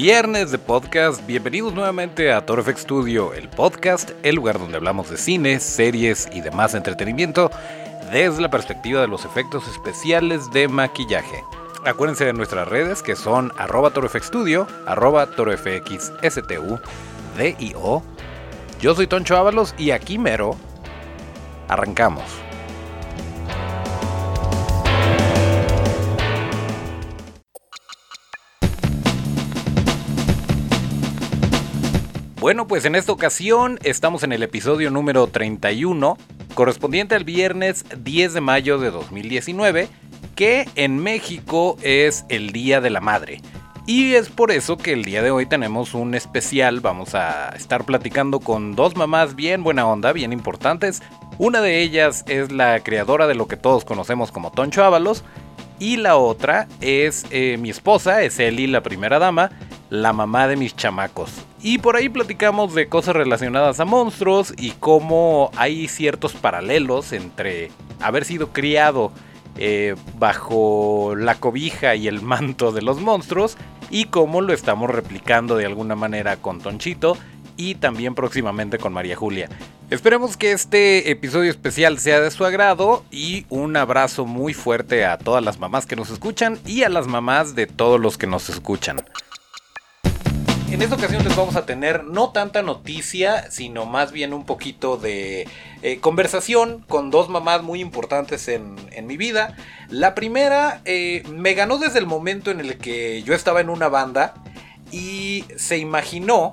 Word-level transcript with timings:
viernes 0.00 0.52
de 0.52 0.58
podcast. 0.58 1.26
Bienvenidos 1.26 1.74
nuevamente 1.74 2.30
a 2.30 2.46
Toro 2.46 2.62
FX 2.62 2.82
Studio, 2.82 3.34
el 3.34 3.48
podcast, 3.48 4.12
el 4.22 4.36
lugar 4.36 4.56
donde 4.56 4.76
hablamos 4.76 5.10
de 5.10 5.16
cine, 5.16 5.58
series 5.58 6.28
y 6.32 6.40
demás 6.40 6.74
entretenimiento 6.74 7.50
desde 8.12 8.40
la 8.40 8.48
perspectiva 8.48 9.00
de 9.00 9.08
los 9.08 9.24
efectos 9.24 9.66
especiales 9.66 10.52
de 10.52 10.68
maquillaje. 10.68 11.42
Acuérdense 11.84 12.24
de 12.24 12.32
nuestras 12.32 12.68
redes 12.68 13.02
que 13.02 13.16
son 13.16 13.50
arroba 13.58 13.90
torofxstudio, 13.90 14.68
arroba 14.86 15.26
torofxstu, 15.26 16.78
D-I-O. 17.36 18.00
Yo 18.80 18.94
soy 18.94 19.08
Toncho 19.08 19.36
Ábalos 19.36 19.74
y 19.78 19.90
aquí 19.90 20.16
mero 20.16 20.54
arrancamos. 21.66 22.22
Bueno, 32.48 32.66
pues 32.66 32.86
en 32.86 32.94
esta 32.94 33.12
ocasión 33.12 33.78
estamos 33.82 34.22
en 34.22 34.32
el 34.32 34.42
episodio 34.42 34.90
número 34.90 35.26
31, 35.26 36.16
correspondiente 36.54 37.14
al 37.14 37.24
viernes 37.24 37.84
10 37.98 38.32
de 38.32 38.40
mayo 38.40 38.78
de 38.78 38.90
2019, 38.90 39.90
que 40.34 40.66
en 40.74 40.96
México 40.96 41.76
es 41.82 42.24
el 42.30 42.52
Día 42.52 42.80
de 42.80 42.88
la 42.88 43.02
Madre. 43.02 43.42
Y 43.84 44.14
es 44.14 44.30
por 44.30 44.50
eso 44.50 44.78
que 44.78 44.94
el 44.94 45.04
día 45.04 45.22
de 45.22 45.30
hoy 45.30 45.44
tenemos 45.44 45.92
un 45.92 46.14
especial, 46.14 46.80
vamos 46.80 47.14
a 47.14 47.50
estar 47.50 47.84
platicando 47.84 48.40
con 48.40 48.74
dos 48.74 48.96
mamás 48.96 49.36
bien 49.36 49.62
buena 49.62 49.86
onda, 49.86 50.14
bien 50.14 50.32
importantes. 50.32 51.02
Una 51.36 51.60
de 51.60 51.82
ellas 51.82 52.24
es 52.28 52.50
la 52.50 52.80
creadora 52.80 53.26
de 53.26 53.34
lo 53.34 53.46
que 53.46 53.58
todos 53.58 53.84
conocemos 53.84 54.32
como 54.32 54.52
Toncho 54.52 54.82
Ábalos, 54.82 55.22
y 55.78 55.98
la 55.98 56.16
otra 56.16 56.66
es 56.80 57.26
eh, 57.30 57.58
mi 57.60 57.68
esposa, 57.68 58.22
es 58.22 58.38
Eli, 58.38 58.68
la 58.68 58.82
primera 58.82 59.18
dama, 59.18 59.50
la 59.90 60.14
mamá 60.14 60.48
de 60.48 60.56
mis 60.56 60.74
chamacos. 60.74 61.44
Y 61.60 61.78
por 61.78 61.96
ahí 61.96 62.08
platicamos 62.08 62.74
de 62.74 62.88
cosas 62.88 63.16
relacionadas 63.16 63.80
a 63.80 63.84
monstruos 63.84 64.54
y 64.56 64.70
cómo 64.72 65.50
hay 65.56 65.88
ciertos 65.88 66.32
paralelos 66.34 67.12
entre 67.12 67.70
haber 68.00 68.24
sido 68.24 68.52
criado 68.52 69.12
eh, 69.56 69.96
bajo 70.18 71.14
la 71.16 71.34
cobija 71.34 71.96
y 71.96 72.06
el 72.06 72.22
manto 72.22 72.70
de 72.70 72.82
los 72.82 73.00
monstruos 73.00 73.56
y 73.90 74.04
cómo 74.04 74.40
lo 74.40 74.52
estamos 74.52 74.88
replicando 74.88 75.56
de 75.56 75.66
alguna 75.66 75.96
manera 75.96 76.36
con 76.36 76.60
Tonchito 76.60 77.16
y 77.56 77.74
también 77.74 78.14
próximamente 78.14 78.78
con 78.78 78.92
María 78.92 79.16
Julia. 79.16 79.48
Esperemos 79.90 80.36
que 80.36 80.52
este 80.52 81.10
episodio 81.10 81.50
especial 81.50 81.98
sea 81.98 82.20
de 82.20 82.30
su 82.30 82.44
agrado 82.44 83.04
y 83.10 83.46
un 83.48 83.76
abrazo 83.76 84.26
muy 84.26 84.54
fuerte 84.54 85.04
a 85.04 85.18
todas 85.18 85.42
las 85.42 85.58
mamás 85.58 85.86
que 85.86 85.96
nos 85.96 86.10
escuchan 86.10 86.58
y 86.64 86.84
a 86.84 86.88
las 86.88 87.08
mamás 87.08 87.54
de 87.56 87.66
todos 87.66 87.98
los 87.98 88.16
que 88.16 88.26
nos 88.28 88.48
escuchan. 88.48 89.02
En 90.70 90.82
esta 90.82 90.96
ocasión 90.96 91.24
les 91.24 91.34
vamos 91.34 91.56
a 91.56 91.64
tener 91.64 92.04
no 92.04 92.28
tanta 92.30 92.60
noticia, 92.60 93.50
sino 93.50 93.86
más 93.86 94.12
bien 94.12 94.34
un 94.34 94.44
poquito 94.44 94.98
de 94.98 95.48
eh, 95.80 95.98
conversación 96.00 96.84
con 96.86 97.10
dos 97.10 97.30
mamás 97.30 97.62
muy 97.62 97.80
importantes 97.80 98.48
en, 98.48 98.76
mi 99.06 99.16
vida. 99.16 99.56
La 99.88 100.14
primera 100.14 100.82
eh, 100.84 101.22
me 101.30 101.54
ganó 101.54 101.78
desde 101.78 101.98
el 101.98 102.06
momento 102.06 102.50
en 102.50 102.60
el 102.60 102.76
que 102.76 103.22
yo 103.22 103.34
estaba 103.34 103.62
en 103.62 103.70
una 103.70 103.88
banda 103.88 104.34
y 104.92 105.46
se 105.56 105.78
imaginó 105.78 106.52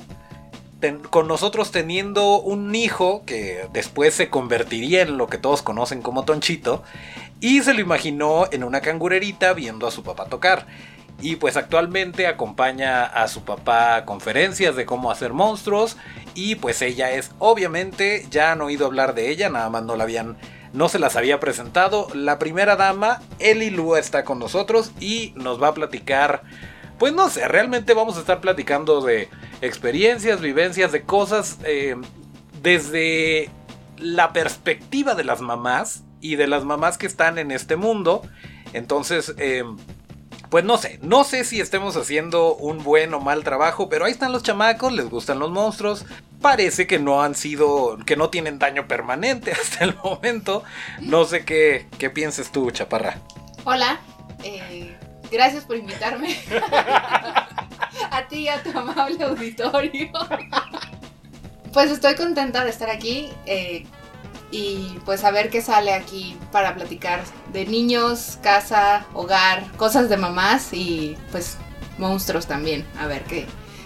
con 1.10 1.28
nosotros 1.28 1.72
teniendo 1.72 2.40
un 2.40 2.74
hijo 2.76 3.24
que 3.26 3.68
después 3.74 4.14
se 4.14 4.30
convertiría 4.30 5.02
en 5.02 5.18
lo 5.18 5.28
que 5.28 5.38
todos 5.38 5.62
conocen 5.62 6.02
como 6.02 6.26
Tonchito 6.26 6.84
y 7.42 7.62
se 7.64 7.74
lo 7.74 7.82
imaginó 7.82 8.46
en 8.52 8.64
una 8.64 8.82
cangurerita 8.82 9.54
viendo 9.54 9.88
a 9.88 9.92
su 9.92 10.04
papá 10.04 10.26
tocar. 10.26 10.68
Y 11.22 11.38
pues 11.38 11.58
actualmente 11.58 12.28
acompaña 12.28 13.06
a 13.06 13.28
su 13.28 13.44
papá 13.44 13.96
a 13.96 14.06
conferencias 14.06 14.76
de 14.76 14.86
cómo 14.86 15.12
hacer 15.12 15.34
monstruos. 15.34 15.98
Y 16.34 16.56
pues 16.56 16.82
ella 16.82 17.12
es, 17.12 17.32
obviamente, 17.40 18.26
ya 18.30 18.52
han 18.52 18.62
oído 18.62 18.86
hablar 18.86 19.16
de 19.16 19.30
ella, 19.30 19.50
nada 19.50 19.70
más 19.70 19.84
no 19.84 19.96
la 19.96 20.04
habían, 20.04 20.38
no 20.74 20.90
se 20.90 21.00
las 21.00 21.16
había 21.16 21.40
presentado. 21.40 22.08
La 22.14 22.38
primera 22.38 22.76
dama, 22.76 23.22
Eli 23.40 23.70
Lua, 23.70 24.00
está 24.00 24.26
con 24.26 24.40
nosotros 24.40 24.92
y 25.00 25.34
nos 25.36 25.62
va 25.62 25.70
a 25.70 25.74
platicar. 25.74 26.44
Pues 27.00 27.14
no 27.14 27.30
sé, 27.30 27.48
realmente 27.48 27.94
vamos 27.94 28.18
a 28.18 28.20
estar 28.20 28.42
platicando 28.42 29.02
de 29.02 29.30
experiencias, 29.62 30.42
vivencias, 30.42 30.92
de 30.92 31.04
cosas 31.04 31.58
eh, 31.66 31.96
desde 32.62 33.50
la 33.98 34.34
perspectiva 34.34 35.16
de 35.16 35.24
las 35.24 35.42
mamás 35.42 36.04
y 36.22 36.36
de 36.36 36.48
las 36.48 36.64
mamás 36.66 36.98
que 36.98 37.08
están 37.08 37.38
en 37.38 37.52
este 37.52 37.76
mundo. 37.76 38.22
Entonces, 38.74 39.34
eh, 39.38 39.64
pues 40.56 40.64
no 40.64 40.78
sé, 40.78 41.00
no 41.02 41.26
sé 41.26 41.44
si 41.44 41.60
estemos 41.60 41.98
haciendo 41.98 42.56
un 42.56 42.82
buen 42.82 43.14
o 43.14 43.20
mal 43.20 43.44
trabajo, 43.44 43.90
pero 43.90 44.06
ahí 44.06 44.14
están 44.14 44.32
los 44.32 44.42
chamacos, 44.42 44.94
les 44.94 45.10
gustan 45.10 45.38
los 45.38 45.52
monstruos. 45.52 46.06
Parece 46.40 46.88
que 46.88 46.98
no 46.98 47.22
han 47.22 47.36
sido, 47.36 47.98
que 48.06 48.16
no 48.16 48.30
tienen 48.30 48.58
daño 48.58 48.88
permanente 48.88 49.52
hasta 49.62 49.84
el 49.84 49.98
momento. 49.98 50.64
No 51.02 51.26
sé 51.26 51.44
qué, 51.44 51.88
qué 52.00 52.10
pienses 52.10 52.54
tú, 52.54 52.72
Chaparra. 52.72 53.18
Hola, 53.66 54.00
eh, 54.46 54.96
gracias 55.30 55.66
por 55.66 55.76
invitarme. 55.76 56.38
a 58.10 58.26
ti 58.30 58.44
y 58.44 58.48
a 58.48 58.64
tu 58.64 58.70
amable 58.80 59.26
auditorio. 59.26 60.10
pues 61.74 61.92
estoy 61.92 62.16
contenta 62.16 62.64
de 62.64 62.70
estar 62.70 62.90
aquí. 62.90 63.30
Eh, 63.46 63.86
y 64.56 65.00
pues 65.04 65.24
a 65.26 65.32
ver 65.32 65.50
qué 65.50 65.62
sale 65.62 65.94
aquí 65.94 66.38
para 66.52 66.76
platicar 66.76 67.24
de 67.52 67.66
niños, 67.66 68.40
casa, 68.42 69.06
hogar, 69.14 69.70
cosas 69.76 70.08
de 70.10 70.16
mamás 70.16 70.70
y 70.72 71.18
pues 71.32 71.58
monstruos 71.98 72.48
también. 72.48 72.86
A 72.98 73.06
ver 73.06 73.24
qué, 73.24 73.46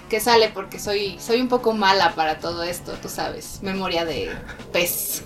qué 0.09 0.19
sale 0.19 0.49
porque 0.49 0.77
soy, 0.77 1.17
soy 1.19 1.41
un 1.41 1.47
poco 1.47 1.73
mala 1.73 2.13
para 2.13 2.39
todo 2.39 2.61
esto, 2.61 2.93
tú 3.01 3.09
sabes, 3.09 3.59
memoria 3.63 4.05
de 4.05 4.31
pez. 4.71 5.23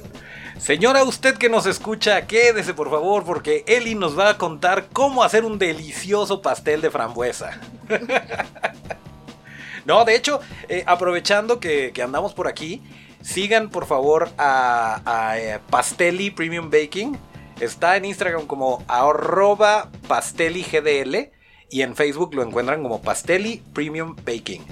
Señora, 0.59 1.03
usted 1.03 1.37
que 1.37 1.49
nos 1.49 1.65
escucha, 1.65 2.25
quédese 2.25 2.73
por 2.73 2.89
favor 2.89 3.25
porque 3.25 3.65
Eli 3.67 3.95
nos 3.95 4.17
va 4.17 4.29
a 4.29 4.37
contar 4.37 4.85
cómo 4.93 5.23
hacer 5.23 5.43
un 5.43 5.59
delicioso 5.59 6.41
pastel 6.41 6.79
de 6.79 6.89
frambuesa. 6.89 7.59
no, 9.85 10.05
de 10.05 10.15
hecho, 10.15 10.39
eh, 10.69 10.85
aprovechando 10.87 11.59
que, 11.59 11.91
que 11.93 12.01
andamos 12.01 12.33
por 12.33 12.47
aquí, 12.47 12.81
Sigan 13.23 13.69
por 13.69 13.85
favor 13.85 14.29
a, 14.37 15.35
eh, 15.39 15.59
Pasteli 15.69 16.29
Premium 16.29 16.69
Baking. 16.69 17.17
Está 17.59 17.95
en 17.95 18.05
Instagram 18.05 18.45
como 18.45 18.83
arroba 18.87 19.89
pasteligdl 20.07 21.31
y 21.69 21.81
en 21.81 21.95
Facebook 21.95 22.35
lo 22.35 22.43
encuentran 22.43 22.83
como 22.83 23.01
Pasteli 23.01 23.63
Premium 23.73 24.15
Baking. 24.25 24.63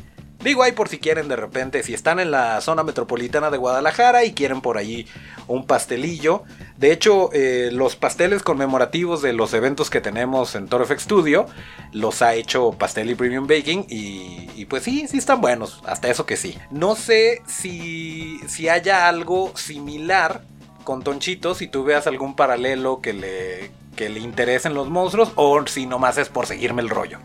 Digo 0.44 0.64
ahí 0.64 0.72
por 0.72 0.90
si 0.90 0.98
quieren 0.98 1.28
de 1.28 1.36
repente, 1.36 1.84
si 1.84 1.94
están 1.94 2.20
en 2.20 2.32
la 2.32 2.62
zona 2.62 2.82
metropolitana 2.84 3.52
de 3.52 3.58
Guadalajara 3.58 4.26
y 4.26 4.34
quieren 4.34 4.62
por 4.62 4.80
allí 4.80 5.06
un 5.48 5.68
pastelillo. 5.68 6.44
De 6.78 6.92
hecho, 6.92 7.30
eh, 7.32 7.70
los 7.72 7.96
pasteles 7.96 8.42
conmemorativos 8.42 9.22
de 9.22 9.34
los 9.34 9.54
eventos 9.54 9.92
que 9.92 10.02
tenemos 10.02 10.56
en 10.56 10.68
FX 10.68 11.04
Studio 11.04 11.46
los 11.92 12.24
ha 12.24 12.34
hecho 12.34 12.72
Pasteli 12.72 13.14
Premium 13.14 13.46
Baking 13.46 13.86
y, 13.88 14.50
y, 14.56 14.66
pues 14.66 14.82
sí, 14.84 15.08
sí 15.08 15.20
están 15.20 15.42
buenos, 15.42 15.82
hasta 15.86 16.10
eso 16.10 16.26
que 16.26 16.38
sí. 16.38 16.58
No 16.72 16.96
sé 16.96 17.44
si, 17.46 18.40
si 18.48 18.68
haya 18.68 19.08
algo 19.08 19.56
similar 19.56 20.42
con 20.84 21.04
Tonchito, 21.04 21.54
si 21.54 21.68
tú 21.68 21.84
veas 21.84 22.08
algún 22.08 22.36
paralelo 22.36 23.00
que 23.00 23.14
le, 23.14 23.72
que 23.96 24.10
le 24.10 24.20
interesen 24.20 24.74
los 24.74 24.90
monstruos 24.90 25.32
o 25.36 25.64
si 25.68 25.86
nomás 25.86 26.18
es 26.18 26.30
por 26.30 26.48
seguirme 26.48 26.82
el 26.82 26.90
rollo 26.90 27.20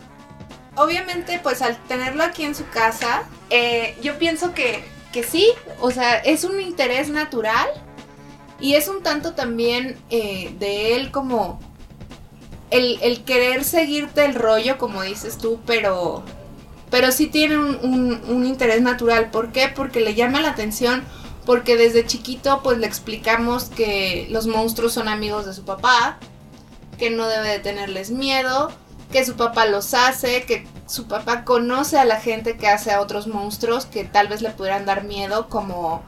obviamente, 0.77 1.39
pues 1.41 1.61
al 1.61 1.75
tenerlo 1.87 2.23
aquí 2.23 2.43
en 2.43 2.55
su 2.55 2.67
casa, 2.69 3.23
eh, 3.49 3.97
yo 4.01 4.17
pienso 4.17 4.53
que, 4.53 4.83
que 5.11 5.23
sí, 5.23 5.49
o 5.81 5.91
sea, 5.91 6.17
es 6.17 6.43
un 6.43 6.61
interés 6.61 7.09
natural 7.09 7.67
y 8.59 8.75
es 8.75 8.87
un 8.87 9.03
tanto 9.03 9.33
también 9.33 9.97
eh, 10.09 10.55
de 10.59 10.95
él 10.95 11.11
como 11.11 11.59
el, 12.69 13.23
querer 13.23 13.63
seguirte 13.63 14.23
el 14.23 14.35
rollo, 14.35 14.77
como 14.77 15.01
dices 15.01 15.37
tú, 15.37 15.59
pero, 15.65 16.23
pero 16.89 17.11
sí 17.11 17.27
tiene 17.27 17.57
un, 17.57 18.21
un, 18.27 18.45
interés 18.45 18.81
natural. 18.81 19.31
¿Por 19.31 19.51
qué? 19.51 19.71
Porque 19.73 19.99
le 19.99 20.15
llama 20.15 20.41
la 20.41 20.49
atención, 20.49 21.03
porque 21.45 21.75
desde 21.75 22.05
chiquito 22.05 22.61
pues 22.61 22.77
le 22.77 22.85
explicamos 22.87 23.65
que 23.65 24.27
los 24.29 24.47
monstruos 24.47 24.93
son 24.93 25.07
amigos 25.07 25.45
de 25.45 25.53
su 25.53 25.65
papá, 25.65 26.19
que 26.99 27.09
no 27.09 27.27
debe 27.27 27.49
de 27.49 27.59
tenerles 27.59 28.11
miedo 28.11 28.71
que 29.11 29.25
su 29.25 29.35
papá 29.35 29.65
los 29.65 29.93
hace, 29.93 30.43
que 30.43 30.65
su 30.87 31.07
papá 31.07 31.43
conoce 31.43 31.99
a 31.99 32.05
la 32.05 32.19
gente 32.19 32.57
que 32.57 32.67
hace 32.67 32.91
a 32.91 33.01
otros 33.01 33.27
monstruos 33.27 33.85
que 33.85 34.03
tal 34.05 34.27
vez 34.27 34.41
le 34.41 34.49
pudieran 34.49 34.85
dar 34.85 35.03
miedo, 35.03 35.49
como... 35.49 36.03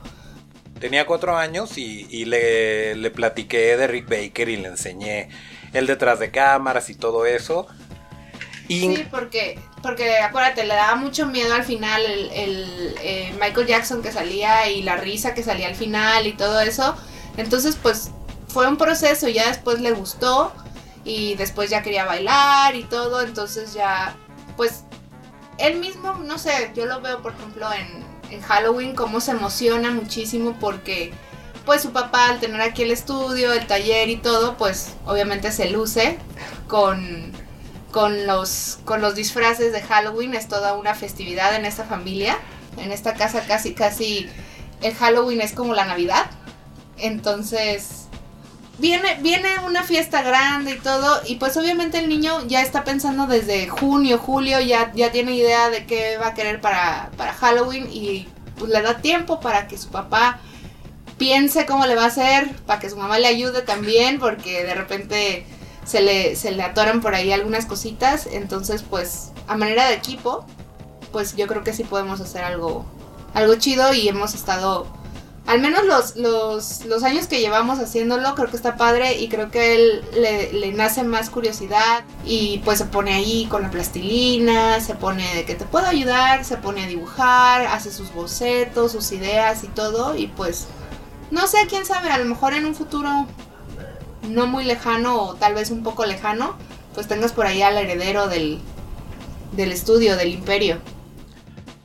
Tenía 0.79 1.05
cuatro 1.05 1.37
años 1.37 1.77
y, 1.77 2.25
le, 2.25 2.95
le, 2.95 3.11
platiqué 3.11 3.75
de 3.75 3.87
Rick 3.87 4.09
Baker 4.09 4.47
y 4.47 4.55
le 4.55 4.69
enseñé 4.69 5.29
el 5.73 5.87
detrás 5.87 6.19
de 6.19 6.31
cámaras 6.31 6.89
y 6.89 6.95
todo 6.95 7.25
eso. 7.25 7.67
Sí, 8.69 9.05
porque, 9.11 9.59
porque 9.81 10.17
acuérdate, 10.19 10.63
le 10.63 10.75
daba 10.75 10.95
mucho 10.95 11.25
miedo 11.25 11.53
al 11.53 11.63
final 11.63 12.05
el, 12.05 12.29
el 12.31 12.95
eh, 13.01 13.33
Michael 13.41 13.67
Jackson 13.67 14.01
que 14.01 14.11
salía 14.11 14.69
y 14.69 14.83
la 14.83 14.95
risa 14.95 15.33
que 15.33 15.43
salía 15.43 15.67
al 15.67 15.75
final 15.75 16.27
y 16.27 16.33
todo 16.33 16.61
eso. 16.61 16.95
Entonces, 17.35 17.77
pues 17.81 18.11
fue 18.47 18.67
un 18.67 18.77
proceso, 18.77 19.27
ya 19.27 19.47
después 19.47 19.81
le 19.81 19.91
gustó 19.91 20.53
y 21.03 21.35
después 21.35 21.69
ya 21.69 21.81
quería 21.81 22.05
bailar 22.05 22.75
y 22.75 22.83
todo, 22.83 23.21
entonces 23.21 23.73
ya, 23.73 24.15
pues 24.59 24.83
él 25.57 25.79
mismo, 25.79 26.15
no 26.15 26.37
sé, 26.37 26.73
yo 26.75 26.85
lo 26.85 26.99
veo 26.99 27.21
por 27.21 27.31
ejemplo 27.31 27.65
en, 27.71 28.03
en 28.29 28.41
Halloween, 28.41 28.93
cómo 28.93 29.21
se 29.21 29.31
emociona 29.31 29.89
muchísimo 29.89 30.57
porque 30.59 31.13
pues 31.65 31.81
su 31.81 31.93
papá 31.93 32.27
al 32.27 32.41
tener 32.41 32.59
aquí 32.59 32.83
el 32.83 32.91
estudio, 32.91 33.53
el 33.53 33.65
taller 33.67 34.09
y 34.09 34.17
todo, 34.17 34.57
pues 34.57 34.95
obviamente 35.05 35.53
se 35.53 35.69
luce 35.69 36.17
con, 36.67 37.31
con, 37.93 38.27
los, 38.27 38.79
con 38.83 38.99
los 38.99 39.15
disfraces 39.15 39.71
de 39.71 39.81
Halloween, 39.81 40.33
es 40.33 40.49
toda 40.49 40.73
una 40.73 40.93
festividad 40.93 41.55
en 41.55 41.63
esta 41.63 41.85
familia, 41.85 42.37
en 42.75 42.91
esta 42.91 43.13
casa 43.13 43.45
casi 43.47 43.73
casi 43.73 44.29
el 44.81 44.93
Halloween 44.93 45.39
es 45.39 45.53
como 45.53 45.73
la 45.73 45.85
Navidad, 45.85 46.29
entonces 46.97 47.98
viene, 48.79 49.17
viene 49.21 49.49
una 49.65 49.83
fiesta 49.83 50.21
grande 50.21 50.71
y 50.71 50.79
todo, 50.79 51.21
y 51.25 51.35
pues 51.35 51.55
obviamente 51.57 51.99
el 51.99 52.09
niño 52.09 52.45
ya 52.47 52.61
está 52.61 52.83
pensando 52.83 53.27
desde 53.27 53.67
junio, 53.67 54.17
julio, 54.17 54.59
ya, 54.59 54.91
ya 54.93 55.11
tiene 55.11 55.35
idea 55.35 55.69
de 55.69 55.85
qué 55.85 56.17
va 56.17 56.27
a 56.27 56.33
querer 56.33 56.61
para, 56.61 57.11
para 57.17 57.33
Halloween 57.33 57.87
y 57.91 58.27
pues 58.57 58.71
le 58.71 58.81
da 58.81 58.97
tiempo 58.97 59.39
para 59.39 59.67
que 59.67 59.77
su 59.77 59.89
papá 59.89 60.39
piense 61.17 61.65
cómo 61.65 61.85
le 61.85 61.95
va 61.95 62.03
a 62.03 62.07
hacer, 62.07 62.55
para 62.65 62.79
que 62.79 62.89
su 62.89 62.97
mamá 62.97 63.19
le 63.19 63.27
ayude 63.27 63.61
también, 63.61 64.19
porque 64.19 64.63
de 64.63 64.73
repente 64.73 65.45
se 65.85 66.01
le, 66.01 66.35
se 66.35 66.51
le 66.51 66.63
atoran 66.63 67.01
por 67.01 67.15
ahí 67.15 67.31
algunas 67.31 67.65
cositas, 67.65 68.27
entonces 68.31 68.83
pues 68.83 69.31
a 69.47 69.57
manera 69.57 69.87
de 69.87 69.95
equipo, 69.95 70.45
pues 71.11 71.35
yo 71.35 71.47
creo 71.47 71.63
que 71.63 71.73
sí 71.73 71.83
podemos 71.83 72.21
hacer 72.21 72.43
algo, 72.43 72.85
algo 73.33 73.55
chido 73.55 73.93
y 73.93 74.07
hemos 74.07 74.33
estado 74.33 74.87
al 75.49 75.61
menos 75.61 75.83
los, 75.83 76.15
los, 76.15 76.85
los, 76.85 77.01
años 77.01 77.25
que 77.25 77.39
llevamos 77.39 77.79
haciéndolo, 77.79 78.35
creo 78.35 78.51
que 78.51 78.55
está 78.55 78.75
padre 78.75 79.17
y 79.17 79.29
creo 79.29 79.49
que 79.49 79.73
él 79.73 80.03
le, 80.13 80.53
le, 80.53 80.71
nace 80.73 81.03
más 81.03 81.31
curiosidad 81.31 82.03
y 82.23 82.59
pues 82.59 82.77
se 82.77 82.85
pone 82.85 83.15
ahí 83.15 83.47
con 83.47 83.63
la 83.63 83.71
plastilina, 83.71 84.79
se 84.79 84.93
pone 84.93 85.33
de 85.33 85.45
que 85.45 85.55
te 85.55 85.65
puedo 85.65 85.87
ayudar, 85.87 86.45
se 86.45 86.57
pone 86.57 86.83
a 86.83 86.87
dibujar, 86.87 87.65
hace 87.65 87.91
sus 87.91 88.13
bocetos, 88.13 88.91
sus 88.91 89.11
ideas 89.11 89.63
y 89.63 89.69
todo 89.69 90.15
y 90.15 90.27
pues 90.27 90.67
no 91.31 91.47
sé, 91.47 91.65
quién 91.67 91.83
sabe, 91.83 92.11
a 92.11 92.19
lo 92.19 92.25
mejor 92.25 92.53
en 92.53 92.67
un 92.67 92.75
futuro 92.75 93.25
no 94.29 94.45
muy 94.45 94.65
lejano 94.65 95.19
o 95.19 95.33
tal 95.33 95.55
vez 95.55 95.71
un 95.71 95.81
poco 95.81 96.05
lejano, 96.05 96.57
pues 96.93 97.07
tengas 97.07 97.31
por 97.31 97.47
ahí 97.47 97.63
al 97.63 97.75
heredero 97.75 98.27
del, 98.27 98.59
del 99.53 99.71
estudio, 99.71 100.15
del 100.15 100.31
imperio. 100.31 100.77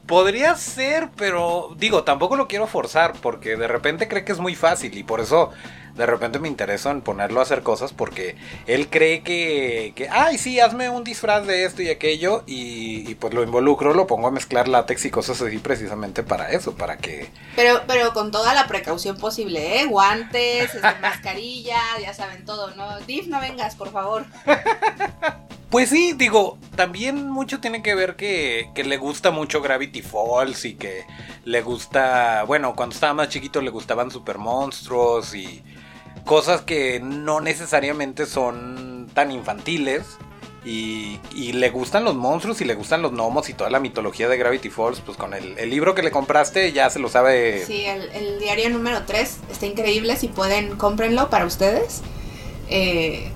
Podría 0.07 0.55
ser, 0.57 1.09
pero 1.17 1.75
digo, 1.79 2.05
tampoco 2.05 2.37
lo 2.37 2.47
quiero 2.47 2.67
forzar 2.67 3.15
porque 3.23 3.57
de 3.57 3.67
repente 3.69 4.07
cree 4.07 4.25
que 4.25 4.33
es 4.33 4.39
muy 4.39 4.55
fácil 4.55 4.97
y 4.99 5.03
por 5.03 5.21
eso 5.21 5.51
de 5.97 6.07
repente 6.07 6.39
me 6.39 6.49
interesó 6.49 6.91
en 6.91 7.01
ponerlo 7.01 7.41
a 7.41 7.45
hacer 7.45 7.63
cosas 7.63 7.93
porque 7.93 8.37
él 8.67 8.89
cree 8.91 9.23
que, 9.23 9.93
que 9.95 10.09
ay, 10.09 10.39
sí, 10.39 10.61
hazme 10.61 10.91
un 10.91 11.05
disfraz 11.05 11.47
de 11.47 11.65
esto 11.65 11.83
y 11.83 11.89
aquello 11.89 12.43
y, 12.47 13.15
pues 13.15 13.33
lo 13.33 13.43
involucro, 13.43 13.95
lo 13.95 14.07
pongo 14.07 14.29
a 14.29 14.31
mezclar 14.31 14.69
látex 14.69 15.05
y 15.07 15.11
cosas 15.11 15.41
así 15.41 15.59
precisamente 15.59 16.23
para 16.23 16.51
eso, 16.51 16.75
para 16.75 16.99
que... 16.99 17.31
Pero, 17.57 17.83
pero 17.87 18.13
con 18.13 18.31
toda 18.31 18.55
la 18.55 18.67
precaución 18.67 19.17
posible, 19.17 19.81
¿eh? 19.81 19.87
Guantes, 19.87 20.75
este, 20.75 20.95
mascarilla, 21.01 21.81
ya 22.01 22.13
saben 22.13 22.45
todo, 22.45 22.75
¿no? 22.75 23.01
Div, 23.01 23.29
no 23.29 23.41
vengas, 23.41 23.77
por 23.77 23.91
favor. 23.91 24.27
Pues 25.75 25.91
sí, 25.91 26.13
digo, 26.13 26.57
también 26.77 27.29
mucho 27.29 27.59
tiene 27.59 27.83
que 27.83 27.97
ver 27.97 28.15
que, 28.15 28.71
que, 28.77 28.85
le 28.85 28.97
gusta 28.97 29.33
mucho 29.33 29.61
Gravity 29.61 30.03
Falls 30.03 30.65
y 30.67 30.75
que 30.75 31.05
le 31.45 31.63
gusta, 31.63 32.45
bueno, 32.45 32.77
cuando 32.77 32.95
estaba 32.95 33.13
más 33.13 33.29
chiquito 33.29 33.61
le 33.61 33.71
gustaban 33.71 34.13
Super 34.13 34.39
Monstruos 34.39 35.35
y 35.35 35.65
cosas 36.25 36.61
que 36.61 37.01
no 37.01 37.41
necesariamente 37.41 38.25
son 38.27 39.11
tan 39.15 39.33
infantiles. 39.33 40.17
Y, 40.65 41.19
y, 41.35 41.55
le 41.55 41.71
gustan 41.71 42.05
los 42.05 42.15
monstruos 42.15 42.61
y 42.61 42.65
le 42.65 42.77
gustan 42.77 43.03
los 43.03 43.11
gnomos 43.11 43.49
y 43.49 43.55
toda 43.55 43.69
la 43.69 43.81
mitología 43.81 44.29
de 44.29 44.37
Gravity 44.37 44.71
Falls, 44.71 45.01
pues 45.01 45.19
con 45.19 45.35
el, 45.35 45.57
libro 45.69 45.97
que 45.97 46.05
le 46.05 46.13
compraste 46.13 46.71
ya 46.71 46.89
se 46.89 47.01
lo 47.01 47.09
sabe. 47.09 47.67
Sí, 47.67 47.85
el, 47.85 48.11
el, 48.13 48.39
diario 48.39 48.71
número 48.71 49.03
3 49.07 49.39
está 49.51 49.67
increíble, 49.67 50.15
si 50.15 50.29
pueden, 50.29 50.77
cómprenlo 50.77 51.31
para 51.31 51.47
ustedes. 51.47 52.03
Eh, 52.71 53.33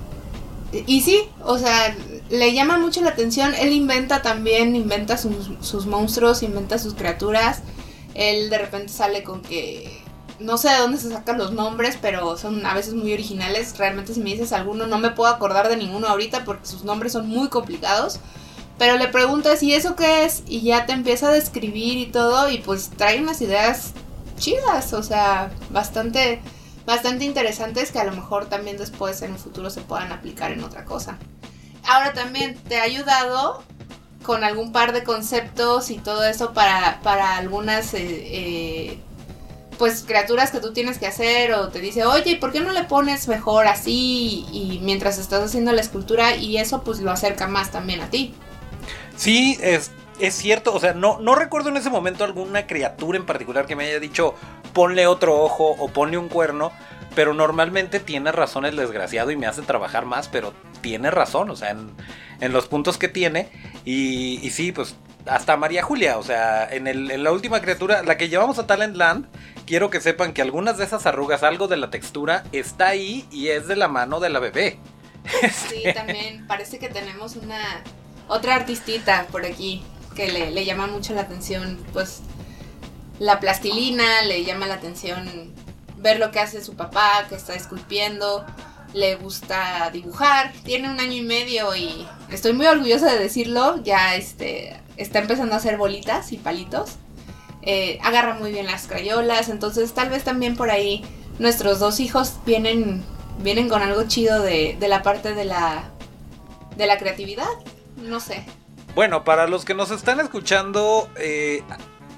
y 0.71 1.01
sí, 1.01 1.29
o 1.43 1.57
sea, 1.57 1.95
le 2.29 2.53
llama 2.53 2.77
mucho 2.77 3.01
la 3.01 3.09
atención, 3.09 3.53
él 3.55 3.73
inventa 3.73 4.21
también, 4.21 4.75
inventa 4.75 5.17
sus, 5.17 5.85
monstruos, 5.85 6.43
inventa 6.43 6.77
sus 6.77 6.93
criaturas. 6.93 7.61
Él 8.13 8.49
de 8.49 8.57
repente 8.57 8.89
sale 8.89 9.23
con 9.23 9.41
que 9.41 10.03
no 10.39 10.57
sé 10.57 10.69
de 10.69 10.77
dónde 10.77 10.97
se 10.97 11.09
sacan 11.09 11.37
los 11.37 11.51
nombres, 11.51 11.97
pero 12.01 12.37
son 12.37 12.65
a 12.65 12.73
veces 12.73 12.93
muy 12.93 13.13
originales. 13.13 13.77
Realmente 13.77 14.13
si 14.13 14.19
me 14.19 14.31
dices 14.31 14.53
alguno, 14.53 14.85
no 14.87 14.99
me 14.99 15.11
puedo 15.11 15.33
acordar 15.33 15.69
de 15.69 15.77
ninguno 15.77 16.07
ahorita 16.07 16.45
porque 16.45 16.67
sus 16.67 16.83
nombres 16.83 17.13
son 17.13 17.27
muy 17.27 17.49
complicados. 17.49 18.19
Pero 18.77 18.97
le 18.97 19.07
preguntas, 19.07 19.61
¿y 19.63 19.73
eso 19.73 19.95
qué 19.95 20.23
es? 20.23 20.43
Y 20.47 20.61
ya 20.61 20.85
te 20.85 20.93
empieza 20.93 21.27
a 21.27 21.33
describir 21.33 21.97
y 21.97 22.05
todo, 22.05 22.49
y 22.49 22.59
pues 22.59 22.91
trae 22.95 23.21
unas 23.21 23.41
ideas 23.41 23.91
chidas, 24.37 24.93
o 24.93 25.03
sea, 25.03 25.51
bastante, 25.69 26.39
bastante 26.85 27.25
interesantes 27.25 27.91
que 27.91 27.99
a 27.99 28.05
lo 28.05 28.13
mejor 28.13 28.45
también 28.45 28.77
después 28.77 29.21
en 29.21 29.33
el 29.33 29.37
futuro 29.37 29.69
se 29.69 29.81
puedan 29.81 30.13
aplicar 30.13 30.53
en 30.53 30.63
otra 30.63 30.85
cosa. 30.85 31.17
Ahora 31.89 32.13
también 32.13 32.55
te 32.67 32.79
ha 32.79 32.83
ayudado 32.83 33.63
con 34.21 34.43
algún 34.43 34.71
par 34.71 34.93
de 34.93 35.03
conceptos 35.03 35.89
y 35.89 35.97
todo 35.97 36.23
eso 36.23 36.53
para, 36.53 36.99
para 37.01 37.35
algunas 37.35 37.95
eh, 37.95 37.99
eh, 37.99 38.99
pues 39.79 40.03
criaturas 40.05 40.51
que 40.51 40.59
tú 40.59 40.71
tienes 40.71 40.99
que 40.99 41.07
hacer 41.07 41.51
o 41.53 41.69
te 41.69 41.79
dice, 41.79 42.05
oye, 42.05 42.35
¿por 42.35 42.51
qué 42.51 42.59
no 42.59 42.73
le 42.73 42.83
pones 42.83 43.27
mejor 43.27 43.65
así? 43.65 44.45
Y 44.51 44.79
mientras 44.83 45.17
estás 45.17 45.43
haciendo 45.43 45.71
la 45.71 45.81
escultura 45.81 46.35
y 46.35 46.57
eso 46.57 46.83
pues 46.83 46.99
lo 46.99 47.09
acerca 47.09 47.47
más 47.47 47.71
también 47.71 48.01
a 48.01 48.09
ti. 48.11 48.35
Sí, 49.17 49.57
es, 49.59 49.89
es 50.19 50.35
cierto, 50.35 50.75
o 50.75 50.79
sea, 50.79 50.93
no, 50.93 51.19
no 51.19 51.33
recuerdo 51.33 51.69
en 51.69 51.77
ese 51.77 51.89
momento 51.89 52.23
alguna 52.23 52.67
criatura 52.67 53.17
en 53.17 53.25
particular 53.25 53.65
que 53.65 53.75
me 53.75 53.85
haya 53.85 53.99
dicho, 53.99 54.35
ponle 54.73 55.07
otro 55.07 55.41
ojo 55.41 55.75
o 55.79 55.87
ponle 55.87 56.19
un 56.19 56.29
cuerno, 56.29 56.71
pero 57.19 57.33
normalmente 57.33 57.99
tiene 57.99 58.31
razón 58.31 58.63
el 58.63 58.77
desgraciado 58.77 59.29
y 59.29 59.35
me 59.35 59.45
hace 59.45 59.61
trabajar 59.61 60.05
más, 60.05 60.29
pero 60.29 60.53
tiene 60.79 61.11
razón, 61.11 61.49
o 61.49 61.55
sea, 61.57 61.71
en, 61.71 61.91
en 62.39 62.53
los 62.53 62.69
puntos 62.69 62.97
que 62.97 63.09
tiene. 63.09 63.49
Y, 63.83 64.49
sí, 64.51 64.71
pues 64.71 64.95
hasta 65.25 65.57
María 65.57 65.83
Julia, 65.83 66.17
o 66.17 66.23
sea, 66.23 66.65
en, 66.71 66.87
el, 66.87 67.21
la 67.21 67.33
última 67.33 67.59
criatura, 67.59 68.03
la 68.03 68.15
que 68.15 68.29
llevamos 68.29 68.57
a 68.57 68.67
Talentland, 68.67 69.25
quiero 69.65 69.89
que 69.89 69.99
sepan 69.99 70.31
que 70.31 70.41
algunas 70.41 70.77
de 70.77 70.85
esas 70.85 71.05
arrugas, 71.05 71.43
algo 71.43 71.67
de 71.67 71.75
la 71.75 71.89
textura, 71.89 72.45
está 72.53 72.87
ahí 72.87 73.27
y 73.33 73.49
es 73.49 73.67
de 73.67 73.75
la 73.75 73.89
mano 73.89 74.21
de 74.21 74.29
la 74.29 74.39
bebé. 74.39 74.79
Sí, 75.51 75.83
también 75.93 76.47
parece 76.47 76.79
que 76.79 76.87
tenemos 76.87 77.35
una 77.35 77.83
otra 78.29 78.55
artistita 78.55 79.27
por 79.29 79.45
aquí 79.45 79.83
que 80.15 80.31
le, 80.31 80.51
le 80.51 80.63
llama 80.63 80.87
mucho 80.87 81.13
la 81.13 81.23
atención, 81.23 81.85
pues 81.91 82.21
la 83.19 83.41
plastilina, 83.41 84.21
le 84.21 84.45
llama 84.45 84.67
la 84.67 84.75
atención 84.75 85.53
ver 85.99 86.19
lo 86.19 86.31
que 86.31 86.39
hace 86.39 86.63
su 86.63 86.75
papá, 86.75 87.25
que 87.29 87.35
está 87.35 87.53
esculpiendo, 87.53 88.45
le 88.93 89.15
gusta 89.15 89.89
dibujar, 89.91 90.51
tiene 90.63 90.89
un 90.89 90.99
año 90.99 91.13
y 91.13 91.21
medio 91.21 91.75
y 91.75 92.07
estoy 92.29 92.53
muy 92.53 92.65
orgullosa 92.65 93.11
de 93.11 93.19
decirlo, 93.19 93.81
ya 93.83 94.15
este, 94.15 94.79
está 94.97 95.19
empezando 95.19 95.53
a 95.53 95.57
hacer 95.57 95.77
bolitas 95.77 96.31
y 96.31 96.37
palitos. 96.37 96.95
Eh, 97.61 97.99
agarra 98.01 98.35
muy 98.35 98.51
bien 98.51 98.65
las 98.65 98.87
crayolas, 98.87 99.49
entonces 99.49 99.93
tal 99.93 100.09
vez 100.09 100.23
también 100.23 100.55
por 100.55 100.71
ahí 100.71 101.03
nuestros 101.39 101.79
dos 101.79 101.99
hijos 101.99 102.35
vienen, 102.45 103.03
vienen 103.39 103.69
con 103.69 103.81
algo 103.81 104.03
chido 104.07 104.41
de, 104.41 104.77
de 104.79 104.87
la 104.87 105.03
parte 105.03 105.33
de 105.33 105.45
la, 105.45 105.83
de 106.77 106.87
la 106.87 106.97
creatividad, 106.97 107.49
no 107.97 108.19
sé. 108.19 108.45
Bueno, 108.95 109.23
para 109.23 109.47
los 109.47 109.65
que 109.65 109.73
nos 109.73 109.91
están 109.91 110.19
escuchando, 110.19 111.09
eh, 111.17 111.61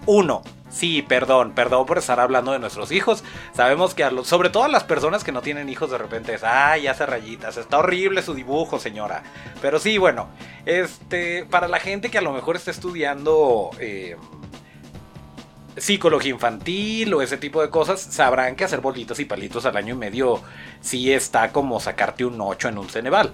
uno, 0.06 0.42
Sí, 0.72 1.02
perdón, 1.02 1.52
perdón 1.52 1.86
por 1.86 1.98
estar 1.98 2.20
hablando 2.20 2.54
de 2.54 2.60
nuestros 2.60 2.92
hijos. 2.92 3.24
Sabemos 3.54 3.94
que 3.94 4.10
sobre 4.24 4.50
todo 4.50 4.64
a 4.64 4.70
las 4.70 4.86
personas 4.86 5.24
que 5.24 5.32
no 5.32 5.42
tienen 5.42 5.70
hijos 5.70 5.92
de 5.92 5.98
repente 5.98 6.34
es, 6.34 6.44
ay, 6.44 6.88
hace 6.88 7.06
rayitas, 7.06 7.58
está 7.58 7.80
horrible 7.80 8.22
su 8.22 8.34
dibujo, 8.34 8.80
señora. 8.80 9.22
Pero 9.62 9.80
sí, 9.80 9.98
bueno, 9.98 10.30
este, 10.66 11.46
para 11.46 11.68
la 11.68 11.80
gente 11.80 12.10
que 12.10 12.18
a 12.18 12.22
lo 12.22 12.32
mejor 12.32 12.56
está 12.56 12.72
estudiando 12.72 13.72
eh, 13.80 14.16
psicología 15.76 16.32
infantil 16.32 17.14
o 17.14 17.22
ese 17.22 17.38
tipo 17.38 17.62
de 17.62 17.70
cosas, 17.70 18.02
sabrán 18.02 18.56
que 18.56 18.64
hacer 18.64 18.80
bolitas 18.80 19.20
y 19.20 19.26
palitos 19.26 19.66
al 19.66 19.76
año 19.76 19.96
y 19.96 19.98
medio 19.98 20.42
sí 20.80 21.12
está 21.12 21.52
como 21.52 21.80
sacarte 21.82 22.24
un 22.24 22.40
8 22.40 22.70
en 22.70 22.78
un 22.78 22.90
Ceneval. 22.90 23.34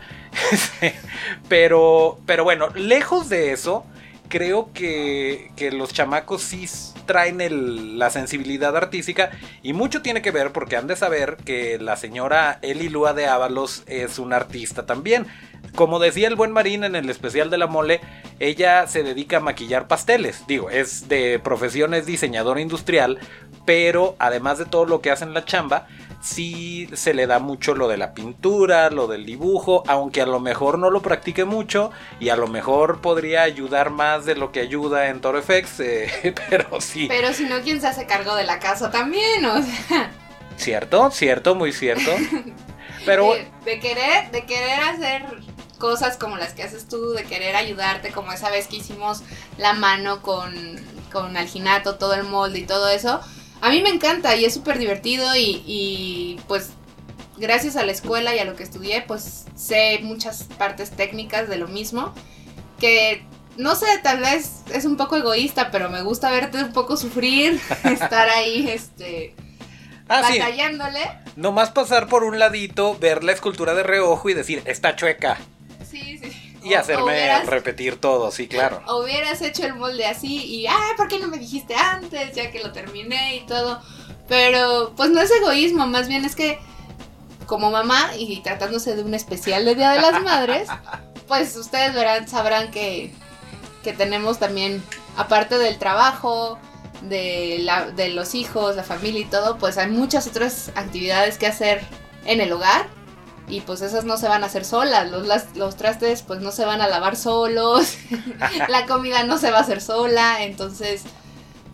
pero, 1.49 2.19
pero 2.25 2.43
bueno, 2.43 2.69
lejos 2.73 3.29
de 3.29 3.51
eso 3.51 3.85
creo 4.29 4.71
que, 4.73 5.51
que, 5.55 5.71
los 5.71 5.93
chamacos 5.93 6.41
sí 6.41 6.65
traen 7.05 7.41
el, 7.41 7.97
la 7.97 8.09
sensibilidad 8.09 8.75
artística 8.75 9.31
y 9.63 9.73
mucho 9.73 10.01
tiene 10.01 10.21
que 10.21 10.31
ver 10.31 10.51
porque 10.51 10.75
han 10.75 10.87
de 10.87 10.95
saber 10.95 11.37
que 11.45 11.77
la 11.79 11.95
señora 11.95 12.59
Eli 12.61 12.89
Lua 12.89 13.13
de 13.13 13.27
Ábalos 13.27 13.83
es 13.87 14.19
una 14.19 14.35
artista 14.35 14.85
también. 14.85 15.27
Como 15.75 15.99
decía 15.99 16.27
el 16.27 16.35
buen 16.35 16.51
Marín 16.51 16.83
en 16.83 16.95
el 16.95 17.09
especial 17.09 17.49
de 17.49 17.57
la 17.57 17.67
mole, 17.67 18.01
ella 18.39 18.87
se 18.87 19.03
dedica 19.03 19.37
a 19.37 19.41
maquillar 19.41 19.87
pasteles. 19.87 20.45
Digo, 20.47 20.69
es 20.69 21.07
de 21.07 21.39
profesión, 21.39 21.93
es 21.93 22.05
diseñadora 22.05 22.61
industrial, 22.61 23.19
pero 23.65 24.15
además 24.19 24.57
de 24.57 24.65
todo 24.65 24.85
lo 24.85 25.01
que 25.01 25.11
hace 25.11 25.25
en 25.25 25.33
la 25.33 25.45
chamba, 25.45 25.87
sí 26.21 26.89
se 26.93 27.13
le 27.13 27.27
da 27.27 27.39
mucho 27.39 27.75
lo 27.75 27.87
de 27.87 27.97
la 27.97 28.13
pintura, 28.13 28.89
lo 28.89 29.07
del 29.07 29.25
dibujo, 29.25 29.83
aunque 29.87 30.21
a 30.21 30.25
lo 30.25 30.39
mejor 30.39 30.79
no 30.79 30.89
lo 30.89 31.01
practique 31.01 31.45
mucho 31.45 31.91
y 32.19 32.29
a 32.29 32.35
lo 32.35 32.47
mejor 32.47 33.01
podría 33.01 33.43
ayudar 33.43 33.89
más 33.89 34.25
de 34.25 34.35
lo 34.35 34.51
que 34.51 34.61
ayuda 34.61 35.07
en 35.07 35.21
Toro 35.21 35.41
FX, 35.41 35.79
eh, 35.79 36.35
pero 36.49 36.81
sí. 36.81 37.07
Pero 37.07 37.33
si 37.33 37.45
no, 37.45 37.61
¿quién 37.61 37.81
se 37.81 37.87
hace 37.87 38.05
cargo 38.05 38.35
de 38.35 38.43
la 38.43 38.59
casa 38.59 38.91
también? 38.91 39.45
O 39.45 39.61
sea. 39.61 40.11
Cierto, 40.57 41.11
cierto, 41.11 41.55
muy 41.55 41.71
cierto. 41.71 42.11
Pero 43.05 43.33
de, 43.63 43.79
querer, 43.79 44.31
de 44.31 44.45
querer 44.45 44.81
hacer 44.81 45.23
cosas 45.77 46.17
como 46.17 46.37
las 46.37 46.53
que 46.53 46.63
haces 46.63 46.87
tú, 46.87 47.11
de 47.11 47.23
querer 47.23 47.55
ayudarte, 47.55 48.11
como 48.11 48.33
esa 48.33 48.49
vez 48.49 48.67
que 48.67 48.77
hicimos 48.77 49.21
la 49.57 49.73
mano 49.73 50.21
con, 50.21 50.53
con 51.11 51.37
Alginato, 51.37 51.95
todo 51.95 52.15
el 52.15 52.23
molde 52.23 52.59
y 52.59 52.65
todo 52.65 52.89
eso. 52.89 53.21
A 53.61 53.69
mí 53.69 53.81
me 53.81 53.89
encanta 53.89 54.35
y 54.35 54.45
es 54.45 54.53
súper 54.53 54.77
divertido 54.77 55.35
y, 55.35 55.63
y 55.65 56.39
pues 56.47 56.71
gracias 57.37 57.75
a 57.75 57.85
la 57.85 57.91
escuela 57.91 58.35
y 58.35 58.39
a 58.39 58.45
lo 58.45 58.55
que 58.55 58.63
estudié, 58.63 59.01
pues 59.01 59.45
sé 59.55 59.99
muchas 60.03 60.43
partes 60.43 60.91
técnicas 60.91 61.49
de 61.49 61.57
lo 61.57 61.67
mismo. 61.67 62.13
Que 62.79 63.25
no 63.57 63.75
sé, 63.75 63.87
tal 64.03 64.19
vez 64.19 64.61
es 64.71 64.85
un 64.85 64.97
poco 64.97 65.17
egoísta, 65.17 65.71
pero 65.71 65.89
me 65.89 66.01
gusta 66.03 66.29
verte 66.29 66.63
un 66.63 66.73
poco 66.73 66.95
sufrir, 66.95 67.59
estar 67.83 68.29
ahí, 68.29 68.69
este, 68.69 69.33
ah, 70.07 70.21
batallándole. 70.21 71.01
Nomás 71.35 71.71
pasar 71.71 72.07
por 72.07 72.23
un 72.23 72.39
ladito, 72.39 72.97
ver 72.97 73.23
la 73.23 73.31
escultura 73.31 73.73
de 73.73 73.83
reojo 73.83 74.29
y 74.29 74.33
decir, 74.33 74.61
está 74.65 74.95
chueca. 74.95 75.37
Sí, 75.89 76.19
sí. 76.19 76.36
Y 76.67 76.73
hacerme 76.73 77.43
repetir 77.45 77.99
todo, 77.99 78.31
sí, 78.31 78.47
claro. 78.47 78.81
O 78.87 79.03
hubieras 79.03 79.41
hecho 79.41 79.65
el 79.65 79.75
molde 79.75 80.05
así 80.05 80.43
y, 80.43 80.67
ah, 80.67 80.93
¿por 80.95 81.07
qué 81.07 81.19
no 81.19 81.27
me 81.27 81.37
dijiste 81.37 81.75
antes? 81.75 82.35
Ya 82.35 82.51
que 82.51 82.61
lo 82.61 82.71
terminé 82.71 83.37
y 83.37 83.45
todo. 83.45 83.81
Pero, 84.27 84.93
pues 84.95 85.09
no 85.09 85.21
es 85.21 85.31
egoísmo, 85.31 85.87
más 85.87 86.07
bien 86.07 86.25
es 86.25 86.35
que, 86.35 86.59
como 87.45 87.71
mamá 87.71 88.11
y 88.17 88.41
tratándose 88.41 88.95
de 88.95 89.03
un 89.03 89.13
especial 89.13 89.63
de 89.63 89.75
Día 89.75 89.91
de 89.91 90.01
las 90.01 90.21
Madres, 90.21 90.67
pues 91.27 91.55
ustedes 91.55 91.93
verán, 91.93 92.27
sabrán 92.27 92.71
que, 92.71 93.13
que 93.83 93.93
tenemos 93.93 94.39
también, 94.39 94.83
aparte 95.15 95.57
del 95.57 95.77
trabajo, 95.77 96.59
de, 97.01 97.59
la, 97.61 97.91
de 97.91 98.09
los 98.09 98.35
hijos, 98.35 98.75
la 98.75 98.83
familia 98.83 99.21
y 99.21 99.25
todo, 99.25 99.57
pues 99.57 99.77
hay 99.77 99.89
muchas 99.89 100.27
otras 100.27 100.71
actividades 100.75 101.37
que 101.37 101.47
hacer 101.47 101.81
en 102.25 102.41
el 102.41 102.51
hogar 102.51 102.96
y 103.47 103.61
pues 103.61 103.81
esas 103.81 104.03
no 104.03 104.17
se 104.17 104.27
van 104.27 104.43
a 104.43 104.47
hacer 104.47 104.65
solas, 104.65 105.09
los, 105.09 105.27
los 105.55 105.75
trastes 105.77 106.21
pues 106.21 106.41
no 106.41 106.51
se 106.51 106.65
van 106.65 106.81
a 106.81 106.87
lavar 106.87 107.15
solos, 107.15 107.97
la 108.67 108.85
comida 108.85 109.23
no 109.23 109.37
se 109.37 109.51
va 109.51 109.59
a 109.59 109.61
hacer 109.61 109.81
sola, 109.81 110.43
entonces 110.43 111.03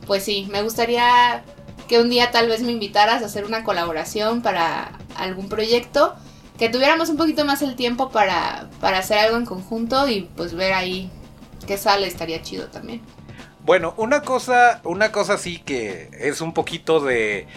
pues 0.06 0.24
sí, 0.24 0.48
me 0.51 0.62
gustaría 0.62 1.44
que 1.88 2.00
un 2.00 2.10
día 2.10 2.32
tal 2.32 2.48
vez 2.48 2.62
me 2.62 2.72
invitaras 2.72 3.24
a 3.24 3.25
hacer 3.25 3.46
una 3.46 3.63
colaboración 3.63 4.42
para 4.42 4.92
algún 5.15 5.50
proyecto, 5.50 6.15
que 6.58 6.70
tuviéramos 6.70 7.10
un 7.10 7.18
poquito 7.18 7.46
más 7.46 7.62
el 7.62 7.75
tiempo 7.75 8.10
para, 8.10 8.70
para 8.80 9.00
hacer 9.00 9.18
algo 9.18 9.38
en 9.38 9.46
conjunto 9.46 10.08
y 10.08 10.30
pues 10.36 10.53
ver 10.53 10.74
ahí 10.74 11.10
qué 11.65 11.77
sale, 11.77 12.08
estaría 12.08 12.42
chido 12.42 12.68
también. 12.68 13.01
Bueno, 13.65 13.94
una 13.98 14.22
cosa, 14.22 14.82
una 14.84 15.12
cosa 15.12 15.38
sí 15.38 15.60
que 15.60 16.10
es 16.20 16.42
un 16.42 16.53
poquito 16.53 17.00
de, 17.00 17.48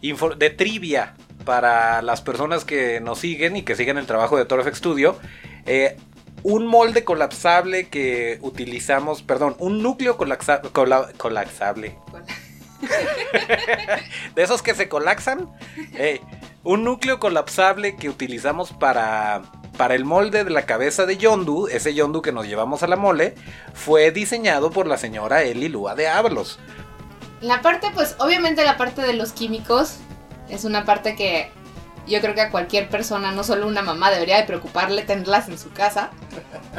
de 0.00 0.50
trivia 0.50 1.14
para 1.44 2.02
las 2.02 2.20
personas 2.20 2.64
que 2.64 3.00
nos 3.00 3.18
siguen 3.18 3.56
y 3.56 3.62
que 3.62 3.74
siguen 3.76 3.98
el 3.98 4.06
trabajo 4.06 4.36
de 4.36 4.44
ToroFX 4.44 4.78
Studio. 4.78 5.18
Eh, 5.66 5.96
un 6.42 6.66
molde 6.66 7.04
colapsable 7.04 7.88
que 7.88 8.38
utilizamos, 8.42 9.22
perdón, 9.22 9.54
un 9.58 9.82
núcleo 9.82 10.16
colapsable. 10.16 11.98
de 14.34 14.42
esos 14.42 14.62
que 14.62 14.74
se 14.74 14.88
colapsan. 14.88 15.48
Eh, 15.94 16.20
un 16.64 16.84
núcleo 16.84 17.18
colapsable 17.18 17.96
que 17.96 18.08
utilizamos 18.08 18.72
para, 18.72 19.42
para 19.76 19.94
el 19.94 20.04
molde 20.04 20.44
de 20.44 20.50
la 20.50 20.66
cabeza 20.66 21.06
de 21.06 21.16
Yondu, 21.16 21.66
ese 21.68 21.94
Yondu 21.94 22.22
que 22.22 22.32
nos 22.32 22.46
llevamos 22.46 22.82
a 22.82 22.86
la 22.86 22.96
mole, 22.96 23.34
fue 23.74 24.10
diseñado 24.10 24.70
por 24.70 24.86
la 24.86 24.96
señora 24.96 25.42
Eli 25.42 25.68
Lua 25.68 25.94
de 25.94 26.08
Ábalos. 26.08 26.58
La 27.40 27.60
parte, 27.60 27.88
pues, 27.92 28.14
obviamente 28.18 28.64
la 28.64 28.76
parte 28.76 29.02
de 29.02 29.14
los 29.14 29.32
químicos 29.32 29.98
es 30.48 30.64
una 30.64 30.84
parte 30.84 31.16
que 31.16 31.50
yo 32.06 32.20
creo 32.20 32.34
que 32.34 32.40
a 32.40 32.50
cualquier 32.50 32.88
persona, 32.88 33.32
no 33.32 33.44
solo 33.44 33.66
una 33.66 33.82
mamá, 33.82 34.10
debería 34.10 34.38
de 34.38 34.44
preocuparle 34.44 35.02
tenerlas 35.02 35.48
en 35.48 35.58
su 35.58 35.70
casa. 35.70 36.10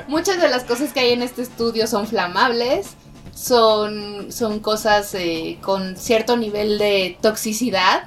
Muchas 0.08 0.42
de 0.42 0.50
las 0.50 0.64
cosas 0.64 0.92
que 0.92 1.00
hay 1.00 1.12
en 1.12 1.22
este 1.22 1.42
estudio 1.42 1.88
son 1.88 2.08
flamables, 2.08 2.96
son, 3.34 4.32
son 4.32 4.60
cosas 4.60 5.14
eh, 5.16 5.60
con 5.62 5.96
cierto 5.96 6.36
nivel 6.36 6.78
de 6.78 7.18
toxicidad. 7.22 8.04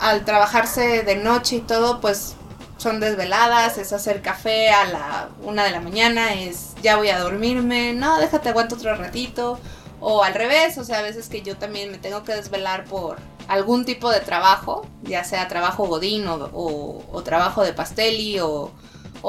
Al 0.00 0.24
trabajarse 0.24 1.02
de 1.02 1.16
noche 1.16 1.56
y 1.56 1.60
todo, 1.60 2.00
pues 2.00 2.36
son 2.78 3.00
desveladas, 3.00 3.76
es 3.76 3.92
hacer 3.92 4.22
café 4.22 4.70
a 4.70 4.86
la 4.86 5.28
una 5.42 5.64
de 5.64 5.70
la 5.70 5.80
mañana, 5.80 6.32
es 6.34 6.74
ya 6.82 6.96
voy 6.96 7.10
a 7.10 7.18
dormirme, 7.18 7.92
no, 7.92 8.18
déjate 8.18 8.48
aguanto 8.48 8.76
otro 8.76 8.94
ratito. 8.94 9.58
O 10.02 10.24
al 10.24 10.32
revés, 10.32 10.78
o 10.78 10.84
sea, 10.84 11.00
a 11.00 11.02
veces 11.02 11.28
que 11.28 11.42
yo 11.42 11.58
también 11.58 11.90
me 11.90 11.98
tengo 11.98 12.24
que 12.24 12.34
desvelar 12.34 12.84
por 12.84 13.18
algún 13.50 13.84
tipo 13.84 14.12
de 14.12 14.20
trabajo, 14.20 14.86
ya 15.02 15.24
sea 15.24 15.48
trabajo 15.48 15.88
godín 15.88 16.24
o, 16.28 17.22
trabajo 17.24 17.64
de 17.64 17.72
pasteli 17.72 18.38
o, 18.38 18.70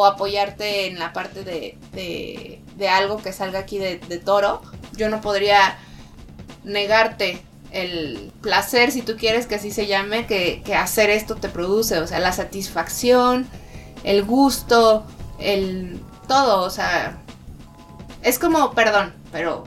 apoyarte 0.06 0.86
en 0.86 1.00
la 1.00 1.12
parte 1.12 1.44
de, 1.44 1.76
de, 2.78 2.90
algo 2.90 3.18
que 3.18 3.34
salga 3.34 3.58
aquí 3.58 3.80
de, 3.80 3.98
toro, 4.24 4.62
yo 4.96 5.10
no 5.10 5.22
podría 5.22 5.80
negarte 6.64 7.42
el 7.72 8.32
placer, 8.42 8.92
si 8.92 9.02
tú 9.02 9.18
quieres 9.18 9.48
que 9.48 9.56
así 9.56 9.72
se 9.72 9.88
llame, 9.88 10.28
que, 10.28 10.62
que, 10.64 10.76
hacer 10.76 11.10
esto 11.10 11.36
te 11.36 11.50
produce, 11.50 11.98
o 11.98 12.06
sea, 12.06 12.20
la 12.20 12.32
satisfacción, 12.32 13.48
el 14.04 14.24
gusto, 14.24 15.04
el 15.40 16.00
todo, 16.28 16.62
o 16.62 16.70
sea, 16.70 17.18
es 18.22 18.38
como, 18.38 18.74
perdón, 18.74 19.16
pero, 19.32 19.64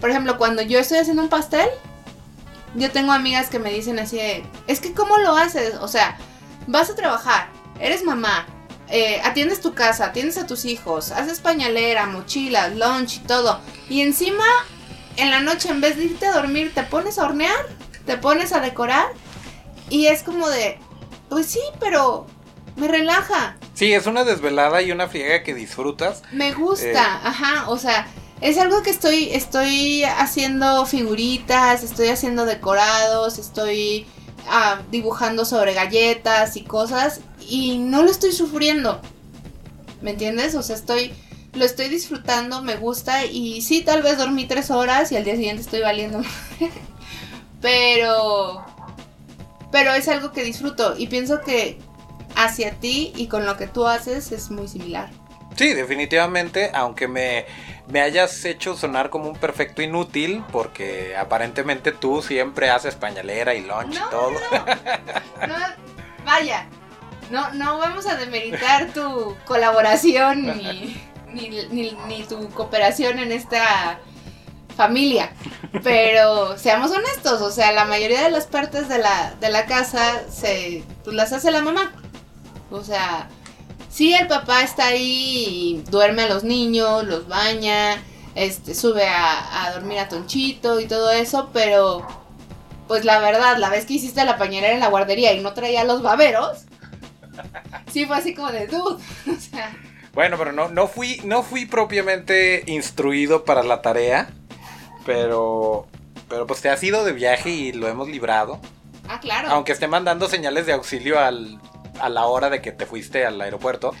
por 0.00 0.10
ejemplo, 0.10 0.38
cuando 0.38 0.60
yo 0.60 0.80
estoy 0.80 0.98
haciendo 0.98 1.22
un 1.22 1.28
pastel, 1.28 1.68
yo 2.74 2.90
tengo 2.90 3.12
amigas 3.12 3.48
que 3.48 3.58
me 3.58 3.72
dicen 3.72 3.98
así 3.98 4.16
de, 4.16 4.44
es 4.66 4.80
que 4.80 4.92
¿cómo 4.92 5.18
lo 5.18 5.36
haces? 5.36 5.74
O 5.80 5.88
sea, 5.88 6.18
vas 6.66 6.90
a 6.90 6.94
trabajar, 6.94 7.48
eres 7.80 8.04
mamá, 8.04 8.46
eh, 8.88 9.20
atiendes 9.24 9.60
tu 9.60 9.74
casa, 9.74 10.06
atiendes 10.06 10.38
a 10.38 10.46
tus 10.46 10.64
hijos, 10.64 11.10
haces 11.12 11.40
pañalera, 11.40 12.06
mochilas, 12.06 12.76
lunch 12.76 13.16
y 13.16 13.20
todo. 13.20 13.60
Y 13.88 14.02
encima, 14.02 14.44
en 15.16 15.30
la 15.30 15.40
noche, 15.40 15.70
en 15.70 15.80
vez 15.80 15.96
de 15.96 16.04
irte 16.04 16.26
a 16.26 16.32
dormir, 16.32 16.72
te 16.74 16.82
pones 16.82 17.18
a 17.18 17.24
hornear, 17.24 17.66
te 18.06 18.16
pones 18.18 18.52
a 18.52 18.60
decorar. 18.60 19.06
Y 19.88 20.06
es 20.06 20.22
como 20.22 20.48
de, 20.48 20.78
pues 21.28 21.46
sí, 21.46 21.60
pero 21.80 22.26
me 22.76 22.88
relaja. 22.88 23.56
Sí, 23.74 23.92
es 23.92 24.06
una 24.06 24.24
desvelada 24.24 24.82
y 24.82 24.92
una 24.92 25.08
friega 25.08 25.42
que 25.42 25.54
disfrutas. 25.54 26.22
Me 26.30 26.52
gusta, 26.52 26.86
eh, 26.86 27.20
ajá, 27.24 27.70
o 27.70 27.78
sea, 27.78 28.06
es 28.42 28.58
algo 28.58 28.82
que 28.82 28.90
estoy, 28.90 29.30
estoy 29.30 30.02
haciendo 30.02 30.84
figuritas, 30.84 31.84
estoy 31.84 32.08
haciendo 32.08 32.44
decorados, 32.44 33.38
estoy 33.38 34.04
ah, 34.48 34.82
dibujando 34.90 35.44
sobre 35.44 35.74
galletas 35.74 36.56
y 36.56 36.62
cosas 36.62 37.20
y 37.48 37.78
no 37.78 38.02
lo 38.02 38.10
estoy 38.10 38.32
sufriendo. 38.32 39.00
¿Me 40.00 40.10
entiendes? 40.10 40.56
O 40.56 40.62
sea, 40.64 40.74
estoy, 40.74 41.12
lo 41.54 41.64
estoy 41.64 41.88
disfrutando, 41.88 42.62
me 42.62 42.74
gusta 42.74 43.24
y 43.24 43.62
sí, 43.62 43.82
tal 43.82 44.02
vez 44.02 44.18
dormí 44.18 44.44
tres 44.46 44.72
horas 44.72 45.12
y 45.12 45.16
al 45.16 45.22
día 45.22 45.36
siguiente 45.36 45.62
estoy 45.62 45.80
valiendo. 45.80 46.20
pero, 47.62 48.64
pero 49.70 49.94
es 49.94 50.08
algo 50.08 50.32
que 50.32 50.42
disfruto 50.42 50.96
y 50.98 51.06
pienso 51.06 51.42
que 51.42 51.78
hacia 52.34 52.72
ti 52.80 53.12
y 53.14 53.28
con 53.28 53.46
lo 53.46 53.56
que 53.56 53.68
tú 53.68 53.86
haces 53.86 54.32
es 54.32 54.50
muy 54.50 54.66
similar. 54.66 55.21
Sí, 55.56 55.74
definitivamente, 55.74 56.70
aunque 56.74 57.08
me, 57.08 57.46
hayas 58.00 58.44
hecho 58.44 58.76
sonar 58.76 59.10
como 59.10 59.28
un 59.28 59.36
perfecto 59.36 59.82
inútil, 59.82 60.42
porque 60.50 61.16
aparentemente 61.16 61.92
tú 61.92 62.22
siempre 62.22 62.70
haces 62.70 62.94
pañalera 62.94 63.54
y 63.54 63.62
lunch 63.62 63.96
y 63.96 64.10
todo. 64.10 64.32
No, 65.46 65.54
vaya, 66.24 66.66
no, 67.30 67.52
no 67.54 67.78
vamos 67.78 68.06
a 68.06 68.16
demeritar 68.16 68.92
tu 68.92 69.36
colaboración 69.44 70.46
ni, 71.26 72.24
tu 72.28 72.48
cooperación 72.50 73.18
en 73.18 73.32
esta 73.32 73.98
familia. 74.76 75.32
Pero 75.82 76.58
seamos 76.58 76.90
honestos, 76.90 77.40
o 77.40 77.50
sea, 77.50 77.72
la 77.72 77.84
mayoría 77.84 78.22
de 78.22 78.30
las 78.30 78.46
partes 78.46 78.88
de 78.88 78.98
la, 78.98 79.34
de 79.40 79.50
la 79.50 79.66
casa 79.66 80.22
se, 80.30 80.84
pues 81.04 81.16
las 81.16 81.32
hace 81.32 81.50
la 81.50 81.62
mamá. 81.62 81.92
O 82.70 82.82
sea, 82.82 83.28
Sí, 83.92 84.14
el 84.14 84.26
papá 84.26 84.62
está 84.62 84.86
ahí 84.86 85.82
y 85.84 85.90
duerme 85.90 86.22
a 86.22 86.28
los 86.28 86.44
niños, 86.44 87.04
los 87.04 87.28
baña, 87.28 88.02
este, 88.34 88.74
sube 88.74 89.06
a, 89.06 89.70
dormir 89.74 89.98
a 89.98 90.08
Tonchito 90.08 90.80
y 90.80 90.86
todo 90.86 91.10
eso, 91.10 91.50
pero 91.52 92.06
pues 92.88 93.04
la 93.04 93.18
verdad, 93.18 93.58
la 93.58 93.68
vez 93.68 93.84
que 93.84 93.92
hiciste 93.92 94.24
la 94.24 94.38
pañalera 94.38 94.72
en 94.72 94.80
la 94.80 94.88
guardería 94.88 95.34
y 95.34 95.42
no 95.42 95.52
traía 95.52 95.84
los 95.84 96.02
baberos, 96.02 96.64
sí 97.92 98.06
fue 98.06 98.16
así 98.16 98.34
como 98.34 98.50
de 98.50 98.66
dude. 98.66 99.02
o 99.30 99.38
sea. 99.38 99.76
Bueno, 100.14 100.38
pero 100.38 100.52
no, 100.52 100.70
no 100.70 100.88
fui, 100.88 101.20
no 101.24 101.42
fui 101.42 101.66
propiamente 101.66 102.64
instruido 102.66 103.44
para 103.44 103.62
la 103.62 103.82
tarea. 103.82 104.30
Pero. 105.04 105.86
Pero 106.28 106.46
pues 106.46 106.62
te 106.62 106.70
has 106.70 106.82
ido 106.82 107.04
de 107.04 107.12
viaje 107.12 107.50
y 107.50 107.72
lo 107.72 107.88
hemos 107.88 108.08
librado. 108.08 108.58
Ah, 109.06 109.20
claro. 109.20 109.48
Aunque 109.50 109.72
esté 109.72 109.86
mandando 109.86 110.28
señales 110.28 110.64
de 110.64 110.72
auxilio 110.72 111.18
al, 111.18 111.60
a 112.02 112.08
la 112.08 112.26
hora 112.26 112.50
de 112.50 112.60
que 112.60 112.72
te 112.72 112.84
fuiste 112.84 113.24
al 113.24 113.40
aeropuerto. 113.40 113.94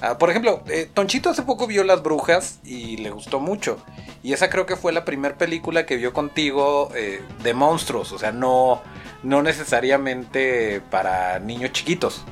Ah, 0.00 0.18
por 0.18 0.30
ejemplo, 0.30 0.64
eh, 0.66 0.90
Tonchito 0.92 1.30
hace 1.30 1.42
poco 1.42 1.68
vio 1.68 1.84
Las 1.84 2.02
Brujas 2.02 2.58
y 2.64 2.96
le 2.96 3.10
gustó 3.10 3.38
mucho. 3.38 3.78
Y 4.24 4.32
esa 4.32 4.50
creo 4.50 4.66
que 4.66 4.74
fue 4.74 4.92
la 4.92 5.04
primera 5.04 5.38
película 5.38 5.86
que 5.86 5.96
vio 5.96 6.12
contigo 6.12 6.90
eh, 6.96 7.22
de 7.44 7.54
monstruos. 7.54 8.10
O 8.10 8.18
sea, 8.18 8.32
no, 8.32 8.82
no 9.22 9.42
necesariamente 9.42 10.80
para 10.90 11.38
niños 11.38 11.70
chiquitos. 11.70 12.24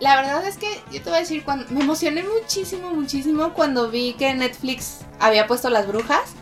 La 0.00 0.16
verdad 0.16 0.44
es 0.46 0.56
que 0.56 0.68
yo 0.90 1.00
te 1.00 1.10
voy 1.10 1.18
a 1.18 1.20
decir, 1.20 1.44
me 1.70 1.80
emocioné 1.80 2.24
muchísimo, 2.24 2.92
muchísimo 2.92 3.54
cuando 3.54 3.88
vi 3.88 4.14
que 4.14 4.34
Netflix 4.34 5.02
había 5.20 5.46
puesto 5.46 5.70
Las 5.70 5.86
Brujas. 5.86 6.34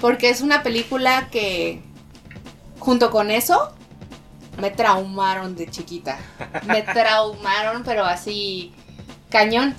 Porque 0.00 0.30
es 0.30 0.40
una 0.40 0.62
película 0.62 1.28
que, 1.30 1.82
junto 2.78 3.10
con 3.10 3.30
eso, 3.30 3.74
me 4.58 4.70
traumaron 4.70 5.54
de 5.56 5.68
chiquita. 5.70 6.18
Me 6.66 6.82
traumaron, 6.82 7.82
pero 7.84 8.04
así, 8.04 8.72
cañón. 9.30 9.74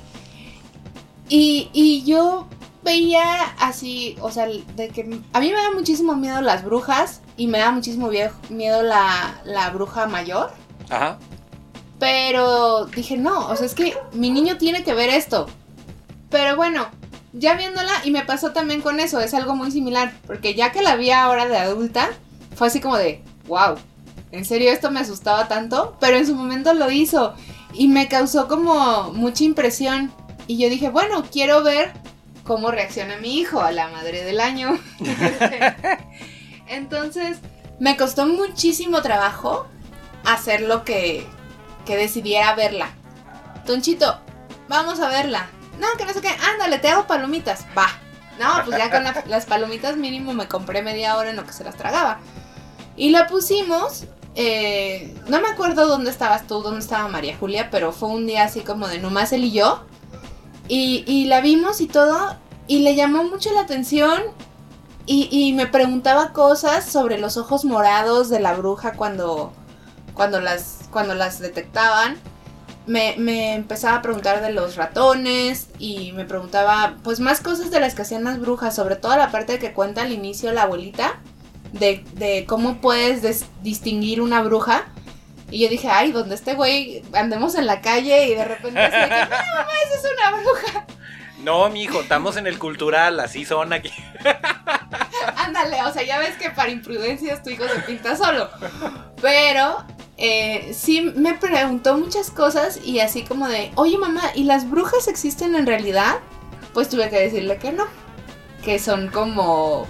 Y, 1.30 1.70
y 1.74 2.04
yo 2.06 2.48
veía 2.84 3.44
así, 3.60 4.16
o 4.22 4.32
sea, 4.32 4.48
de 4.48 4.90
que 4.90 5.02
a 5.34 5.40
mí 5.40 5.52
me 5.52 5.62
da 5.62 5.72
muchísimo 5.74 6.16
miedo 6.16 6.42
las 6.42 6.64
brujas 6.64 7.22
y 7.36 7.48
me 7.48 7.58
da 7.58 7.72
muchísimo 7.72 8.10
miedo 8.50 8.84
la, 8.84 9.42
la 9.44 9.70
bruja 9.72 10.08
mayor. 10.08 10.54
Ajá. 10.90 11.18
Pero 12.00 12.86
dije, 12.86 13.18
no, 13.18 13.48
o 13.48 13.56
sea, 13.56 13.66
es 13.66 13.74
que 13.74 13.98
mi 14.14 14.30
niño 14.30 14.58
tiene 14.58 14.84
que 14.84 14.94
ver 14.94 15.10
esto. 15.10 15.48
Pero 16.30 16.56
bueno, 16.56 16.88
ya 17.34 17.56
viéndola, 17.56 17.92
y 18.04 18.12
me 18.12 18.24
pasó 18.24 18.52
también 18.52 18.82
con 18.82 19.00
eso, 19.00 19.20
es 19.20 19.34
algo 19.34 19.56
muy 19.56 19.72
similar, 19.72 20.14
porque 20.26 20.54
ya 20.54 20.72
que 20.72 20.82
la 20.82 20.96
vi 20.96 21.12
ahora 21.12 21.48
de 21.48 21.58
adulta, 21.58 22.10
fue 22.56 22.68
así 22.68 22.80
como 22.80 22.98
de, 22.98 23.24
wow, 23.48 23.76
en 24.32 24.46
serio 24.46 24.72
esto 24.72 24.92
me 24.92 25.00
asustaba 25.00 25.48
tanto, 25.48 25.96
pero 26.00 26.18
en 26.18 26.28
su 26.28 26.36
momento 26.36 26.74
lo 26.74 26.92
hizo 26.92 27.34
y 27.74 27.88
me 27.88 28.08
causó 28.08 28.48
como 28.48 29.12
mucha 29.14 29.44
impresión. 29.44 30.12
Y 30.48 30.58
yo 30.58 30.70
dije, 30.70 30.90
bueno, 30.90 31.24
quiero 31.32 31.64
ver 31.64 31.94
cómo 32.44 32.72
reacciona 32.72 33.18
mi 33.18 33.38
hijo 33.38 33.62
a 33.62 33.72
la 33.72 33.90
madre 33.90 34.24
del 34.24 34.40
año. 34.40 34.80
Entonces, 36.68 37.38
me 37.80 37.98
costó 37.98 38.26
muchísimo 38.26 39.02
trabajo 39.02 39.68
hacer 40.26 40.62
lo 40.62 40.84
que, 40.84 41.26
que 41.86 41.98
decidiera 41.98 42.56
verla. 42.56 42.90
Tonchito, 43.66 44.20
vamos 44.68 45.00
a 45.00 45.10
verla. 45.10 45.48
No, 45.80 45.88
que 45.98 46.06
no 46.06 46.14
sé 46.14 46.22
qué, 46.22 46.30
ándale, 46.54 46.80
te 46.80 46.90
hago 46.90 47.08
palomitas. 47.08 47.66
Va. 47.78 47.88
No, 48.40 48.64
pues 48.66 48.78
ya 48.78 48.92
con 48.92 49.04
las 49.30 49.46
palomitas 49.46 49.98
mínimo 49.98 50.34
me 50.34 50.48
compré 50.48 50.82
media 50.82 51.18
hora 51.18 51.32
en 51.32 51.36
lo 51.36 51.46
que 51.46 51.54
se 51.54 51.64
las 51.64 51.76
tragaba. 51.76 52.20
Y 52.96 53.10
la 53.10 53.28
pusimos. 53.28 54.06
Eh, 54.40 55.16
no 55.28 55.42
me 55.42 55.48
acuerdo 55.48 55.88
dónde 55.88 56.12
estabas 56.12 56.46
tú, 56.46 56.62
dónde 56.62 56.82
estaba 56.82 57.08
María 57.08 57.36
Julia, 57.36 57.70
pero 57.72 57.92
fue 57.92 58.10
un 58.10 58.28
día 58.28 58.44
así 58.44 58.62
como 58.62 58.88
de 58.88 59.00
nomás 59.00 59.34
él 59.34 59.46
y 59.46 59.52
yo. 59.52 59.84
Y, 60.68 61.26
la 61.26 61.42
vimos 61.42 61.82
y 61.82 61.88
todo, 61.88 62.36
y 62.68 62.80
le 62.80 62.94
llamó 62.96 63.24
mucho 63.24 63.52
la 63.52 63.62
atención. 63.62 64.22
Y, 65.08 65.54
me 65.54 65.66
preguntaba 65.66 66.34
cosas 66.34 66.86
sobre 66.86 67.18
los 67.18 67.36
ojos 67.38 67.66
morados 67.66 68.30
de 68.30 68.40
la 68.40 68.54
bruja 68.54 68.94
cuando, 68.94 69.54
cuando, 70.14 70.40
las, 70.40 70.82
cuando 70.92 71.16
las 71.16 71.40
detectaban. 71.40 72.18
Me, 72.86 73.16
me, 73.18 73.56
empezaba 73.56 73.98
a 73.98 74.02
preguntar 74.04 74.42
de 74.42 74.52
los 74.52 74.76
ratones 74.76 75.70
y 75.80 76.12
me 76.12 76.26
preguntaba 76.26 76.98
pues 77.04 77.20
más 77.20 77.42
cosas 77.42 77.72
de 77.72 77.80
las 77.80 77.96
que 77.96 78.04
hacían 78.04 78.24
las 78.24 78.40
brujas, 78.40 78.76
sobre 78.76 78.98
todo 78.98 79.18
la 79.18 79.32
parte 79.32 79.58
que 79.58 79.74
cuenta 79.74 80.04
al 80.04 80.12
inicio 80.12 80.54
la 80.54 80.64
abuelita, 80.64 81.20
de, 81.72 82.04
de 82.14 82.46
cómo 82.46 82.82
puedes 82.82 83.46
distinguir 83.62 84.22
una 84.22 84.42
bruja. 84.42 84.86
Y 85.50 85.60
yo 85.60 85.70
dije, 85.70 85.88
ay, 85.90 86.12
donde 86.12 86.36
este 86.36 86.56
güey 86.56 87.04
andemos 87.14 87.56
en 87.56 87.66
la 87.68 87.82
calle 87.82 88.28
y 88.28 88.36
de 88.36 88.44
repente 88.44 88.82
no, 88.82 88.98
mamá, 88.98 89.72
esa 89.86 89.96
es 89.96 90.14
una 90.14 90.42
bruja. 90.42 90.86
No, 91.44 91.70
mijo, 91.70 92.02
estamos 92.02 92.36
en 92.36 92.48
el 92.48 92.60
cultural, 92.60 93.20
así 93.20 93.46
son 93.46 93.72
aquí. 93.72 93.92
Ándale, 95.38 95.84
o 95.84 95.94
sea, 95.94 96.04
ya 96.04 96.20
ves 96.20 96.36
que 96.36 96.50
para 96.50 96.72
imprudencias 96.72 97.44
tu 97.44 97.50
hijo 97.50 97.64
se 97.68 97.80
pinta 97.82 98.18
solo. 98.18 98.50
Pero 99.22 99.86
eh, 100.18 100.74
sí 100.74 101.14
me 101.16 101.36
preguntó 101.36 101.98
muchas 101.98 102.32
cosas 102.32 102.80
y 102.84 103.00
así 103.00 103.24
como 103.24 103.48
de, 103.48 103.72
oye 103.76 103.98
mamá, 103.98 104.24
¿y 104.36 104.44
las 104.44 104.70
brujas 104.70 105.08
existen 105.08 105.56
en 105.56 105.68
realidad? 105.68 106.20
Pues 106.74 106.90
tuve 106.90 107.10
que 107.10 107.20
decirle 107.20 107.58
que 107.58 107.72
no. 107.72 107.86
Que 108.64 108.80
son 108.80 109.10
como, 109.10 109.88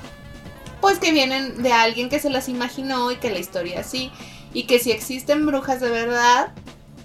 pues 0.82 1.00
que 1.00 1.12
vienen 1.12 1.62
de 1.64 1.74
alguien 1.74 2.10
que 2.10 2.20
se 2.20 2.30
las 2.30 2.50
imaginó 2.50 3.12
y 3.12 3.18
que 3.18 3.30
la 3.30 3.40
historia 3.40 3.80
así 3.80 4.12
y 4.54 4.64
que 4.64 4.80
si 4.80 4.92
existen 4.92 5.46
brujas 5.46 5.80
de 5.82 5.90
verdad, 5.90 6.52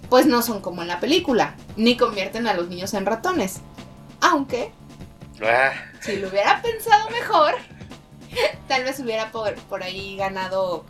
pues 0.09 0.27
no 0.27 0.43
son 0.43 0.61
como 0.61 0.83
en 0.83 0.89
la 0.89 1.01
película, 1.01 1.55
ni 1.77 1.97
convierten 1.97 2.47
a 2.47 2.55
los 2.55 2.69
niños 2.69 2.95
en 2.95 3.07
ratones. 3.07 3.61
Aunque, 4.21 4.73
ah. 5.43 5.73
si 6.01 6.17
lo 6.17 6.29
hubiera 6.29 6.63
pensado 6.63 7.11
mejor, 7.11 7.55
tal 8.69 8.85
vez 8.85 9.01
hubiera 9.01 9.33
por, 9.33 9.55
por, 9.55 9.83
ahí 9.83 10.17
ganado 10.17 10.85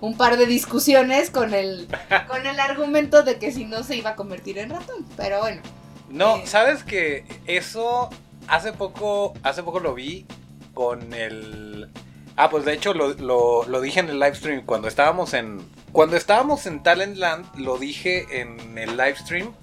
un 0.00 0.16
par 0.16 0.36
de 0.36 0.46
discusiones 0.46 1.30
con 1.30 1.54
el, 1.54 1.88
con 2.28 2.46
el 2.46 2.58
argumento 2.58 3.22
de 3.22 3.38
que 3.38 3.52
si 3.52 3.64
no 3.64 3.82
se 3.84 3.96
iba 3.96 4.10
a 4.10 4.16
convertir 4.16 4.58
en 4.58 4.70
ratón. 4.70 5.06
Pero 5.16 5.40
bueno. 5.40 5.62
No, 6.10 6.36
eh, 6.36 6.46
sabes 6.46 6.82
que 6.82 7.24
eso 7.46 8.10
hace 8.48 8.72
poco, 8.72 9.34
hace 9.42 9.62
poco 9.62 9.80
lo 9.80 9.94
vi 9.94 10.26
con 10.74 11.12
el... 11.12 11.88
Ah, 12.42 12.50
pues 12.50 12.64
de 12.64 12.72
hecho 12.72 12.92
lo, 12.92 13.14
lo, 13.14 13.64
lo 13.68 13.80
dije 13.80 14.00
en 14.00 14.08
el 14.08 14.18
live 14.18 14.34
stream 14.34 14.66
cuando 14.66 14.88
estábamos 14.88 15.32
en, 15.32 15.64
cuando 15.92 16.16
estábamos 16.16 16.66
en 16.66 16.82
Talentland, 16.82 17.46
lo 17.56 17.78
dije 17.78 18.40
en 18.40 18.76
el 18.76 18.96
live 18.96 19.14
stream, 19.14 19.54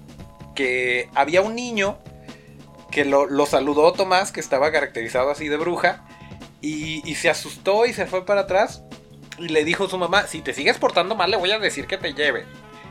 que 0.54 1.10
había 1.14 1.42
un 1.42 1.54
niño 1.54 1.98
que 2.90 3.04
lo, 3.04 3.44
saludó 3.44 3.92
Tomás, 3.92 4.32
que 4.32 4.40
estaba 4.40 4.72
caracterizado 4.72 5.30
así 5.30 5.46
de 5.48 5.58
bruja, 5.58 6.06
y, 6.62 7.02
se 7.16 7.28
asustó 7.28 7.84
y 7.84 7.92
se 7.92 8.06
fue 8.06 8.24
para 8.24 8.40
atrás. 8.40 8.82
Y 9.36 9.48
le 9.48 9.62
dijo 9.66 9.84
a 9.84 9.90
su 9.90 9.98
mamá, 9.98 10.26
si 10.26 10.40
te 10.40 10.54
sigues 10.54 10.78
portando 10.78 11.14
mal, 11.14 11.30
le 11.30 11.36
voy 11.36 11.50
a 11.50 11.58
decir 11.58 11.86
que 11.86 11.98
te 11.98 12.14
lleve. 12.14 12.46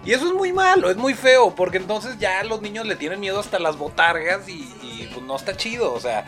Y 0.06 0.12
eso 0.14 0.28
es 0.28 0.36
muy 0.36 0.54
malo, 0.54 0.92
es 0.92 0.98
muy 0.98 1.16
feo, 1.16 1.56
porque 1.56 1.78
entonces 1.78 2.20
ya 2.20 2.44
los 2.44 2.62
niños 2.62 2.86
le 2.86 2.96
tienen 2.96 3.20
miedo 3.20 3.40
hasta 3.40 3.58
las 3.58 3.76
botargas 3.76 4.48
y, 4.48 4.72
y 4.84 5.10
pues 5.12 5.26
no 5.26 5.36
está 5.36 5.58
chido, 5.58 5.92
o 5.96 6.00
sea 6.00 6.26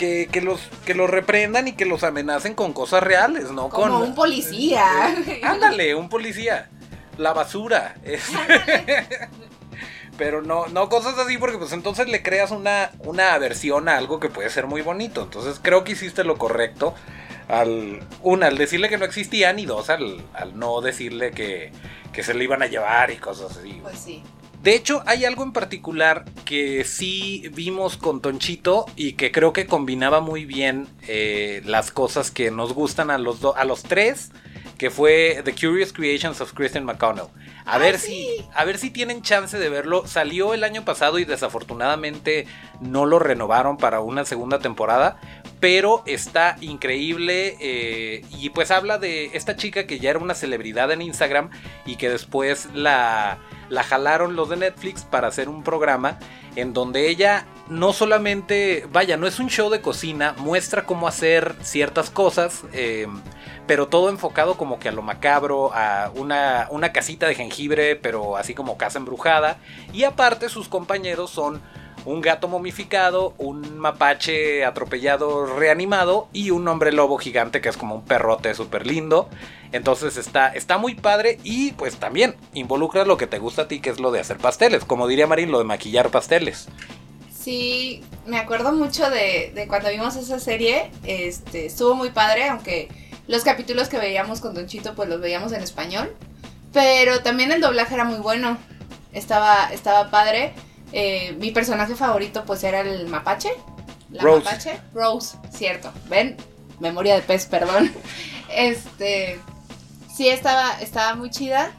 que, 0.00 0.40
los, 0.42 0.60
que 0.86 0.94
los 0.94 1.10
reprendan 1.10 1.68
y 1.68 1.72
que 1.72 1.84
los 1.84 2.04
amenacen 2.04 2.54
con 2.54 2.72
cosas 2.72 3.02
reales, 3.02 3.50
¿no? 3.50 3.68
Como 3.68 4.00
un 4.00 4.14
policía. 4.14 5.14
ándale, 5.42 5.94
un 5.94 6.08
policía. 6.08 6.70
La 7.18 7.34
basura. 7.34 7.96
Pero 10.16 10.42
no, 10.42 10.66
no 10.68 10.88
cosas 10.88 11.18
así 11.18 11.38
porque 11.38 11.58
pues 11.58 11.72
entonces 11.72 12.08
le 12.08 12.22
creas 12.22 12.50
una, 12.50 12.90
una 13.00 13.34
aversión 13.34 13.88
a 13.88 13.96
algo 13.96 14.20
que 14.20 14.30
puede 14.30 14.48
ser 14.48 14.66
muy 14.66 14.80
bonito. 14.80 15.22
Entonces 15.22 15.60
creo 15.62 15.84
que 15.84 15.92
hiciste 15.92 16.24
lo 16.24 16.38
correcto. 16.38 16.94
Al, 17.48 18.00
una, 18.22 18.46
al 18.46 18.56
decirle 18.56 18.88
que 18.88 18.96
no 18.96 19.04
existían 19.04 19.58
y 19.58 19.66
dos, 19.66 19.90
al, 19.90 20.22
al 20.34 20.58
no 20.58 20.80
decirle 20.80 21.32
que, 21.32 21.72
que 22.12 22.22
se 22.22 22.32
le 22.32 22.44
iban 22.44 22.62
a 22.62 22.66
llevar 22.66 23.10
y 23.10 23.16
cosas 23.16 23.56
así. 23.56 23.80
Pues 23.82 23.98
sí. 23.98 24.22
De 24.62 24.74
hecho, 24.74 25.02
hay 25.06 25.24
algo 25.24 25.42
en 25.42 25.52
particular 25.52 26.26
que 26.44 26.84
sí 26.84 27.50
vimos 27.54 27.96
con 27.96 28.20
Tonchito 28.20 28.84
y 28.94 29.14
que 29.14 29.32
creo 29.32 29.54
que 29.54 29.66
combinaba 29.66 30.20
muy 30.20 30.44
bien 30.44 30.86
eh, 31.08 31.62
las 31.64 31.90
cosas 31.90 32.30
que 32.30 32.50
nos 32.50 32.74
gustan 32.74 33.10
a 33.10 33.16
los, 33.16 33.42
a 33.56 33.64
los 33.64 33.82
tres, 33.82 34.32
que 34.76 34.90
fue 34.90 35.40
The 35.44 35.54
Curious 35.54 35.94
Creations 35.94 36.42
of 36.42 36.52
Christian 36.52 36.84
McConnell. 36.84 37.28
A 37.64 37.78
ver 37.78 37.98
si, 37.98 38.28
a 38.54 38.66
ver 38.66 38.76
si 38.76 38.90
tienen 38.90 39.22
chance 39.22 39.58
de 39.58 39.68
verlo. 39.70 40.06
Salió 40.06 40.52
el 40.52 40.62
año 40.62 40.84
pasado 40.84 41.18
y 41.18 41.24
desafortunadamente 41.24 42.46
no 42.80 43.06
lo 43.06 43.18
renovaron 43.18 43.78
para 43.78 44.00
una 44.00 44.26
segunda 44.26 44.58
temporada, 44.58 45.18
pero 45.60 46.02
está 46.04 46.56
increíble 46.60 47.56
eh, 47.60 48.26
y 48.30 48.50
pues 48.50 48.70
habla 48.70 48.98
de 48.98 49.30
esta 49.32 49.56
chica 49.56 49.86
que 49.86 50.00
ya 50.00 50.10
era 50.10 50.18
una 50.18 50.34
celebridad 50.34 50.90
en 50.92 51.00
Instagram 51.00 51.48
y 51.86 51.96
que 51.96 52.10
después 52.10 52.68
la 52.74 53.38
la 53.70 53.82
jalaron 53.82 54.36
los 54.36 54.50
de 54.50 54.56
Netflix 54.56 55.02
para 55.02 55.28
hacer 55.28 55.48
un 55.48 55.62
programa 55.62 56.18
en 56.56 56.74
donde 56.74 57.08
ella 57.08 57.46
no 57.68 57.92
solamente, 57.92 58.86
vaya, 58.92 59.16
no 59.16 59.28
es 59.28 59.38
un 59.38 59.48
show 59.48 59.70
de 59.70 59.80
cocina, 59.80 60.34
muestra 60.38 60.84
cómo 60.84 61.06
hacer 61.06 61.54
ciertas 61.62 62.10
cosas, 62.10 62.64
eh, 62.72 63.06
pero 63.68 63.86
todo 63.86 64.10
enfocado 64.10 64.56
como 64.56 64.80
que 64.80 64.88
a 64.88 64.92
lo 64.92 65.02
macabro, 65.02 65.70
a 65.72 66.10
una, 66.16 66.66
una 66.70 66.92
casita 66.92 67.28
de 67.28 67.36
jengibre, 67.36 67.94
pero 67.94 68.36
así 68.36 68.54
como 68.54 68.76
casa 68.76 68.98
embrujada. 68.98 69.58
Y 69.92 70.02
aparte 70.02 70.48
sus 70.48 70.68
compañeros 70.68 71.30
son 71.30 71.62
un 72.04 72.20
gato 72.20 72.48
momificado, 72.48 73.34
un 73.38 73.78
mapache 73.78 74.64
atropellado 74.64 75.46
reanimado 75.46 76.28
y 76.32 76.50
un 76.50 76.66
hombre 76.68 76.92
lobo 76.92 77.18
gigante 77.18 77.60
que 77.60 77.68
es 77.68 77.76
como 77.76 77.94
un 77.94 78.04
perrote 78.04 78.54
súper 78.54 78.86
lindo. 78.86 79.28
Entonces 79.72 80.16
está, 80.16 80.48
está 80.48 80.78
muy 80.78 80.94
padre 80.94 81.38
y 81.44 81.72
pues 81.72 81.96
también 81.96 82.34
involucra 82.54 83.04
lo 83.04 83.16
que 83.16 83.26
te 83.26 83.38
gusta 83.38 83.62
a 83.62 83.68
ti, 83.68 83.80
que 83.80 83.90
es 83.90 84.00
lo 84.00 84.10
de 84.10 84.20
hacer 84.20 84.38
pasteles, 84.38 84.84
como 84.84 85.06
diría 85.06 85.26
Marín, 85.26 85.52
lo 85.52 85.58
de 85.58 85.64
maquillar 85.64 86.10
pasteles. 86.10 86.68
Sí, 87.32 88.02
me 88.26 88.38
acuerdo 88.38 88.72
mucho 88.72 89.08
de, 89.08 89.52
de 89.54 89.66
cuando 89.66 89.88
vimos 89.90 90.16
esa 90.16 90.38
serie, 90.38 90.90
este, 91.04 91.66
estuvo 91.66 91.94
muy 91.94 92.10
padre, 92.10 92.48
aunque 92.48 92.88
los 93.28 93.44
capítulos 93.44 93.88
que 93.88 93.98
veíamos 93.98 94.40
con 94.40 94.54
Don 94.54 94.66
Chito 94.66 94.94
pues 94.94 95.08
los 95.08 95.20
veíamos 95.20 95.52
en 95.52 95.62
español. 95.62 96.14
Pero 96.72 97.20
también 97.20 97.52
el 97.52 97.60
doblaje 97.60 97.94
era 97.94 98.04
muy 98.04 98.18
bueno. 98.18 98.58
Estaba, 99.12 99.72
estaba 99.72 100.10
padre. 100.10 100.52
Eh, 100.92 101.36
mi 101.38 101.50
personaje 101.52 101.94
favorito 101.94 102.44
pues 102.44 102.64
era 102.64 102.80
el 102.80 103.06
mapache. 103.06 103.50
La 104.10 104.22
Rose. 104.22 104.44
mapache. 104.44 104.80
Rose, 104.92 105.36
cierto. 105.52 105.92
¿Ven? 106.08 106.36
Memoria 106.80 107.14
de 107.14 107.22
pez, 107.22 107.46
perdón. 107.46 107.92
Este. 108.52 109.38
Sí, 110.14 110.28
estaba, 110.28 110.72
estaba 110.80 111.14
muy 111.14 111.30
chida. 111.30 111.70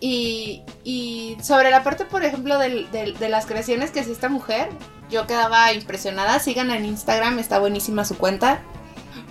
Y, 0.00 0.62
y 0.84 1.36
sobre 1.42 1.70
la 1.70 1.82
parte, 1.82 2.04
por 2.04 2.24
ejemplo, 2.24 2.58
del- 2.58 2.90
del- 2.90 3.18
de 3.18 3.28
las 3.28 3.46
creaciones 3.46 3.90
que 3.90 4.00
hacía 4.00 4.12
esta 4.12 4.28
mujer, 4.28 4.68
yo 5.10 5.26
quedaba 5.26 5.72
impresionada. 5.72 6.38
Sigan 6.40 6.70
en 6.70 6.84
Instagram, 6.86 7.38
está 7.38 7.58
buenísima 7.58 8.04
su 8.04 8.16
cuenta. 8.16 8.60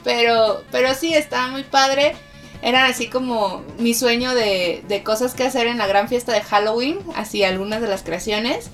Pero, 0.04 0.64
pero 0.72 0.94
sí, 0.94 1.14
estaba 1.14 1.48
muy 1.48 1.64
padre. 1.64 2.16
Eran 2.62 2.86
así 2.90 3.08
como 3.10 3.64
mi 3.80 3.94
sueño 3.94 4.34
de, 4.34 4.84
de 4.88 5.04
cosas 5.04 5.34
que 5.34 5.44
hacer 5.44 5.68
en 5.68 5.78
la 5.78 5.88
gran 5.88 6.08
fiesta 6.08 6.32
de 6.34 6.42
Halloween, 6.42 7.00
así 7.16 7.44
algunas 7.44 7.82
de 7.82 7.88
las 7.88 8.02
creaciones. 8.04 8.70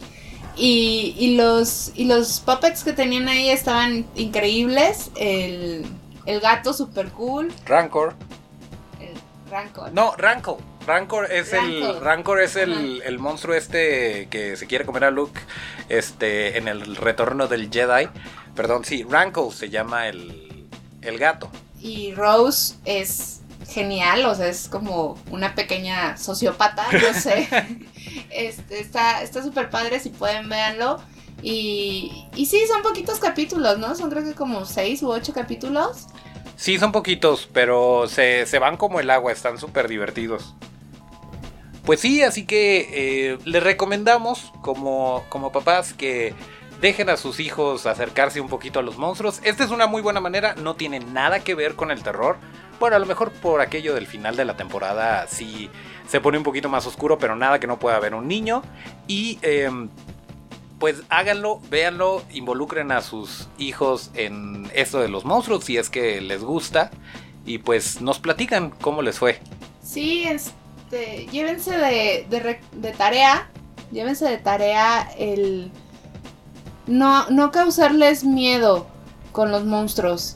Y, 0.56 1.16
y 1.18 1.36
los, 1.36 1.92
y 1.96 2.06
los 2.06 2.40
puppets 2.42 2.84
que 2.84 2.94
tenían 2.94 3.28
ahí 3.28 3.50
estaban 3.50 4.06
increíbles. 4.16 5.12
El, 5.16 5.86
el 6.26 6.40
gato 6.40 6.74
super 6.74 7.10
cool. 7.10 7.52
Rancor. 7.66 8.16
El 9.00 9.14
Rancor. 9.50 9.92
No, 9.94 10.16
Rancor. 10.18 10.58
Rancor 10.86 11.32
es 11.32 11.54
el 11.54 11.82
Rancor. 11.82 12.04
Rancor 12.04 12.42
es 12.42 12.56
el, 12.56 13.02
el 13.04 13.20
monstruo 13.20 13.56
este 13.56 14.28
que 14.30 14.56
se 14.56 14.66
quiere 14.66 14.86
comer 14.86 15.06
a 15.06 15.12
Luke 15.12 15.40
este 15.90 16.58
en 16.58 16.68
el 16.68 16.96
retorno 16.96 17.48
del 17.48 17.70
Jedi. 17.72 18.10
Perdón, 18.56 18.84
sí, 18.84 19.04
Rancor 19.08 19.54
se 19.54 19.70
llama 19.70 20.08
el, 20.08 20.68
el 21.02 21.20
gato. 21.20 21.52
Y 21.80 22.14
Rose 22.14 22.76
es 22.86 23.41
genial, 23.68 24.26
o 24.26 24.36
sea, 24.36 24.48
es 24.48 24.68
como 24.68 25.18
una 25.30 25.56
pequeña 25.56 26.18
sociópata, 26.18 26.86
no 26.92 27.20
sé. 27.20 27.48
este, 28.30 28.80
está 28.80 29.22
está 29.22 29.44
súper 29.44 29.70
padre, 29.70 30.00
si 30.00 30.10
pueden 30.10 30.50
véanlo. 30.50 31.02
Y, 31.42 32.28
y 32.36 32.46
sí, 32.46 32.62
son 32.68 32.84
poquitos 32.84 33.20
capítulos, 33.20 33.80
¿no? 33.80 33.96
Son 33.96 34.10
creo 34.10 34.24
que 34.24 34.34
como 34.34 34.66
seis 34.66 35.02
u 35.02 35.10
ocho 35.10 35.34
capítulos. 35.34 36.08
Sí, 36.56 36.78
son 36.78 36.92
poquitos, 36.92 37.50
pero 37.52 38.08
se, 38.08 38.46
se 38.46 38.60
van 38.60 38.78
como 38.78 39.00
el 39.00 39.10
agua, 39.10 39.32
están 39.32 39.58
súper 39.58 39.88
divertidos. 39.88 40.54
Pues 41.86 42.00
sí, 42.00 42.22
así 42.22 42.46
que 42.46 42.90
eh, 43.32 43.38
les 43.46 43.64
recomendamos 43.64 44.54
como, 44.62 45.24
como 45.30 45.52
papás 45.52 45.94
que 45.94 46.36
dejen 46.80 47.10
a 47.10 47.18
sus 47.18 47.40
hijos 47.40 47.86
acercarse 47.88 48.42
un 48.42 48.50
poquito 48.50 48.80
a 48.80 48.84
los 48.84 48.98
monstruos. 48.98 49.40
Esta 49.44 49.64
es 49.64 49.72
una 49.72 49.88
muy 49.88 50.02
buena 50.02 50.20
manera, 50.20 50.54
no 50.56 50.76
tiene 50.76 51.00
nada 51.00 51.40
que 51.40 51.56
ver 51.56 51.76
con 51.76 51.90
el 51.90 52.04
terror. 52.04 52.38
Bueno, 52.82 52.96
a 52.96 53.00
lo 53.00 53.06
mejor 53.06 53.32
por 53.32 53.62
aquello 53.62 53.94
del 53.94 54.08
final 54.08 54.36
de 54.36 54.44
la 54.44 54.58
temporada 54.58 55.28
sí 55.28 55.70
se 56.08 56.20
pone 56.20 56.40
un 56.40 56.44
poquito 56.44 56.68
más 56.68 56.88
oscuro, 56.88 57.20
pero 57.20 57.36
nada 57.36 57.60
que 57.60 57.68
no 57.68 57.78
pueda 57.78 58.00
ver 58.00 58.16
un 58.16 58.28
niño. 58.28 58.64
Y 59.08 59.38
em, 59.44 59.88
pues 60.80 61.04
háganlo, 61.10 61.62
véanlo, 61.70 62.24
involucren 62.32 62.92
a 62.92 63.02
sus 63.02 63.50
hijos 63.60 64.10
en 64.16 64.68
esto 64.74 65.00
de 65.00 65.10
los 65.10 65.26
monstruos 65.26 65.64
si 65.64 65.78
es 65.78 65.92
que 65.92 66.22
les 66.22 66.42
gusta. 66.42 66.90
Y 67.46 67.60
pues 67.60 68.02
nos 68.02 68.18
platican 68.18 68.72
cómo 68.72 69.04
les 69.04 69.20
fue. 69.20 69.40
Sí, 69.84 70.24
este, 70.24 71.28
llévense 71.28 71.78
de, 71.78 72.26
de 72.72 72.92
tarea, 72.94 73.48
llévense 73.92 74.28
de 74.28 74.40
tarea 74.40 75.08
el 75.20 75.72
no, 76.88 77.30
no 77.30 77.52
causarles 77.52 78.24
miedo 78.24 78.88
con 79.34 79.52
los 79.52 79.66
monstruos. 79.66 80.36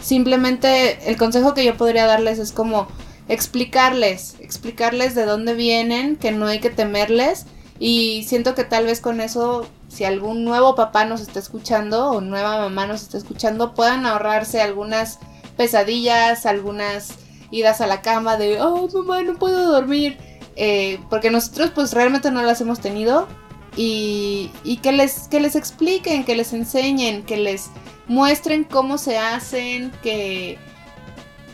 Simplemente 0.00 1.10
el 1.10 1.16
consejo 1.16 1.54
que 1.54 1.64
yo 1.64 1.76
podría 1.76 2.06
darles 2.06 2.38
es 2.38 2.52
como 2.52 2.88
explicarles, 3.28 4.36
explicarles 4.40 5.14
de 5.14 5.26
dónde 5.26 5.54
vienen, 5.54 6.16
que 6.16 6.32
no 6.32 6.46
hay 6.46 6.60
que 6.60 6.70
temerles 6.70 7.46
y 7.78 8.24
siento 8.24 8.54
que 8.54 8.64
tal 8.64 8.86
vez 8.86 9.00
con 9.00 9.20
eso, 9.20 9.66
si 9.88 10.04
algún 10.04 10.44
nuevo 10.44 10.74
papá 10.74 11.04
nos 11.04 11.20
está 11.20 11.38
escuchando 11.38 12.10
o 12.10 12.20
nueva 12.20 12.58
mamá 12.58 12.86
nos 12.86 13.02
está 13.02 13.18
escuchando, 13.18 13.74
puedan 13.74 14.06
ahorrarse 14.06 14.60
algunas 14.60 15.20
pesadillas, 15.56 16.46
algunas 16.46 17.14
idas 17.50 17.80
a 17.80 17.86
la 17.86 18.02
cama 18.02 18.36
de, 18.36 18.60
oh 18.60 18.88
mamá, 18.92 19.22
no 19.22 19.38
puedo 19.38 19.70
dormir. 19.70 20.18
Eh, 20.56 20.98
porque 21.08 21.30
nosotros 21.30 21.70
pues 21.72 21.92
realmente 21.92 22.32
no 22.32 22.42
las 22.42 22.60
hemos 22.60 22.80
tenido. 22.80 23.28
Y, 23.76 24.50
y 24.64 24.78
que, 24.78 24.92
les, 24.92 25.28
que 25.28 25.40
les 25.40 25.54
expliquen, 25.56 26.24
que 26.24 26.34
les 26.34 26.52
enseñen, 26.52 27.22
que 27.22 27.36
les 27.36 27.70
muestren 28.08 28.64
cómo 28.64 28.98
se 28.98 29.18
hacen, 29.18 29.92
que, 30.02 30.58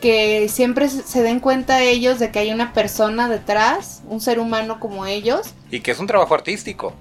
que 0.00 0.48
siempre 0.48 0.88
se 0.88 1.22
den 1.22 1.40
cuenta 1.40 1.82
ellos 1.82 2.18
de 2.18 2.30
que 2.30 2.38
hay 2.38 2.52
una 2.52 2.72
persona 2.72 3.28
detrás, 3.28 4.02
un 4.08 4.20
ser 4.20 4.38
humano 4.38 4.80
como 4.80 5.06
ellos. 5.06 5.54
Y 5.70 5.80
que 5.80 5.90
es 5.90 5.98
un 5.98 6.06
trabajo 6.06 6.34
artístico. 6.34 6.94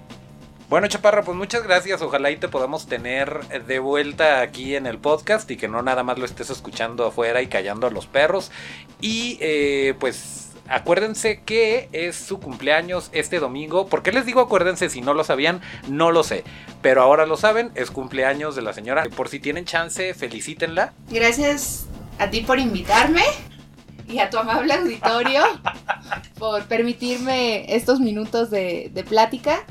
Bueno, 0.69 0.87
Chaparra, 0.87 1.21
pues 1.21 1.37
muchas 1.37 1.61
gracias. 1.63 2.01
Ojalá 2.01 2.31
y 2.31 2.37
te 2.37 2.47
podamos 2.47 2.87
tener 2.87 3.63
de 3.67 3.77
vuelta 3.77 4.41
aquí 4.41 4.75
en 4.75 4.87
el 4.87 4.97
podcast 4.97 5.51
y 5.51 5.55
que 5.57 5.67
no 5.67 5.83
nada 5.83 6.03
más 6.03 6.17
lo 6.17 6.25
estés 6.25 6.49
escuchando 6.49 7.05
afuera 7.05 7.43
y 7.43 7.47
callando 7.47 7.85
a 7.85 7.91
los 7.91 8.07
perros. 8.07 8.49
Y 8.99 9.37
eh, 9.39 9.93
pues 9.99 10.42
acuérdense 10.73 11.41
que 11.41 11.89
es 11.91 12.15
su 12.15 12.39
cumpleaños 12.39 13.09
este 13.13 13.39
domingo. 13.39 13.87
¿Por 13.87 14.03
qué 14.03 14.11
les 14.11 14.25
digo 14.25 14.41
acuérdense 14.41 14.89
si 14.89 15.01
no 15.01 15.13
lo 15.13 15.23
sabían? 15.23 15.61
No 15.87 16.11
lo 16.11 16.23
sé. 16.23 16.43
Pero 16.81 17.01
ahora 17.01 17.25
lo 17.25 17.37
saben, 17.37 17.71
es 17.75 17.91
cumpleaños 17.91 18.55
de 18.55 18.61
la 18.61 18.73
señora. 18.73 19.03
Por 19.15 19.29
si 19.29 19.39
tienen 19.39 19.65
chance, 19.65 20.13
felicítenla. 20.13 20.93
Gracias 21.09 21.85
a 22.19 22.29
ti 22.29 22.41
por 22.41 22.59
invitarme 22.59 23.23
y 24.07 24.19
a 24.19 24.29
tu 24.29 24.37
amable 24.37 24.73
auditorio 24.73 25.43
por 26.39 26.65
permitirme 26.65 27.73
estos 27.75 27.99
minutos 27.99 28.49
de, 28.49 28.89
de 28.93 29.03
plática. 29.03 29.63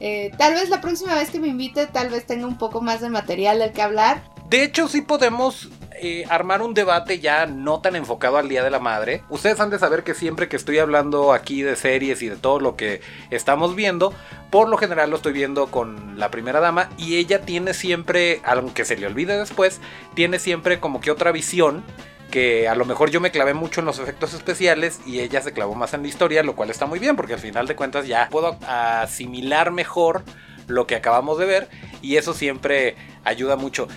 Eh, 0.00 0.32
tal 0.36 0.54
vez 0.54 0.68
la 0.68 0.80
próxima 0.80 1.14
vez 1.14 1.30
que 1.30 1.40
me 1.40 1.48
invite, 1.48 1.86
tal 1.86 2.10
vez 2.10 2.26
tenga 2.26 2.46
un 2.46 2.58
poco 2.58 2.82
más 2.82 3.00
de 3.00 3.08
material 3.08 3.58
del 3.58 3.72
que 3.72 3.82
hablar. 3.82 4.33
De 4.54 4.62
hecho, 4.62 4.86
sí 4.86 5.00
podemos 5.00 5.68
eh, 6.00 6.26
armar 6.30 6.62
un 6.62 6.74
debate 6.74 7.18
ya 7.18 7.44
no 7.44 7.80
tan 7.80 7.96
enfocado 7.96 8.36
al 8.36 8.48
Día 8.48 8.62
de 8.62 8.70
la 8.70 8.78
Madre. 8.78 9.24
Ustedes 9.28 9.58
han 9.58 9.68
de 9.68 9.80
saber 9.80 10.04
que 10.04 10.14
siempre 10.14 10.48
que 10.48 10.54
estoy 10.54 10.78
hablando 10.78 11.32
aquí 11.32 11.62
de 11.62 11.74
series 11.74 12.22
y 12.22 12.28
de 12.28 12.36
todo 12.36 12.60
lo 12.60 12.76
que 12.76 13.00
estamos 13.32 13.74
viendo, 13.74 14.14
por 14.52 14.68
lo 14.68 14.76
general 14.76 15.10
lo 15.10 15.16
estoy 15.16 15.32
viendo 15.32 15.66
con 15.72 16.20
la 16.20 16.30
primera 16.30 16.60
dama 16.60 16.88
y 16.96 17.16
ella 17.16 17.40
tiene 17.40 17.74
siempre, 17.74 18.40
aunque 18.44 18.84
se 18.84 18.96
le 18.96 19.08
olvide 19.08 19.36
después, 19.36 19.80
tiene 20.14 20.38
siempre 20.38 20.78
como 20.78 21.00
que 21.00 21.10
otra 21.10 21.32
visión 21.32 21.82
que 22.30 22.68
a 22.68 22.76
lo 22.76 22.84
mejor 22.84 23.10
yo 23.10 23.20
me 23.20 23.32
clavé 23.32 23.54
mucho 23.54 23.80
en 23.80 23.86
los 23.86 23.98
efectos 23.98 24.34
especiales 24.34 25.00
y 25.04 25.18
ella 25.18 25.42
se 25.42 25.52
clavó 25.52 25.74
más 25.74 25.94
en 25.94 26.02
la 26.02 26.08
historia, 26.08 26.44
lo 26.44 26.54
cual 26.54 26.70
está 26.70 26.86
muy 26.86 27.00
bien 27.00 27.16
porque 27.16 27.34
al 27.34 27.40
final 27.40 27.66
de 27.66 27.74
cuentas 27.74 28.06
ya 28.06 28.28
puedo 28.30 28.56
asimilar 28.68 29.72
mejor 29.72 30.22
lo 30.68 30.86
que 30.86 30.94
acabamos 30.94 31.38
de 31.38 31.46
ver 31.46 31.68
y 32.02 32.18
eso 32.18 32.34
siempre 32.34 32.94
ayuda 33.24 33.56
mucho. 33.56 33.88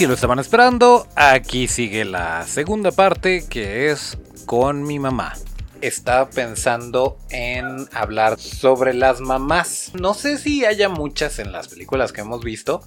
Si 0.00 0.06
lo 0.06 0.14
estaban 0.14 0.38
esperando, 0.38 1.06
aquí 1.14 1.68
sigue 1.68 2.06
la 2.06 2.46
segunda 2.46 2.90
parte 2.90 3.46
que 3.46 3.90
es 3.90 4.16
con 4.46 4.82
mi 4.82 4.98
mamá. 4.98 5.34
Estaba 5.82 6.30
pensando 6.30 7.18
en 7.28 7.86
hablar 7.92 8.38
sobre 8.38 8.94
las 8.94 9.20
mamás. 9.20 9.92
No 9.92 10.14
sé 10.14 10.38
si 10.38 10.64
haya 10.64 10.88
muchas 10.88 11.38
en 11.38 11.52
las 11.52 11.68
películas 11.68 12.12
que 12.12 12.22
hemos 12.22 12.42
visto, 12.42 12.80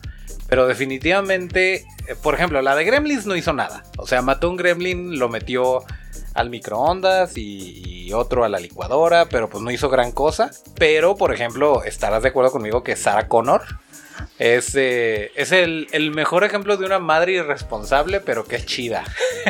pero 0.47 0.65
definitivamente, 0.65 1.85
eh, 2.07 2.15
por 2.19 2.33
ejemplo, 2.33 2.63
la 2.63 2.75
de 2.75 2.83
Gremlins 2.83 3.27
no 3.27 3.35
hizo 3.35 3.53
nada. 3.53 3.83
O 3.99 4.07
sea, 4.07 4.23
mató 4.23 4.49
un 4.49 4.57
Gremlin, 4.57 5.19
lo 5.19 5.29
metió 5.29 5.83
al 6.33 6.49
microondas 6.49 7.37
y, 7.37 8.07
y 8.07 8.13
otro 8.13 8.43
a 8.43 8.49
la 8.49 8.57
licuadora, 8.57 9.29
pero 9.29 9.51
pues 9.51 9.63
no 9.63 9.69
hizo 9.69 9.87
gran 9.87 10.11
cosa. 10.13 10.49
Pero, 10.79 11.15
por 11.15 11.31
ejemplo, 11.31 11.83
estarás 11.83 12.23
de 12.23 12.29
acuerdo 12.29 12.51
conmigo 12.51 12.81
que 12.81 12.95
Sarah 12.95 13.27
Connor 13.27 13.61
es, 14.39 14.75
eh, 14.75 15.31
es 15.35 15.51
el, 15.51 15.87
el 15.91 16.11
mejor 16.11 16.43
ejemplo 16.43 16.77
de 16.77 16.85
una 16.85 16.99
madre 16.99 17.33
irresponsable, 17.33 18.19
pero 18.19 18.45
que 18.45 18.55
es 18.57 18.65
chida. 18.65 19.03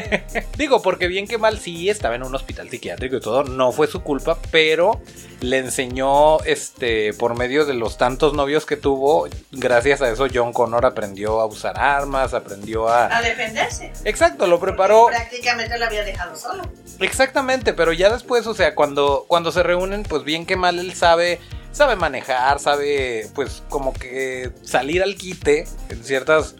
Digo, 0.58 0.82
porque 0.82 1.08
bien 1.08 1.28
que 1.28 1.38
mal 1.38 1.60
sí 1.60 1.90
estaba 1.90 2.16
en 2.16 2.24
un 2.24 2.36
hospital 2.36 2.70
psiquiátrico 2.70 3.18
y 3.18 3.20
todo, 3.22 3.44
no 3.44 3.72
fue 3.72 3.88
su 3.88 4.04
culpa, 4.04 4.38
pero 4.52 5.02
le 5.42 5.58
enseñó, 5.58 6.40
este, 6.44 7.14
por 7.14 7.36
medio 7.36 7.66
de 7.66 7.74
los 7.74 7.98
tantos 7.98 8.34
novios 8.34 8.66
que 8.66 8.78
tuvo, 8.78 9.28
gracias 9.52 10.02
a 10.02 10.10
eso 10.10 10.28
John 10.34 10.54
Connor 10.54 10.86
aprendió 10.86 11.42
a 11.42 11.46
usar 11.46 11.80
armas, 11.80 12.34
aprendió 12.34 12.88
a... 12.88 13.16
A 13.16 13.22
defenderse. 13.22 13.92
Exacto, 14.06 14.48
lo 14.48 14.60
preparó. 14.60 15.08
Prácticamente 15.08 15.78
lo 15.78 15.86
había 15.86 16.04
dejado 16.04 16.36
solo. 16.36 16.64
Exactamente, 17.00 17.74
pero 17.74 17.94
ya 17.94 18.12
después, 18.12 18.48
o 18.48 18.54
sea, 18.54 18.76
cuando, 18.76 19.26
cuando 19.28 19.52
se 19.52 19.64
reúnen, 19.64 20.04
pues 20.04 20.24
bien 20.24 20.46
que 20.46 20.56
mal 20.56 20.80
él 20.80 20.94
sabe, 20.94 21.40
sabe 21.74 21.98
manejar, 21.98 22.60
sabe, 22.60 23.28
pues 23.36 23.64
como 23.68 23.94
que 23.94 24.52
salir 24.62 25.04
al 25.04 25.16
quite 25.16 25.68
en 25.90 26.04
ciertas 26.04 26.56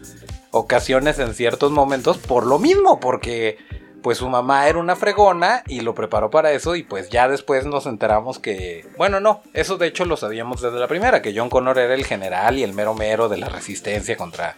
ocasiones, 0.50 1.18
en 1.18 1.34
ciertos 1.34 1.70
momentos, 1.70 2.18
por 2.18 2.44
lo 2.44 2.58
mismo, 2.58 3.00
porque 3.00 3.56
pues 4.02 4.18
su 4.18 4.28
mamá 4.28 4.68
era 4.68 4.78
una 4.78 4.96
fregona 4.96 5.62
y 5.66 5.80
lo 5.80 5.94
preparó 5.94 6.28
para 6.28 6.52
eso 6.52 6.76
y 6.76 6.82
pues 6.82 7.08
ya 7.08 7.26
después 7.26 7.64
nos 7.64 7.86
enteramos 7.86 8.38
que, 8.38 8.86
bueno, 8.98 9.18
no, 9.18 9.42
eso 9.54 9.78
de 9.78 9.86
hecho 9.86 10.04
lo 10.04 10.18
sabíamos 10.18 10.60
desde 10.60 10.78
la 10.78 10.88
primera, 10.88 11.22
que 11.22 11.32
John 11.34 11.48
Connor 11.48 11.78
era 11.78 11.94
el 11.94 12.04
general 12.04 12.58
y 12.58 12.64
el 12.64 12.74
mero 12.74 12.92
mero 12.92 13.30
de 13.30 13.38
la 13.38 13.48
resistencia 13.48 14.16
contra 14.18 14.56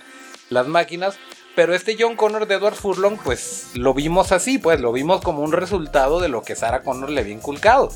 las 0.51 0.66
máquinas. 0.66 1.16
Pero 1.55 1.75
este 1.75 1.97
John 1.99 2.16
Connor 2.16 2.47
de 2.47 2.57
Edward 2.57 2.75
Furlong, 2.75 3.19
pues 3.25 3.71
lo 3.75 3.95
vimos 3.95 4.33
así, 4.33 4.59
pues 4.59 4.81
lo 4.81 4.92
vimos 4.92 5.23
como 5.23 5.42
un 5.42 5.53
resultado 5.53 6.21
de 6.21 6.29
lo 6.29 6.42
que 6.42 6.57
Sarah 6.57 6.83
Connor 6.83 7.09
le 7.09 7.21
había 7.21 7.33
inculcado 7.33 7.90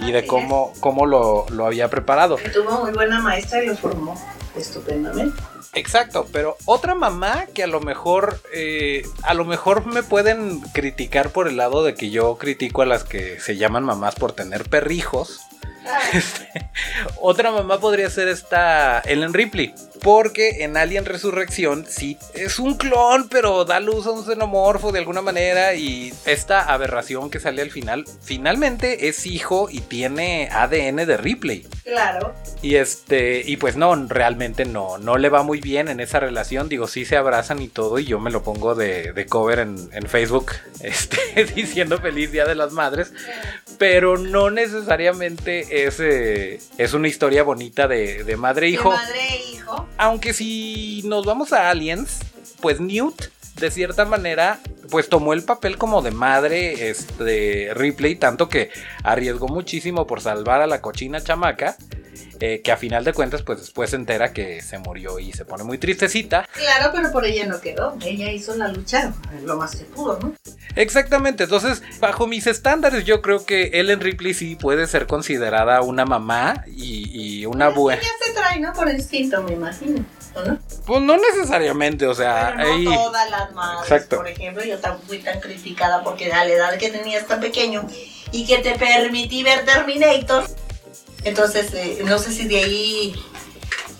y 0.00 0.12
de 0.12 0.26
cómo, 0.26 0.72
cómo 0.80 1.06
lo, 1.06 1.46
lo 1.50 1.66
había 1.66 1.88
preparado. 1.88 2.36
Tuvo 2.52 2.82
muy 2.84 2.92
buena 2.92 3.20
maestra 3.20 3.62
y 3.62 3.66
lo 3.68 3.76
formó 3.76 4.14
estupendamente. 4.56 5.40
Exacto, 5.74 6.26
pero 6.32 6.56
otra 6.66 6.94
mamá 6.94 7.46
que 7.52 7.64
a 7.64 7.66
lo 7.66 7.80
mejor, 7.80 8.40
eh, 8.52 9.06
a 9.22 9.34
lo 9.34 9.44
mejor 9.44 9.86
me 9.86 10.02
pueden 10.02 10.60
criticar 10.60 11.30
por 11.30 11.48
el 11.48 11.56
lado 11.56 11.82
de 11.84 11.94
que 11.94 12.10
yo 12.10 12.36
critico 12.36 12.82
a 12.82 12.86
las 12.86 13.04
que 13.04 13.40
se 13.40 13.56
llaman 13.56 13.84
mamás 13.84 14.14
por 14.14 14.32
tener 14.32 14.68
perrijos. 14.68 15.40
Este, 16.12 16.70
otra 17.20 17.50
mamá 17.50 17.80
podría 17.80 18.08
ser 18.10 18.28
esta 18.28 19.00
Ellen 19.00 19.34
Ripley. 19.34 19.74
Porque 20.02 20.64
en 20.64 20.76
Alien 20.76 21.06
Resurrección 21.06 21.86
sí 21.88 22.18
es 22.34 22.58
un 22.58 22.74
clon, 22.74 23.28
pero 23.30 23.64
da 23.64 23.80
luz 23.80 24.06
a 24.06 24.10
un 24.10 24.24
xenomorfo 24.24 24.92
de 24.92 24.98
alguna 24.98 25.22
manera. 25.22 25.74
Y 25.74 26.12
esta 26.26 26.60
aberración 26.60 27.30
que 27.30 27.40
sale 27.40 27.62
al 27.62 27.70
final, 27.70 28.04
finalmente 28.22 29.08
es 29.08 29.24
hijo 29.24 29.68
y 29.70 29.80
tiene 29.80 30.48
ADN 30.52 31.06
de 31.06 31.16
Ripley. 31.16 31.66
Claro. 31.84 32.34
Y 32.60 32.76
este, 32.76 33.42
y 33.44 33.56
pues 33.56 33.76
no, 33.76 33.94
realmente 34.06 34.64
no, 34.64 34.98
no 34.98 35.16
le 35.16 35.28
va 35.28 35.42
muy 35.42 35.60
bien 35.60 35.88
en 35.88 36.00
esa 36.00 36.20
relación. 36.20 36.68
Digo, 36.68 36.86
sí 36.86 37.04
se 37.04 37.16
abrazan 37.16 37.60
y 37.60 37.68
todo, 37.68 37.98
y 37.98 38.04
yo 38.04 38.20
me 38.20 38.30
lo 38.30 38.42
pongo 38.42 38.74
de, 38.74 39.12
de 39.12 39.26
cover 39.26 39.60
en, 39.60 39.88
en, 39.92 40.06
Facebook, 40.06 40.52
este, 40.80 41.44
diciendo 41.54 41.98
feliz 41.98 42.32
día 42.32 42.44
de 42.44 42.54
las 42.54 42.72
madres. 42.72 43.12
Pero 43.78 44.18
no 44.18 44.50
necesariamente 44.50 45.86
es, 45.86 45.98
eh, 46.00 46.60
es 46.78 46.94
una 46.94 47.08
historia 47.08 47.42
bonita 47.42 47.88
de, 47.88 48.24
de 48.24 48.36
madre-hijo. 48.36 48.90
De 48.90 48.96
madre-hijo. 48.96 49.88
Aunque 49.96 50.32
si 50.32 51.02
nos 51.04 51.24
vamos 51.26 51.52
a 51.52 51.70
Aliens, 51.70 52.20
pues 52.60 52.80
Newt, 52.80 53.30
de 53.56 53.70
cierta 53.70 54.04
manera, 54.04 54.60
pues 54.90 55.08
tomó 55.08 55.32
el 55.32 55.44
papel 55.44 55.78
como 55.78 56.02
de 56.02 56.10
madre 56.10 56.90
este, 56.90 57.72
Ripley, 57.74 58.16
tanto 58.16 58.48
que 58.48 58.70
arriesgó 59.02 59.48
muchísimo 59.48 60.06
por 60.06 60.20
salvar 60.20 60.60
a 60.60 60.66
la 60.66 60.80
cochina 60.80 61.20
chamaca. 61.20 61.76
Eh, 62.46 62.60
que 62.60 62.72
a 62.72 62.76
final 62.76 63.04
de 63.04 63.14
cuentas, 63.14 63.40
pues 63.40 63.58
después 63.58 63.88
se 63.88 63.96
entera 63.96 64.34
que 64.34 64.60
se 64.60 64.76
murió 64.76 65.18
y 65.18 65.32
se 65.32 65.46
pone 65.46 65.64
muy 65.64 65.78
tristecita. 65.78 66.46
Claro, 66.52 66.90
pero 66.94 67.10
por 67.10 67.24
ella 67.24 67.46
no 67.46 67.58
quedó. 67.58 67.96
Ella 68.04 68.30
hizo 68.30 68.54
la 68.54 68.68
lucha 68.68 69.14
lo 69.44 69.56
más 69.56 69.76
que 69.76 69.84
pudo, 69.84 70.18
¿no? 70.20 70.34
Exactamente. 70.76 71.44
Entonces, 71.44 71.82
bajo 72.00 72.26
mis 72.26 72.46
estándares, 72.46 73.06
yo 73.06 73.22
creo 73.22 73.46
que 73.46 73.70
Ellen 73.72 74.00
Ripley 74.00 74.34
sí 74.34 74.56
puede 74.56 74.86
ser 74.86 75.06
considerada 75.06 75.80
una 75.80 76.04
mamá 76.04 76.64
y, 76.66 77.38
y 77.40 77.46
una 77.46 77.70
buena. 77.70 78.02
Ya 78.02 78.26
se 78.26 78.32
trae, 78.34 78.60
¿no? 78.60 78.74
Por 78.74 78.90
instinto, 78.90 79.42
me 79.42 79.54
imagino. 79.54 80.04
¿no? 80.34 80.58
Pues 80.84 81.00
no 81.00 81.16
necesariamente, 81.16 82.06
o 82.06 82.14
sea, 82.14 82.52
Pero 82.56 82.68
no 82.68 82.74
ahí... 82.74 82.84
todas 82.84 83.30
las 83.30 83.52
madres, 83.54 83.90
Exacto. 83.90 84.16
por 84.16 84.28
ejemplo, 84.28 84.62
yo 84.64 84.78
tan, 84.80 85.00
fui 85.00 85.18
tan 85.18 85.40
criticada 85.40 86.02
porque 86.04 86.30
a 86.30 86.44
la 86.44 86.52
edad 86.52 86.76
que 86.76 86.90
tenías 86.90 87.26
tan 87.26 87.40
pequeño 87.40 87.86
y 88.32 88.44
que 88.44 88.58
te 88.58 88.74
permití 88.74 89.42
ver 89.44 89.64
Terminator, 89.64 90.44
entonces 91.24 91.72
eh, 91.74 92.02
no 92.04 92.18
sé 92.18 92.32
si 92.32 92.46
de 92.46 92.56
ahí 92.56 93.14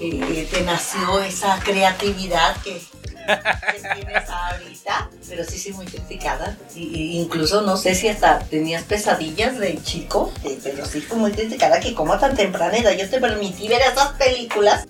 eh, 0.00 0.48
te 0.50 0.62
nació 0.62 1.20
esa 1.20 1.58
creatividad 1.60 2.56
que, 2.62 2.74
que 2.74 3.88
tienes 3.94 4.28
ahorita, 4.28 5.10
pero 5.28 5.44
sí, 5.44 5.58
sí, 5.58 5.72
muy 5.72 5.86
criticada. 5.86 6.56
Y, 6.74 7.20
incluso 7.20 7.62
no 7.62 7.76
sé 7.76 7.94
si 7.94 8.08
hasta 8.08 8.40
tenías 8.40 8.82
pesadillas 8.84 9.58
de 9.58 9.80
chico, 9.82 10.32
eh, 10.44 10.58
pero 10.62 10.84
sí 10.84 11.00
fue 11.00 11.16
muy 11.16 11.32
criticada 11.32 11.80
que 11.80 11.94
como 11.94 12.12
a 12.12 12.18
tan 12.18 12.36
temprana 12.36 12.76
edad 12.76 12.92
yo 12.92 13.08
te 13.08 13.20
permití 13.20 13.68
ver 13.68 13.82
esas 13.82 14.12
películas. 14.12 14.86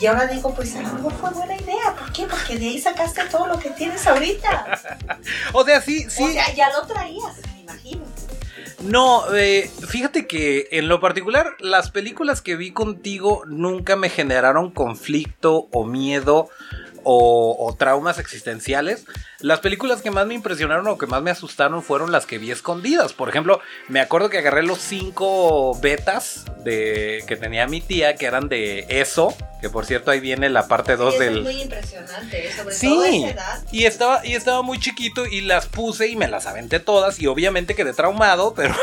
Y 0.00 0.06
ahora 0.06 0.26
digo, 0.26 0.52
pues 0.52 0.74
a 0.74 0.82
lo 0.82 0.92
mejor 0.94 1.12
fue 1.12 1.30
buena 1.30 1.54
idea. 1.54 1.94
¿Por 1.96 2.12
qué? 2.12 2.26
Porque 2.26 2.58
de 2.58 2.66
ahí 2.66 2.80
sacaste 2.80 3.24
todo 3.26 3.46
lo 3.46 3.58
que 3.58 3.70
tienes 3.70 4.06
ahorita. 4.06 4.98
O 5.52 5.64
sea, 5.64 5.80
sí, 5.80 6.06
sí. 6.10 6.24
O 6.24 6.32
sea, 6.32 6.52
ya 6.52 6.70
lo 6.70 6.86
traías, 6.86 7.36
me 7.54 7.60
imagino. 7.60 8.04
No, 8.84 9.34
eh, 9.34 9.70
fíjate 9.88 10.26
que 10.26 10.68
en 10.72 10.88
lo 10.88 11.00
particular 11.00 11.56
las 11.58 11.90
películas 11.90 12.42
que 12.42 12.54
vi 12.54 12.70
contigo 12.70 13.42
nunca 13.46 13.96
me 13.96 14.10
generaron 14.10 14.70
conflicto 14.70 15.68
o 15.72 15.86
miedo 15.86 16.50
o, 17.04 17.56
o, 17.58 17.74
traumas 17.76 18.18
existenciales. 18.18 19.04
Las 19.40 19.60
películas 19.60 20.02
que 20.02 20.10
más 20.10 20.26
me 20.26 20.34
impresionaron 20.34 20.86
o 20.88 20.98
que 20.98 21.06
más 21.06 21.22
me 21.22 21.30
asustaron 21.30 21.82
fueron 21.82 22.12
las 22.12 22.26
que 22.26 22.38
vi 22.38 22.50
escondidas. 22.50 23.12
Por 23.12 23.28
ejemplo, 23.28 23.60
me 23.88 24.00
acuerdo 24.00 24.30
que 24.30 24.38
agarré 24.38 24.62
los 24.62 24.78
cinco 24.78 25.78
betas 25.80 26.44
de, 26.64 27.22
que 27.26 27.36
tenía 27.36 27.66
mi 27.66 27.80
tía, 27.80 28.16
que 28.16 28.26
eran 28.26 28.48
de 28.48 28.86
eso. 28.88 29.34
Que 29.60 29.70
por 29.70 29.86
cierto, 29.86 30.10
ahí 30.10 30.20
viene 30.20 30.50
la 30.50 30.68
parte 30.68 30.96
2 30.96 31.14
Sí, 31.14 31.16
eso 31.16 31.24
del. 31.24 31.38
Es 31.38 31.44
muy 31.44 31.62
impresionante, 31.62 32.52
sobre 32.52 32.74
Sí, 32.74 32.88
todo 32.88 33.02
a 33.02 33.08
esa 33.08 33.30
edad. 33.30 33.62
y 33.72 33.84
estaba, 33.84 34.26
y 34.26 34.34
estaba 34.34 34.62
muy 34.62 34.78
chiquito 34.78 35.24
y 35.26 35.40
las 35.40 35.66
puse 35.66 36.08
y 36.08 36.16
me 36.16 36.28
las 36.28 36.46
aventé 36.46 36.80
todas 36.80 37.18
y 37.20 37.26
obviamente 37.26 37.74
quedé 37.74 37.92
traumado, 37.94 38.54
pero 38.54 38.74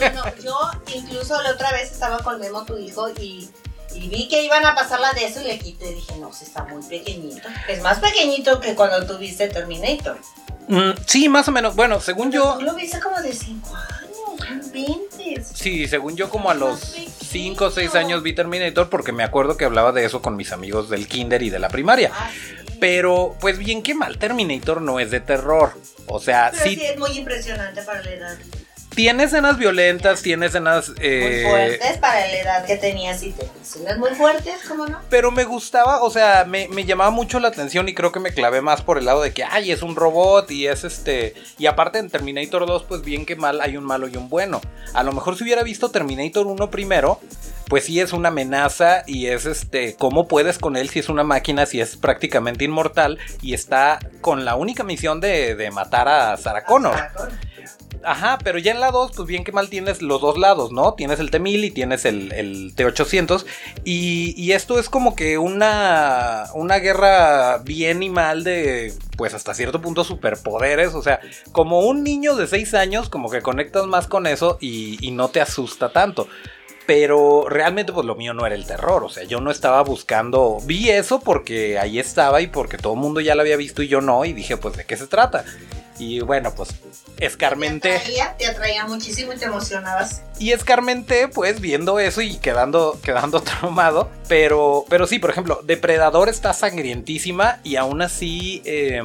No, 0.00 0.10
no, 0.24 0.36
yo 0.42 0.70
incluso 0.94 1.40
la 1.42 1.50
otra 1.52 1.72
vez 1.72 1.92
estaba 1.92 2.18
con 2.18 2.40
Memo, 2.40 2.64
tu 2.64 2.78
hijo, 2.78 3.08
y, 3.20 3.48
y 3.94 4.08
vi 4.08 4.28
que 4.28 4.42
iban 4.42 4.64
a 4.66 4.74
pasarla 4.74 5.12
de 5.12 5.24
eso 5.26 5.40
y 5.40 5.44
le 5.44 5.58
quité. 5.58 5.92
Dije, 5.94 6.16
no, 6.18 6.32
si 6.32 6.44
está 6.44 6.64
muy 6.64 6.82
pequeñito. 6.82 7.48
Es 7.68 7.82
más 7.82 7.98
pequeñito 8.00 8.60
que 8.60 8.74
cuando 8.74 9.06
tuviste 9.06 9.48
Terminator. 9.48 10.18
Mm, 10.68 10.90
sí, 11.06 11.28
más 11.28 11.46
o 11.48 11.52
menos. 11.52 11.74
Bueno, 11.76 12.00
según 12.00 12.32
yo, 12.32 12.56
Tú 12.58 12.64
lo 12.64 12.74
viste 12.74 12.98
como 13.00 13.20
de 13.20 13.32
5 13.32 13.76
años, 13.76 14.72
20. 14.72 15.44
sí, 15.44 15.86
según 15.88 16.16
yo 16.16 16.28
como 16.30 16.50
a 16.50 16.54
los 16.54 16.80
5 16.80 17.64
o 17.66 17.70
6 17.70 17.94
años 17.94 18.22
vi 18.22 18.34
Terminator 18.34 18.88
porque 18.88 19.12
me 19.12 19.22
acuerdo 19.24 19.56
que 19.56 19.64
hablaba 19.64 19.92
de 19.92 20.04
eso 20.04 20.22
con 20.22 20.36
mis 20.36 20.52
amigos 20.52 20.88
del 20.90 21.06
kinder 21.08 21.42
y 21.42 21.50
de 21.50 21.58
la 21.58 21.68
primaria. 21.68 22.10
Ah, 22.14 22.30
sí. 22.32 22.76
Pero, 22.80 23.36
pues 23.40 23.58
bien 23.58 23.82
que 23.82 23.94
mal, 23.94 24.18
Terminator 24.18 24.82
no 24.82 24.98
es 25.00 25.10
de 25.10 25.20
terror. 25.20 25.72
O 26.06 26.18
sea, 26.20 26.50
Pero 26.52 26.64
sí. 26.64 26.76
sí 26.76 26.84
es 26.84 26.98
muy 26.98 27.12
impresionante 27.18 27.82
para 27.82 28.02
la 28.02 28.10
edad. 28.10 28.38
Tiene 28.94 29.24
escenas 29.24 29.58
violentas, 29.58 30.22
tiene 30.22 30.46
escenas... 30.46 30.92
eh, 31.00 31.42
Muy 31.42 31.50
fuertes 31.50 31.98
para 31.98 32.20
la 32.20 32.38
edad 32.38 32.64
que 32.66 32.76
tenías 32.76 33.22
y 33.22 33.32
te 33.32 33.48
escenas 33.62 33.98
muy 33.98 34.10
fuertes, 34.10 34.54
¿cómo 34.68 34.86
no? 34.86 35.00
Pero 35.10 35.30
me 35.30 35.44
gustaba, 35.44 36.02
o 36.02 36.10
sea, 36.10 36.44
me, 36.46 36.68
me 36.68 36.84
llamaba 36.84 37.10
mucho 37.10 37.40
la 37.40 37.48
atención 37.48 37.88
y 37.88 37.94
creo 37.94 38.12
que 38.12 38.20
me 38.20 38.32
clavé 38.32 38.60
más 38.60 38.82
por 38.82 38.98
el 38.98 39.04
lado 39.06 39.22
de 39.22 39.32
que, 39.32 39.44
ay, 39.44 39.70
es 39.72 39.82
un 39.82 39.96
robot 39.96 40.50
y 40.50 40.66
es 40.66 40.84
este... 40.84 41.34
Y 41.58 41.66
aparte 41.66 41.98
en 41.98 42.10
Terminator 42.10 42.66
2, 42.66 42.84
pues 42.84 43.02
bien 43.02 43.26
que 43.26 43.36
mal 43.36 43.60
hay 43.60 43.76
un 43.76 43.84
malo 43.84 44.08
y 44.08 44.16
un 44.16 44.28
bueno. 44.28 44.60
A 44.92 45.02
lo 45.02 45.12
mejor 45.12 45.36
si 45.36 45.44
hubiera 45.44 45.62
visto 45.62 45.90
Terminator 45.90 46.46
1 46.46 46.70
primero, 46.70 47.20
pues 47.68 47.84
sí 47.84 48.00
es 48.00 48.12
una 48.12 48.28
amenaza 48.28 49.02
y 49.06 49.26
es 49.28 49.46
este, 49.46 49.96
¿cómo 49.96 50.28
puedes 50.28 50.58
con 50.58 50.76
él 50.76 50.90
si 50.90 50.98
es 50.98 51.08
una 51.08 51.24
máquina, 51.24 51.66
si 51.66 51.80
es 51.80 51.96
prácticamente 51.96 52.64
inmortal 52.64 53.18
y 53.40 53.54
está 53.54 53.98
con 54.20 54.44
la 54.44 54.54
única 54.54 54.84
misión 54.84 55.20
de, 55.20 55.54
de 55.54 55.70
matar 55.70 56.08
a 56.08 56.36
Sarah 56.36 56.64
Connor? 56.64 56.94
Sarah 56.94 57.12
Connor. 57.12 57.32
Ajá, 58.04 58.38
pero 58.42 58.58
ya 58.58 58.72
en 58.72 58.80
la 58.80 58.90
2, 58.90 59.12
pues 59.16 59.28
bien 59.28 59.44
que 59.44 59.52
mal 59.52 59.68
tienes 59.68 60.02
los 60.02 60.20
dos 60.20 60.38
lados, 60.38 60.72
¿no? 60.72 60.94
Tienes 60.94 61.20
el 61.20 61.30
T-1000 61.30 61.64
y 61.64 61.70
tienes 61.70 62.04
el, 62.04 62.32
el 62.32 62.74
T-800. 62.74 63.44
Y, 63.84 64.34
y 64.36 64.52
esto 64.52 64.78
es 64.78 64.88
como 64.88 65.14
que 65.14 65.38
una, 65.38 66.46
una 66.54 66.78
guerra 66.78 67.58
bien 67.58 68.02
y 68.02 68.10
mal 68.10 68.44
de, 68.44 68.92
pues 69.16 69.34
hasta 69.34 69.54
cierto 69.54 69.80
punto, 69.80 70.04
superpoderes. 70.04 70.94
O 70.94 71.02
sea, 71.02 71.20
como 71.52 71.80
un 71.80 72.04
niño 72.04 72.36
de 72.36 72.46
6 72.46 72.74
años, 72.74 73.08
como 73.08 73.30
que 73.30 73.42
conectas 73.42 73.86
más 73.86 74.06
con 74.06 74.26
eso 74.26 74.58
y, 74.60 74.98
y 75.06 75.10
no 75.10 75.28
te 75.28 75.40
asusta 75.40 75.92
tanto. 75.92 76.28
Pero 76.86 77.46
realmente 77.48 77.92
pues 77.92 78.04
lo 78.04 78.14
mío 78.14 78.34
no 78.34 78.44
era 78.44 78.54
el 78.54 78.66
terror, 78.66 79.04
o 79.04 79.08
sea, 79.08 79.24
yo 79.24 79.40
no 79.40 79.50
estaba 79.50 79.82
buscando, 79.82 80.58
vi 80.66 80.90
eso 80.90 81.18
porque 81.18 81.78
ahí 81.78 81.98
estaba 81.98 82.42
y 82.42 82.46
porque 82.46 82.76
todo 82.76 82.92
el 82.92 83.00
mundo 83.00 83.22
ya 83.22 83.34
lo 83.34 83.40
había 83.40 83.56
visto 83.56 83.82
y 83.82 83.88
yo 83.88 84.02
no, 84.02 84.26
y 84.26 84.34
dije 84.34 84.58
pues 84.58 84.76
de 84.76 84.84
qué 84.84 84.98
se 84.98 85.06
trata. 85.06 85.46
Y 85.98 86.20
bueno, 86.20 86.52
pues 86.54 86.70
escarmenté. 87.18 87.90
Te 87.90 87.96
atraía, 87.96 88.36
te 88.36 88.46
atraía 88.46 88.84
muchísimo 88.86 89.32
y 89.32 89.36
te 89.36 89.44
emocionabas. 89.44 90.22
Y 90.38 90.52
escarmenté, 90.52 91.28
pues, 91.28 91.60
viendo 91.60 91.98
eso 91.98 92.20
y 92.20 92.36
quedando, 92.36 92.98
quedando 93.02 93.40
traumado. 93.42 94.10
Pero, 94.28 94.84
pero 94.88 95.06
sí, 95.06 95.18
por 95.18 95.30
ejemplo, 95.30 95.60
Depredador 95.64 96.28
está 96.28 96.52
sangrientísima 96.52 97.60
y 97.62 97.76
aún 97.76 98.02
así 98.02 98.62
eh, 98.64 99.02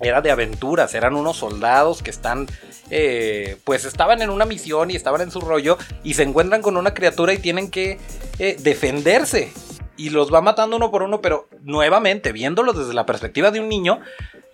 era 0.00 0.20
de 0.20 0.30
aventuras. 0.30 0.94
Eran 0.94 1.14
unos 1.14 1.38
soldados 1.38 2.02
que 2.02 2.10
están, 2.10 2.46
eh, 2.90 3.56
pues, 3.64 3.84
estaban 3.84 4.20
en 4.20 4.30
una 4.30 4.44
misión 4.44 4.90
y 4.90 4.96
estaban 4.96 5.22
en 5.22 5.30
su 5.30 5.40
rollo 5.40 5.78
y 6.04 6.14
se 6.14 6.24
encuentran 6.24 6.62
con 6.62 6.76
una 6.76 6.94
criatura 6.94 7.32
y 7.32 7.38
tienen 7.38 7.70
que 7.70 7.98
eh, 8.38 8.56
defenderse. 8.60 9.52
Y 9.96 10.10
los 10.10 10.32
va 10.32 10.40
matando 10.40 10.76
uno 10.76 10.90
por 10.90 11.02
uno, 11.02 11.20
pero 11.20 11.48
nuevamente, 11.62 12.32
viéndolo 12.32 12.72
desde 12.72 12.94
la 12.94 13.06
perspectiva 13.06 13.50
de 13.50 13.60
un 13.60 13.68
niño, 13.68 14.00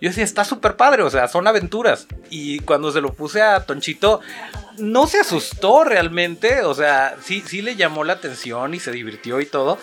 yo 0.01 0.09
decía, 0.09 0.23
está 0.23 0.45
súper 0.45 0.75
padre, 0.75 1.03
o 1.03 1.09
sea, 1.09 1.27
son 1.27 1.47
aventuras. 1.47 2.07
Y 2.29 2.59
cuando 2.59 2.91
se 2.91 3.01
lo 3.01 3.13
puse 3.13 3.41
a 3.41 3.65
Tonchito, 3.65 4.21
no 4.77 5.07
se 5.07 5.19
asustó 5.19 5.83
realmente, 5.83 6.61
o 6.61 6.73
sea, 6.73 7.17
sí, 7.23 7.43
sí 7.45 7.61
le 7.61 7.75
llamó 7.75 8.03
la 8.03 8.13
atención 8.13 8.73
y 8.73 8.79
se 8.79 8.91
divirtió 8.91 9.41
y 9.41 9.45
todo. 9.45 9.77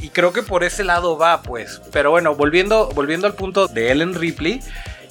Y 0.00 0.10
creo 0.10 0.32
que 0.32 0.42
por 0.42 0.62
ese 0.62 0.84
lado 0.84 1.18
va, 1.18 1.42
pues. 1.42 1.80
Pero 1.92 2.10
bueno, 2.12 2.36
volviendo, 2.36 2.88
volviendo 2.90 3.26
al 3.26 3.34
punto 3.34 3.66
de 3.66 3.90
Ellen 3.90 4.14
Ripley, 4.14 4.60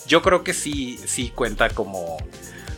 yo 0.05 0.21
creo 0.21 0.43
que 0.43 0.53
sí, 0.53 0.97
sí 1.05 1.29
cuenta 1.35 1.69
como, 1.69 2.17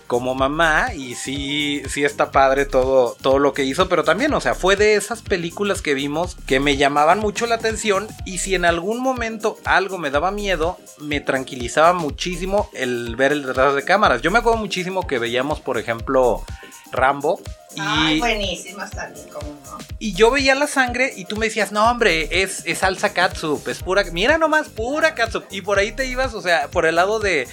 como 0.10 0.34
mamá 0.34 0.96
y 0.96 1.14
sí, 1.14 1.84
sí 1.88 2.04
está 2.04 2.32
padre 2.32 2.66
todo, 2.66 3.16
todo 3.22 3.38
lo 3.38 3.54
que 3.54 3.64
hizo, 3.64 3.88
pero 3.88 4.04
también, 4.04 4.34
o 4.34 4.42
sea, 4.42 4.56
fue 4.56 4.76
de 4.76 4.96
esas 4.96 5.22
películas 5.22 5.84
que 5.84 5.94
vimos 5.94 6.36
que 6.48 6.60
me 6.60 6.78
llamaban 6.78 7.20
mucho 7.20 7.46
la 7.46 7.56
atención 7.56 8.08
y 8.26 8.40
si 8.40 8.56
en 8.56 8.66
algún 8.66 9.04
momento 9.04 9.60
algo 9.66 10.00
me 10.00 10.10
daba 10.10 10.32
miedo, 10.32 10.80
me 10.98 11.22
tranquilizaba 11.22 11.94
muchísimo 11.94 12.72
el 12.74 13.16
ver 13.18 13.34
el 13.34 13.46
detrás 13.46 13.76
de 13.76 13.84
cámaras. 13.84 14.24
Yo 14.24 14.32
me 14.32 14.40
acuerdo 14.40 14.58
muchísimo 14.58 15.06
que 15.06 15.20
veíamos, 15.20 15.60
por 15.60 15.78
ejemplo, 15.78 16.44
Rambo. 16.92 17.40
Y, 17.76 17.80
Ay, 17.80 18.20
buenísimas 18.20 18.90
también, 18.90 19.30
como 19.30 19.46
no. 19.64 19.78
y 20.00 20.14
yo 20.14 20.32
veía 20.32 20.56
la 20.56 20.66
sangre 20.66 21.14
y 21.16 21.26
tú 21.26 21.38
me 21.38 21.46
decías, 21.46 21.72
no 21.72 21.88
hombre, 21.88 22.42
es, 22.42 22.64
es 22.66 22.80
salsa 22.80 23.14
catsup, 23.14 23.68
es 23.68 23.84
pura, 23.84 24.04
mira 24.12 24.40
nomás, 24.40 24.70
pura 24.70 25.14
catsup. 25.14 25.44
Y 25.52 25.62
por 25.62 25.78
ahí 25.78 25.92
te 25.92 26.08
ibas, 26.08 26.34
o 26.34 26.42
sea, 26.42 26.68
por 26.70 26.88
el 26.88 26.96
lado 26.96 27.20
de, 27.20 27.48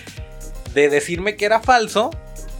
de 0.72 0.88
decirme 0.88 1.36
que 1.36 1.44
era 1.44 1.60
falso. 1.60 2.10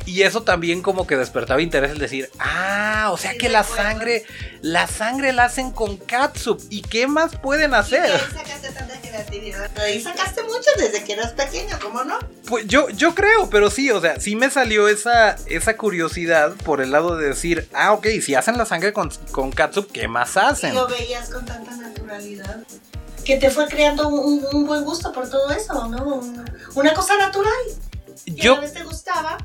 Y 0.07 0.23
eso 0.23 0.43
también 0.45 0.83
como 0.83 1.07
que 1.07 1.17
despertaba 1.17 1.61
interés 1.61 1.91
el 1.91 1.99
decir, 1.99 2.31
ah, 2.39 3.11
o 3.13 3.17
sea 3.19 3.33
Sí, 3.33 3.39
que 3.39 3.49
la 3.49 3.61
acuerdo. 3.61 3.83
sangre, 3.83 4.25
la 4.63 4.87
sangre 4.87 5.33
la 5.33 5.45
hacen 5.45 5.73
con 5.73 5.97
catsup. 5.97 6.63
¿Y 6.71 6.83
qué 6.83 7.07
más 7.09 7.37
pueden 7.37 7.71
Y 7.71 7.73
de 7.73 7.77
hacer? 7.79 8.03
ahí 8.13 8.21
sacaste 8.33 8.71
tanta 8.71 9.01
creatividad. 9.01 9.79
Ahí 9.79 10.01
sacaste 10.01 10.43
mucho 10.45 10.71
desde 10.79 11.03
que 11.05 11.13
eras 11.15 11.33
pequeño, 11.33 11.77
¿cómo 11.83 12.05
no? 12.05 12.19
Pues 12.49 12.67
yo, 12.69 12.89
yo 12.91 13.15
creo, 13.17 13.51
pero 13.51 13.69
sí, 13.69 13.91
o 13.91 14.01
sea, 14.01 14.21
sí 14.21 14.37
me 14.37 14.49
salió 14.49 14.87
esa, 14.89 15.37
esa 15.47 15.77
curiosidad 15.77 16.53
por 16.65 16.81
el 16.81 16.93
lado 16.93 17.17
de 17.17 17.29
decir, 17.31 17.69
ah, 17.75 17.93
ok, 17.93 18.07
si 18.23 18.37
hacen 18.37 18.57
la 18.57 18.65
sangre 18.65 18.93
con, 18.93 19.11
con 19.33 19.51
catsup, 19.51 19.91
¿qué 19.91 20.07
más 20.07 20.37
hacen? 20.37 20.71
Y 20.73 20.77
lo 20.77 20.87
veías 20.87 21.31
con 21.31 21.45
tanta 21.45 21.73
naturalidad. 21.77 22.59
Que 23.25 23.39
te 23.39 23.51
fue 23.51 23.67
creando 23.67 24.07
un, 24.09 24.47
un- 24.53 24.67
buen 24.67 24.85
gusto 24.85 25.11
por 25.13 25.29
todo 25.29 25.51
eso, 25.51 25.89
¿no? 25.89 26.05
Un- 26.05 26.45
Una 26.77 26.95
cosa 26.95 27.17
natural. 27.19 27.51
Yo, 28.27 28.59
te 28.61 28.83
gustaba. 28.83 29.39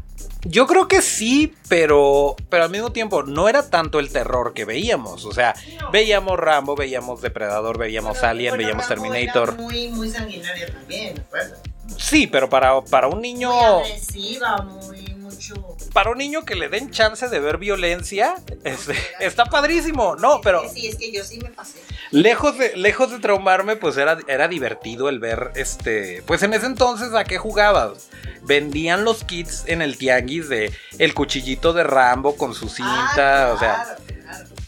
yo 0.43 0.65
creo 0.67 0.87
que 0.87 1.01
sí, 1.01 1.53
pero, 1.69 2.35
pero 2.49 2.63
al 2.63 2.69
mismo 2.71 2.91
tiempo 2.91 3.23
no 3.23 3.47
era 3.47 3.69
tanto 3.69 3.99
el 3.99 4.11
terror 4.11 4.53
que 4.53 4.65
veíamos. 4.65 5.25
O 5.25 5.31
sea, 5.33 5.53
No. 5.79 5.91
veíamos 5.91 6.37
Rambo, 6.39 6.75
veíamos 6.75 7.21
Depredador, 7.21 7.77
veíamos 7.77 8.23
Alien, 8.23 8.51
bueno, 8.53 8.63
veíamos 8.63 8.89
Rambo 8.89 9.03
Terminator. 9.03 9.49
Era 9.49 9.61
muy, 9.61 9.87
muy 9.89 10.09
sanguinaria 10.09 10.67
también, 10.73 11.15
¿de 11.15 11.21
acuerdo? 11.21 11.55
Sí, 11.97 12.25
pero 12.27 12.49
para, 12.49 12.81
para 12.81 13.07
un 13.07 13.21
niño. 13.21 13.51
Muy 13.51 13.85
agresiva, 13.85 14.57
muy 14.63 15.01
mucho. 15.15 15.53
Para 15.93 16.11
un 16.11 16.17
niño 16.17 16.43
que 16.45 16.55
le 16.55 16.69
den 16.69 16.89
chance 16.89 17.27
de 17.27 17.39
ver 17.39 17.57
violencia, 17.57 18.35
este, 18.63 18.95
está 19.19 19.45
padrísimo. 19.45 20.15
No, 20.15 20.39
pero 20.41 20.63
Sí, 20.73 20.87
es 20.87 20.95
que 20.95 21.11
yo 21.11 21.23
sí 21.23 21.37
me 21.39 21.49
pasé. 21.49 21.79
Lejos 22.11 22.57
de, 22.57 22.75
lejos 22.75 23.09
de 23.11 23.19
traumarme, 23.19 23.77
pues 23.77 23.95
era, 23.97 24.17
era 24.27 24.47
divertido 24.47 25.07
el 25.09 25.19
ver, 25.19 25.51
este, 25.55 26.21
pues 26.25 26.43
en 26.43 26.53
ese 26.53 26.65
entonces 26.65 27.13
a 27.13 27.23
qué 27.23 27.37
jugabas. 27.37 28.09
Vendían 28.43 29.05
los 29.05 29.23
kits 29.23 29.63
en 29.67 29.81
el 29.81 29.97
tianguis 29.97 30.49
de 30.49 30.73
el 30.99 31.13
cuchillito 31.13 31.71
de 31.73 31.83
Rambo 31.83 32.35
con 32.35 32.53
su 32.53 32.67
cinta, 32.69 33.49
Ah, 33.49 33.53
o 33.53 33.59
sea, 33.59 33.95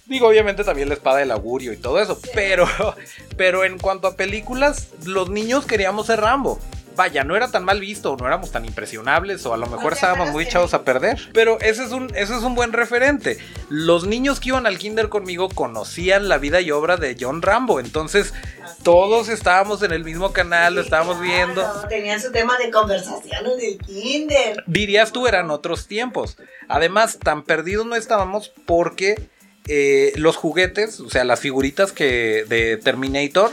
digo 0.06 0.28
obviamente 0.28 0.64
también 0.64 0.88
la 0.88 0.96
espada 0.96 1.18
del 1.18 1.32
augurio 1.32 1.74
y 1.74 1.78
todo 1.78 2.00
eso, 2.00 2.18
Sí. 2.24 2.30
pero, 2.34 2.66
pero 3.38 3.66
en 3.66 3.78
cuanto 3.78 4.08
a 4.08 4.16
películas, 4.16 4.90
los 5.06 5.30
niños 5.30 5.66
queríamos 5.66 6.08
ser 6.08 6.22
Rambo. 6.22 6.60
Vaya, 6.96 7.24
no 7.24 7.36
era 7.36 7.50
tan 7.50 7.64
mal 7.64 7.80
visto, 7.80 8.16
no 8.20 8.28
éramos 8.28 8.52
tan 8.52 8.66
impresionables, 8.66 9.46
o 9.46 9.54
a 9.54 9.58
lo 9.58 9.68
mejor 9.68 9.94
estábamos 9.94 10.32
muy 10.32 10.44
echados 10.44 10.74
a 10.74 10.84
perder. 10.84 11.18
Pero 11.34 11.60
ese 11.62 11.84
es 11.84 11.92
un, 11.92 12.06
ese 12.16 12.36
es 12.36 12.44
un 12.44 12.56
buen 12.56 12.74
referente. 12.74 13.38
Los 13.70 14.06
niños 14.06 14.40
que 14.40 14.50
iban 14.50 14.66
al 14.66 14.78
kinder 14.78 15.10
conmigo 15.10 15.50
conocían 15.50 16.30
la 16.30 16.38
vida 16.38 16.62
y 16.62 16.72
obra 16.72 16.98
de 16.98 17.16
John 17.20 17.42
Rambo. 17.42 17.80
Entonces, 17.80 18.34
Así 18.64 18.84
todos 18.84 19.30
estábamos 19.30 19.82
en 19.84 19.92
el 19.92 20.04
mismo 20.04 20.34
canal, 20.34 20.76
lo 20.76 20.82
estábamos 20.82 21.18
claro, 21.18 21.32
viendo. 21.32 21.88
Tenían 21.90 22.22
su 22.22 22.32
tema 22.32 22.58
de 22.58 22.72
conversación 22.72 23.46
en 23.46 23.72
el 23.72 23.78
kinder. 23.80 24.64
Dirías 24.68 25.12
tú, 25.12 25.28
eran 25.28 25.52
otros 25.52 25.88
tiempos. 25.88 26.38
Además, 26.68 27.18
tan 27.20 27.44
perdidos 27.44 27.86
no 27.86 27.96
estábamos 27.96 28.52
porque 28.66 29.30
eh, 29.68 30.14
los 30.16 30.36
juguetes, 30.36 31.00
o 31.00 31.10
sea, 31.10 31.24
las 31.24 31.40
figuritas 31.40 31.92
que 31.92 32.46
de 32.48 32.78
Terminator, 32.78 33.52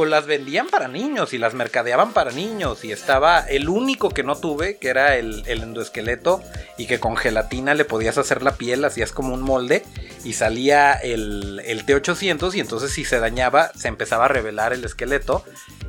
pues 0.00 0.08
las 0.08 0.24
vendían 0.24 0.66
para 0.68 0.88
niños 0.88 1.34
y 1.34 1.38
las 1.38 1.52
mercadeaban 1.52 2.14
para 2.14 2.30
niños. 2.30 2.86
Y 2.86 2.90
estaba 2.90 3.40
el 3.40 3.68
único 3.68 4.08
que 4.08 4.22
no 4.22 4.34
tuve, 4.34 4.78
que 4.78 4.88
era 4.88 5.16
el, 5.16 5.42
el 5.46 5.62
endoesqueleto, 5.62 6.42
y 6.78 6.86
que 6.86 6.98
con 6.98 7.18
gelatina 7.18 7.74
le 7.74 7.84
podías 7.84 8.16
hacer 8.16 8.42
la 8.42 8.54
piel, 8.54 8.82
hacías 8.86 9.12
como 9.12 9.34
un 9.34 9.42
molde, 9.42 9.84
y 10.24 10.32
salía 10.32 10.94
el, 10.94 11.60
el 11.66 11.84
T800, 11.84 12.54
y 12.54 12.60
entonces 12.60 12.92
si 12.92 13.04
se 13.04 13.20
dañaba, 13.20 13.72
se 13.74 13.88
empezaba 13.88 14.24
a 14.24 14.28
revelar 14.28 14.72
el 14.72 14.82
esqueleto. 14.86 15.44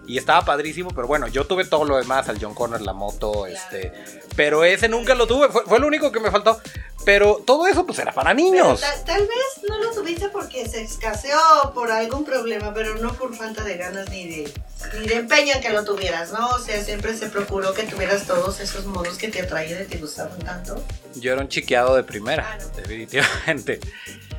Y 0.05 0.17
estaba 0.17 0.43
padrísimo, 0.43 0.89
pero 0.93 1.07
bueno, 1.07 1.29
yo 1.29 1.47
tuve 1.47 1.63
todo 1.63 1.85
lo 1.85 1.95
demás, 1.95 2.27
al 2.27 2.37
John 2.37 2.53
Connor, 2.53 2.81
la 2.81 2.91
moto, 2.91 3.45
este. 3.45 3.93
Pero 4.35 4.65
ese 4.65 4.89
nunca 4.89 5.15
lo 5.15 5.25
tuve, 5.25 5.47
fue, 5.47 5.63
fue 5.63 5.79
lo 5.79 5.87
único 5.87 6.11
que 6.11 6.19
me 6.19 6.31
faltó. 6.31 6.59
Pero 7.05 7.41
todo 7.45 7.67
eso 7.67 7.85
pues 7.85 7.99
era 7.99 8.11
para 8.11 8.33
niños. 8.33 8.81
tal, 8.81 9.05
tal 9.05 9.21
vez 9.21 9.69
no 9.69 9.77
lo 9.95 10.01
tuviste 10.01 10.29
porque 10.29 10.67
se 10.67 10.81
escaseó 10.81 11.37
por 11.73 11.91
algún 11.91 12.23
problema, 12.25 12.73
pero 12.73 12.95
no 12.95 13.13
por 13.13 13.35
falta 13.35 13.63
de 13.63 13.77
ganas 13.77 14.09
ni 14.09 14.27
de, 14.27 14.53
ni 14.99 15.07
de 15.07 15.15
empeño 15.15 15.53
en 15.55 15.61
que 15.61 15.69
lo 15.69 15.83
tuvieras, 15.83 16.31
¿no? 16.31 16.47
O 16.49 16.59
sea, 16.59 16.83
siempre 16.83 17.15
se 17.17 17.27
procuró 17.27 17.73
que 17.73 17.83
tuvieras 17.83 18.25
todos 18.25 18.59
esos 18.59 18.85
modos 18.85 19.17
que 19.17 19.27
te 19.29 19.41
atraían 19.41 19.83
y 19.83 19.85
te 19.85 19.97
gustaban 19.97 20.39
tanto. 20.39 20.83
Yo 21.15 21.33
era 21.33 21.41
un 21.41 21.49
chiqueado 21.49 21.95
de 21.95 22.03
primera, 22.03 22.43
Claro. 22.43 22.71
definitivamente. 22.75 23.79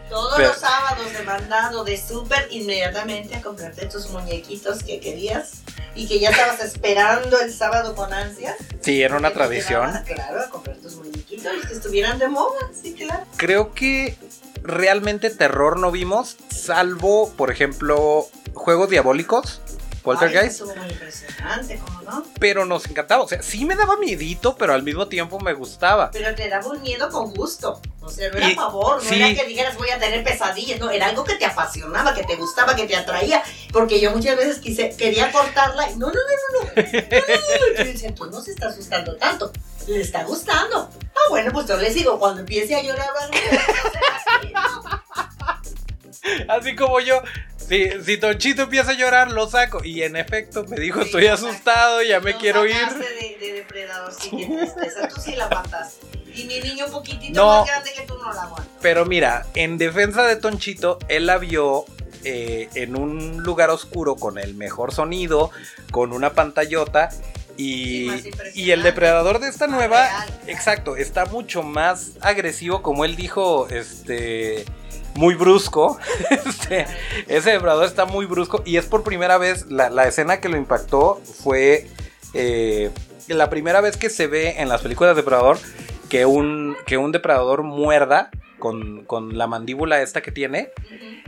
Todos 0.09 0.35
Pero- 0.37 0.49
los 0.49 0.59
sábados 0.59 1.11
de 1.13 1.23
mandado 1.23 1.85
de 1.85 1.97
súper 1.97 2.47
inmediatamente 2.51 3.35
a 3.35 3.41
comprarte 3.43 3.87
tus 3.87 4.11
muñequitos 4.11 4.83
que 4.83 5.01
querías 5.01 5.63
y 5.95 6.07
que 6.07 6.19
ya 6.21 6.31
estabas 6.31 6.61
esperando 6.63 7.39
el 7.41 7.53
sábado 7.53 7.95
con 7.95 8.13
ansias. 8.13 8.57
Sí, 8.83 9.03
era 9.03 9.17
una 9.17 9.33
tradición. 9.33 9.91
Claro, 10.05 10.41
a 10.43 10.49
comprar 10.51 10.77
tus 10.77 10.97
muñequitos 10.97 11.53
y 11.63 11.67
que 11.67 11.73
estuvieran 11.75 12.19
de 12.19 12.29
moda, 12.29 12.59
sí, 12.81 12.93
claro. 12.95 13.25
Creo 13.39 13.73
que 13.73 14.17
realmente 14.63 15.31
terror 15.31 15.79
no 15.79 15.91
vimos, 15.91 16.37
salvo, 16.51 17.33
por 17.37 17.51
ejemplo, 17.51 18.27
juegos 18.55 18.91
diabólicos, 18.91 19.61
Poltergeist, 20.03 20.61
estuvo 20.61 20.75
muy 20.77 20.89
impresionante, 20.91 21.79
¿cómo 21.85 22.03
no? 22.03 22.25
pero 22.41 22.65
nos 22.65 22.87
encantaba. 22.87 23.23
O 23.23 23.29
sea, 23.29 23.41
sí 23.43 23.65
me 23.65 23.77
daba 23.77 23.97
miedito, 23.97 24.57
pero 24.57 24.75
al 24.75 24.83
mismo 24.83 25.07
tiempo 25.09 25.39
me 25.39 25.53
gustaba. 25.53 26.11
Pero 26.11 26.35
te 26.35 26.49
daba 26.49 26.67
un 26.69 26.83
miedo 26.83 27.09
con 27.11 27.33
gusto. 27.33 27.81
O 28.01 28.09
sea, 28.11 28.29
no 28.31 28.39
era 28.39 28.51
Y- 28.51 28.55
favor, 28.57 29.03
no 29.03 29.09
sí. 29.09 29.15
era 29.23 29.33
que 29.41 29.47
dijeras 29.49 29.77
voy 29.77 29.91
a 29.91 29.99
tener 30.01 30.25
pesadillas, 30.25 30.81
no, 30.81 30.91
era 30.91 31.07
algo 31.07 31.23
que 31.23 31.37
te 31.37 31.47
apasionaba, 31.47 32.15
que 32.15 32.25
te 32.25 32.35
gustaba, 32.35 32.75
que 32.75 32.87
te 32.87 32.97
atraía. 32.97 33.43
Porque 33.73 34.01
yo 34.01 34.11
muchas 34.11 34.37
veces 34.37 34.59
quise, 34.59 34.97
quería 34.97 35.31
cortarla 35.31 35.89
y 35.91 35.97
no, 35.97 36.09
no, 36.09 36.13
no, 36.13 36.19
no, 36.53 36.59
no. 36.65 36.83
no, 36.83 36.83
no, 36.83 38.09
no. 38.09 38.15
Tú 38.15 38.27
no 38.27 38.41
se 38.43 38.51
está 38.51 38.67
asustando 38.69 39.17
tanto, 39.17 39.53
le 39.87 40.01
está 40.01 40.25
gustando. 40.25 40.91
Ah, 41.15 41.31
bueno, 41.31 41.53
pues 41.53 41.67
yo 41.69 41.77
les 41.77 41.95
digo, 41.95 42.19
cuando 42.19 42.41
empiece 42.41 42.75
a 42.75 42.83
llorar, 42.83 43.07
va 43.15 43.25
a 43.25 43.29
ser 43.29 43.61
así, 44.41 44.53
¿no? 44.53 45.03
Así 46.49 46.77
como 46.77 47.01
yo, 47.01 47.21
si, 47.73 48.05
si 48.05 48.17
Tonchito 48.19 48.63
empieza 48.63 48.91
a 48.91 48.95
llorar, 48.95 49.31
lo 49.33 49.49
saco. 49.49 49.83
Y 49.85 50.03
en 50.03 50.17
efecto 50.17 50.65
me 50.69 50.79
dijo, 50.79 51.01
estoy 51.01 51.27
asustado, 51.27 52.03
ya 52.03 52.21
me 52.21 52.37
quiero 52.37 52.67
ir. 52.67 52.75
sacaste 52.75 53.15
De, 53.15 53.37
de 53.47 53.53
depredador, 53.55 54.13
sí, 54.13 54.31
qué 54.31 54.47
tristeza. 54.47 55.09
Tú 55.09 55.21
sí 55.21 55.35
la. 55.37 55.49
Y 56.35 56.45
mi 56.45 56.61
niño 56.61 56.87
poquitito 56.91 57.35
No. 57.41 57.59
más 57.61 57.67
grande 57.69 57.93
que 57.95 58.03
tú 58.03 58.17
no 58.19 58.33
la 58.33 58.43
aguantas. 58.43 58.69
Pero 58.81 59.05
mira, 59.05 59.47
en 59.55 59.79
defensa 59.79 60.23
de 60.25 60.37
Tonchito, 60.37 60.99
él 61.09 61.27
la 61.27 61.39
vio 61.39 61.85
eh, 62.25 62.69
en 62.75 62.97
un 62.97 63.43
lugar 63.43 63.71
oscuro 63.71 64.17
con 64.17 64.39
el 64.39 64.55
mejor 64.55 64.93
sonido, 64.93 65.51
con 65.91 66.13
una 66.13 66.33
pantallota. 66.35 67.11
Y, 67.59 68.11
y 68.55 68.71
el 68.71 68.83
depredador 68.83 69.39
de 69.39 69.49
esta 69.49 69.67
nueva, 69.67 70.07
real, 70.07 70.41
exacto, 70.47 70.97
está 70.97 71.27
mucho 71.27 71.63
más 71.63 72.13
agresivo, 72.23 72.81
como 72.81 73.05
él 73.05 73.15
dijo, 73.15 73.69
este, 73.69 74.65
muy 75.15 75.35
brusco. 75.35 75.99
Este, 76.31 76.87
ese 77.29 77.51
depredador 77.53 77.85
está 77.85 78.05
muy 78.05 78.27
brusco 78.27 78.63
y 78.65 78.77
es 78.77 78.87
por 78.87 79.03
primera 79.05 79.39
vez, 79.39 79.67
la, 79.71 79.91
la 79.91 80.07
escena 80.07 80.41
que 80.41 80.49
lo 80.49 80.57
impactó 80.57 81.21
fue 81.43 81.87
eh, 82.35 82.91
la 83.29 83.51
primera 83.51 83.81
vez 83.81 83.97
que 83.97 84.11
se 84.11 84.27
ve 84.27 84.61
en 84.61 84.69
las 84.69 84.81
películas 84.83 85.15
de 85.15 85.23
depredador 85.23 85.59
que 86.09 86.25
un, 86.27 86.77
que 86.87 86.97
un 86.99 87.13
depredador 87.13 87.63
muerda 87.63 88.31
con, 88.59 89.05
con 89.07 89.37
la 89.39 89.47
mandíbula 89.47 90.03
esta 90.03 90.21
que 90.23 90.31
tiene, 90.31 90.71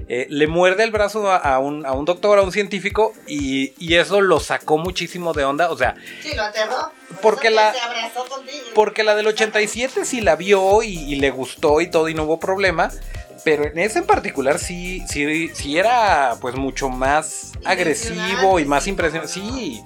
eh, 0.08 0.26
le 0.30 0.46
muerde 0.46 0.84
el 0.84 0.90
brazo 0.92 1.28
a, 1.30 1.36
a 1.36 1.58
un, 1.58 1.84
a 1.84 1.92
un 1.92 2.04
doctor, 2.04 2.38
a 2.38 2.42
un 2.42 2.52
científico 2.52 3.12
y, 3.26 3.72
y 3.78 3.94
eso 3.96 4.20
lo 4.20 4.38
sacó 4.40 4.78
muchísimo 4.78 5.32
de 5.32 5.44
onda, 5.44 5.70
o 5.70 5.76
sea, 5.76 5.96
Sí, 6.22 6.32
lo 6.36 6.42
aterró. 6.42 6.76
Por 7.20 7.20
Porque 7.34 7.50
la- 7.50 7.72
Se 7.72 7.80
abrazó 7.80 8.24
porque 8.74 9.02
la 9.04 9.14
del 9.16 9.26
87 9.28 10.04
sí 10.04 10.20
la 10.20 10.36
vio 10.36 10.82
y, 10.82 10.96
y 11.12 11.16
le 11.16 11.30
gustó 11.30 11.80
y 11.80 11.90
todo 11.90 12.08
y 12.08 12.14
no 12.14 12.24
hubo 12.24 12.38
problema. 12.38 12.90
Pero 13.44 13.64
en 13.64 13.78
ese 13.78 13.98
en 13.98 14.06
particular 14.06 14.58
sí, 14.58 15.02
sí, 15.08 15.50
sí 15.54 15.78
era 15.78 16.36
pues 16.40 16.54
mucho 16.54 16.88
más 16.88 17.52
agresivo 17.64 18.58
y 18.58 18.64
más 18.64 18.86
impresionante. 18.86 19.32
Sí, 19.32 19.82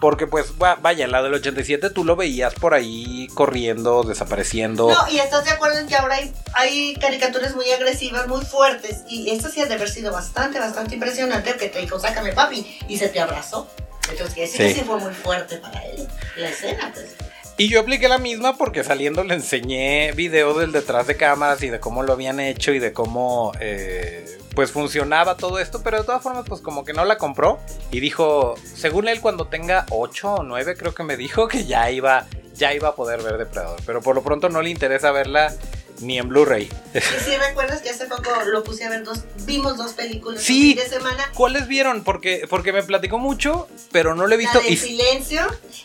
porque 0.00 0.26
pues 0.26 0.52
va- 0.62 0.76
vaya, 0.76 1.06
la 1.08 1.22
del 1.22 1.34
87 1.34 1.90
tú 1.90 2.04
lo 2.04 2.14
veías 2.16 2.54
por 2.54 2.72
ahí 2.72 3.26
corriendo, 3.34 4.02
desapareciendo. 4.04 4.88
No, 4.88 5.10
y 5.12 5.18
estás 5.18 5.44
de 5.44 5.50
acuerdo 5.50 5.78
en 5.78 5.88
que 5.88 5.96
ahora 5.96 6.14
hay, 6.16 6.32
hay 6.54 6.94
caricaturas 6.94 7.54
muy 7.56 7.70
agresivas, 7.72 8.28
muy 8.28 8.42
fuertes. 8.44 9.00
Y 9.08 9.30
esta 9.30 9.48
sí 9.50 9.60
ha 9.60 9.66
de 9.66 9.74
haber 9.74 9.90
sido 9.90 10.12
bastante, 10.12 10.58
bastante 10.58 10.94
impresionante. 10.94 11.54
Que 11.56 11.68
te 11.68 11.80
dijo, 11.80 11.98
sácame 11.98 12.32
papi. 12.32 12.78
Y 12.88 12.96
se 12.96 13.08
te 13.08 13.20
abrazó. 13.20 13.68
Entonces, 14.10 14.50
Sí. 14.50 14.58
que 14.58 14.74
sí 14.74 14.80
fue 14.80 14.98
muy 14.98 15.12
fuerte 15.12 15.58
para 15.58 15.84
él, 15.86 16.08
la 16.36 16.48
escena, 16.48 16.90
pues. 16.94 17.06
Y 17.60 17.68
yo 17.68 17.80
apliqué 17.80 18.08
la 18.08 18.16
misma 18.16 18.56
porque 18.56 18.82
saliendo 18.82 19.22
le 19.22 19.34
enseñé 19.34 20.12
videos 20.12 20.58
del 20.58 20.72
detrás 20.72 21.06
de 21.06 21.18
cámaras 21.18 21.62
y 21.62 21.68
de 21.68 21.78
cómo 21.78 22.02
lo 22.02 22.14
habían 22.14 22.40
hecho 22.40 22.72
y 22.72 22.78
de 22.78 22.94
cómo 22.94 23.52
eh, 23.60 24.24
pues 24.54 24.72
funcionaba 24.72 25.36
todo 25.36 25.58
esto, 25.58 25.82
pero 25.82 25.98
de 25.98 26.04
todas 26.04 26.22
formas 26.22 26.46
pues 26.48 26.62
como 26.62 26.86
que 26.86 26.94
no 26.94 27.04
la 27.04 27.18
compró 27.18 27.58
y 27.90 28.00
dijo, 28.00 28.54
según 28.64 29.08
él 29.08 29.20
cuando 29.20 29.48
tenga 29.48 29.84
8 29.90 30.36
o 30.36 30.42
9 30.42 30.74
creo 30.74 30.94
que 30.94 31.02
me 31.02 31.18
dijo 31.18 31.48
que 31.48 31.66
ya 31.66 31.90
iba, 31.90 32.24
ya 32.54 32.72
iba 32.72 32.88
a 32.88 32.94
poder 32.94 33.20
ver 33.20 33.36
Depredador, 33.36 33.78
pero 33.84 34.00
por 34.00 34.14
lo 34.14 34.22
pronto 34.22 34.48
no 34.48 34.62
le 34.62 34.70
interesa 34.70 35.10
verla 35.12 35.54
ni 36.00 36.18
en 36.18 36.28
Blu-ray. 36.28 36.68
Y 36.94 37.00
si 37.24 37.36
recuerdas 37.36 37.82
que 37.82 37.90
hace 37.90 38.06
poco 38.06 38.30
lo 38.46 38.64
puse 38.64 38.84
a 38.84 38.90
ver 38.90 39.04
dos, 39.04 39.20
vimos 39.44 39.76
dos 39.76 39.92
películas 39.92 40.42
Sí. 40.42 40.74
de 40.74 40.88
semana. 40.88 41.30
¿Cuáles 41.34 41.66
vieron? 41.68 42.02
Porque, 42.04 42.46
porque 42.48 42.72
me 42.72 42.82
platicó 42.82 43.18
mucho, 43.18 43.68
pero 43.92 44.14
no 44.14 44.26
lo 44.26 44.34
he 44.34 44.38
visto. 44.38 44.58
La 44.58 44.64
de 44.64 44.72
y- 44.72 44.76
silencio 44.76 45.42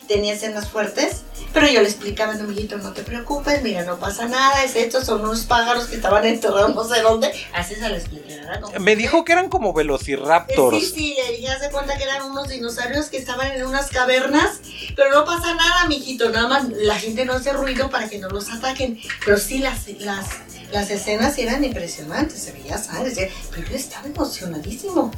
tenía 0.08 0.32
escenas 0.34 0.68
fuertes, 0.68 1.22
pero 1.52 1.66
yo 1.68 1.80
le 1.82 1.88
explicaba, 1.88 2.34
no, 2.34 2.44
mijito, 2.44 2.76
no 2.78 2.92
te 2.92 3.02
preocupes, 3.02 3.62
mira, 3.62 3.84
no 3.84 3.98
pasa 3.98 4.26
nada, 4.26 4.62
es 4.64 4.74
esto, 4.76 5.04
son 5.04 5.20
unos 5.22 5.40
pájaros 5.44 5.86
que 5.86 5.96
estaban 5.96 6.24
enterrados 6.24 6.74
no 6.74 6.84
sé 6.84 7.00
dónde. 7.02 7.30
Así 7.52 7.74
se 7.74 7.88
lo 7.88 7.94
expliqué, 7.94 8.36
¿verdad? 8.36 8.60
Como- 8.60 8.78
me 8.80 8.96
dijo 8.96 9.24
que 9.24 9.32
eran 9.32 9.48
como 9.48 9.72
velociraptors. 9.72 10.78
Sí, 10.78 10.92
sí, 10.94 11.16
le 11.26 11.36
dije, 11.36 11.48
hace 11.48 11.70
cuenta 11.70 11.96
que 11.96 12.04
eran 12.04 12.22
unos 12.30 12.48
dinosaurios 12.48 13.06
que 13.06 13.16
estaban 13.18 13.48
en 13.52 13.64
unas 13.66 13.88
cavernas, 13.90 14.60
pero 14.94 15.10
no 15.10 15.24
pasa 15.24 15.54
nada, 15.54 15.86
mijito, 15.88 16.30
nada 16.30 16.48
más 16.48 16.64
la 16.70 16.98
gente 16.98 17.24
no 17.24 17.34
hace 17.34 17.52
ruido 17.52 17.90
para 17.90 18.08
que 18.08 18.18
no 18.18 18.28
los 18.28 18.48
ataquen. 18.50 19.00
Pero 19.24 19.38
sí, 19.38 19.58
las, 19.58 19.80
las, 20.06 20.26
las 20.72 20.90
escenas 20.90 21.36
eran 21.38 21.64
impresionantes, 21.64 22.38
se 22.40 22.52
veía 22.52 22.78
sangre, 22.78 23.30
pero 23.50 23.68
yo 23.68 23.76
estaba 23.76 24.06
emocionadísimo. 24.06 25.10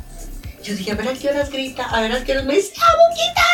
Yo 0.64 0.74
dije, 0.74 0.90
a 0.90 0.94
ver 0.96 1.08
a 1.08 1.12
qué 1.12 1.28
horas 1.28 1.50
grita, 1.50 1.84
a 1.84 2.00
ver 2.00 2.12
a 2.12 2.24
qué 2.24 2.32
horas 2.32 2.44
me 2.44 2.56
dice, 2.56 2.72
¡ah, 2.80 3.14
quita 3.14 3.46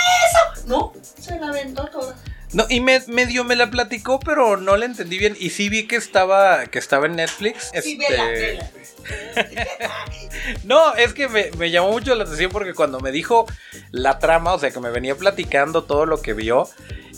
eso! 0.56 0.66
No, 0.66 0.92
se 1.20 1.38
la 1.38 1.48
aventó 1.48 1.84
toda. 1.86 2.16
No, 2.54 2.64
y 2.70 2.80
me, 2.80 3.02
medio 3.08 3.42
me 3.44 3.56
la 3.56 3.68
platicó, 3.70 4.20
pero 4.20 4.56
no 4.56 4.76
la 4.76 4.86
entendí 4.86 5.18
bien. 5.18 5.36
Y 5.38 5.50
sí 5.50 5.68
vi 5.68 5.86
que 5.88 5.96
estaba, 5.96 6.66
que 6.66 6.78
estaba 6.78 7.06
en 7.06 7.16
Netflix. 7.16 7.70
Sí, 7.82 7.98
Este, 7.98 7.98
vela, 7.98 8.24
vela. 8.26 8.70
No, 10.64 10.94
es 10.94 11.14
que 11.14 11.28
me, 11.28 11.50
me 11.58 11.70
llamó 11.70 11.90
mucho 11.90 12.14
la 12.14 12.24
atención 12.24 12.50
porque 12.52 12.74
cuando 12.74 13.00
me 13.00 13.10
dijo 13.10 13.46
la 13.90 14.18
trama, 14.18 14.54
o 14.54 14.58
sea, 14.58 14.70
que 14.70 14.80
me 14.80 14.90
venía 14.90 15.16
platicando 15.16 15.84
todo 15.84 16.06
lo 16.06 16.22
que 16.22 16.32
vio, 16.32 16.68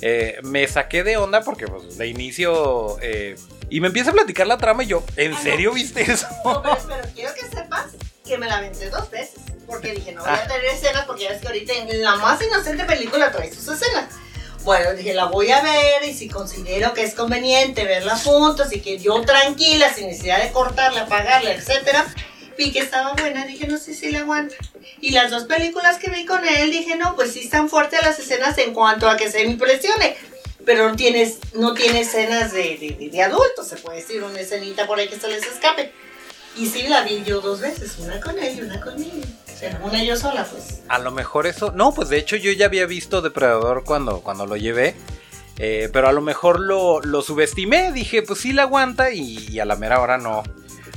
eh, 0.00 0.38
me 0.42 0.66
saqué 0.68 1.04
de 1.04 1.16
onda 1.16 1.42
porque 1.42 1.66
pues, 1.66 1.98
de 1.98 2.08
inicio... 2.08 2.96
eh, 3.02 3.36
y 3.70 3.80
me 3.80 3.88
empieza 3.88 4.10
a 4.10 4.12
platicar 4.12 4.46
la 4.46 4.58
trama 4.58 4.82
y 4.84 4.86
yo, 4.86 5.04
¿en 5.16 5.32
Ah, 5.32 5.36
no. 5.36 5.42
serio 5.42 5.72
viste 5.72 6.02
eso? 6.10 6.26
No, 6.44 6.62
pero, 6.62 6.78
pero 6.88 7.08
quiero 7.14 7.34
que 7.34 7.42
sepas 7.42 7.86
que 8.24 8.38
me 8.38 8.46
la 8.46 8.58
aventé 8.58 8.90
dos 8.90 9.10
veces. 9.10 9.40
Porque 9.66 9.92
dije, 9.92 10.12
no 10.12 10.20
voy 10.22 10.30
Ah. 10.30 10.42
a 10.44 10.46
tener 10.46 10.64
escenas 10.66 11.04
porque 11.06 11.24
ya 11.24 11.30
ves 11.30 11.40
que 11.40 11.48
ahorita 11.48 11.72
en 11.72 12.02
la 12.02 12.16
más 12.16 12.40
inocente 12.40 12.84
película 12.84 13.32
trae 13.32 13.52
sus 13.52 13.66
escenas. 13.68 14.06
Bueno, 14.62 14.92
dije, 14.94 15.12
la 15.14 15.24
voy 15.26 15.50
a 15.50 15.60
ver 15.62 16.04
y 16.04 16.14
si 16.14 16.28
considero 16.28 16.92
que 16.94 17.02
es 17.02 17.14
conveniente 17.14 17.84
verla 17.84 18.16
juntos 18.16 18.72
y 18.72 18.80
que 18.80 18.98
yo 18.98 19.20
tranquila, 19.22 19.92
sin 19.94 20.06
necesidad 20.08 20.42
de 20.42 20.50
cortarla, 20.52 21.02
apagarla, 21.02 21.52
etcétera, 21.52 22.04
vi 22.58 22.72
que 22.72 22.78
estaba 22.80 23.12
buena, 23.14 23.44
dije, 23.46 23.66
no 23.68 23.76
sé 23.78 23.94
si 23.94 24.10
la 24.10 24.20
aguanto. 24.20 24.54
Y 25.00 25.10
las 25.10 25.30
dos 25.30 25.44
películas 25.44 25.98
que 25.98 26.10
vi 26.10 26.24
con 26.26 26.44
él, 26.46 26.70
dije, 26.70 26.96
no, 26.96 27.14
pues 27.16 27.32
sí 27.32 27.40
están 27.40 27.68
fuertes 27.68 28.00
las 28.02 28.18
escenas 28.18 28.56
en 28.58 28.72
cuanto 28.74 29.08
a 29.08 29.16
que 29.16 29.30
se 29.30 29.44
me 29.44 29.50
impresione. 29.52 30.16
Pero 30.66 30.88
no 30.90 30.96
tienes, 30.96 31.38
no 31.54 31.72
tiene 31.72 32.00
escenas 32.00 32.52
de, 32.52 32.76
de, 32.76 33.08
de- 33.10 33.22
adultos, 33.22 33.66
se 33.68 33.76
puede 33.76 33.98
decir, 34.02 34.22
una 34.22 34.38
escenita 34.40 34.86
por 34.86 34.98
ahí 34.98 35.08
que 35.08 35.18
se 35.18 35.28
les 35.28 35.46
escape. 35.46 35.92
Y 36.56 36.66
sí, 36.66 36.88
la 36.88 37.02
vi 37.02 37.22
yo 37.24 37.40
dos 37.40 37.60
veces, 37.60 37.96
una 37.98 38.20
con 38.20 38.38
él 38.38 38.58
y 38.58 38.62
una 38.62 38.80
conmigo. 38.80 39.14
O 39.54 39.58
sea, 39.58 39.80
una 39.82 40.02
yo 40.02 40.16
sola, 40.16 40.44
pues. 40.44 40.80
A 40.88 40.98
lo 40.98 41.10
mejor 41.12 41.46
eso. 41.46 41.70
No, 41.72 41.94
pues 41.94 42.08
de 42.10 42.18
hecho 42.18 42.36
yo 42.36 42.50
ya 42.52 42.66
había 42.66 42.84
visto 42.86 43.22
Depredador 43.22 43.84
cuando, 43.84 44.20
cuando 44.22 44.44
lo 44.44 44.56
llevé. 44.56 44.94
eh, 45.58 45.88
pero 45.92 46.08
a 46.08 46.12
lo 46.12 46.20
mejor 46.20 46.60
lo, 46.60 47.00
lo 47.00 47.22
subestimé. 47.22 47.92
Dije, 47.92 48.22
pues 48.22 48.40
sí 48.40 48.52
la 48.52 48.62
aguanta. 48.62 49.10
Y, 49.12 49.46
y 49.50 49.60
a 49.60 49.64
la 49.66 49.76
mera 49.76 50.00
hora 50.00 50.18
no, 50.18 50.42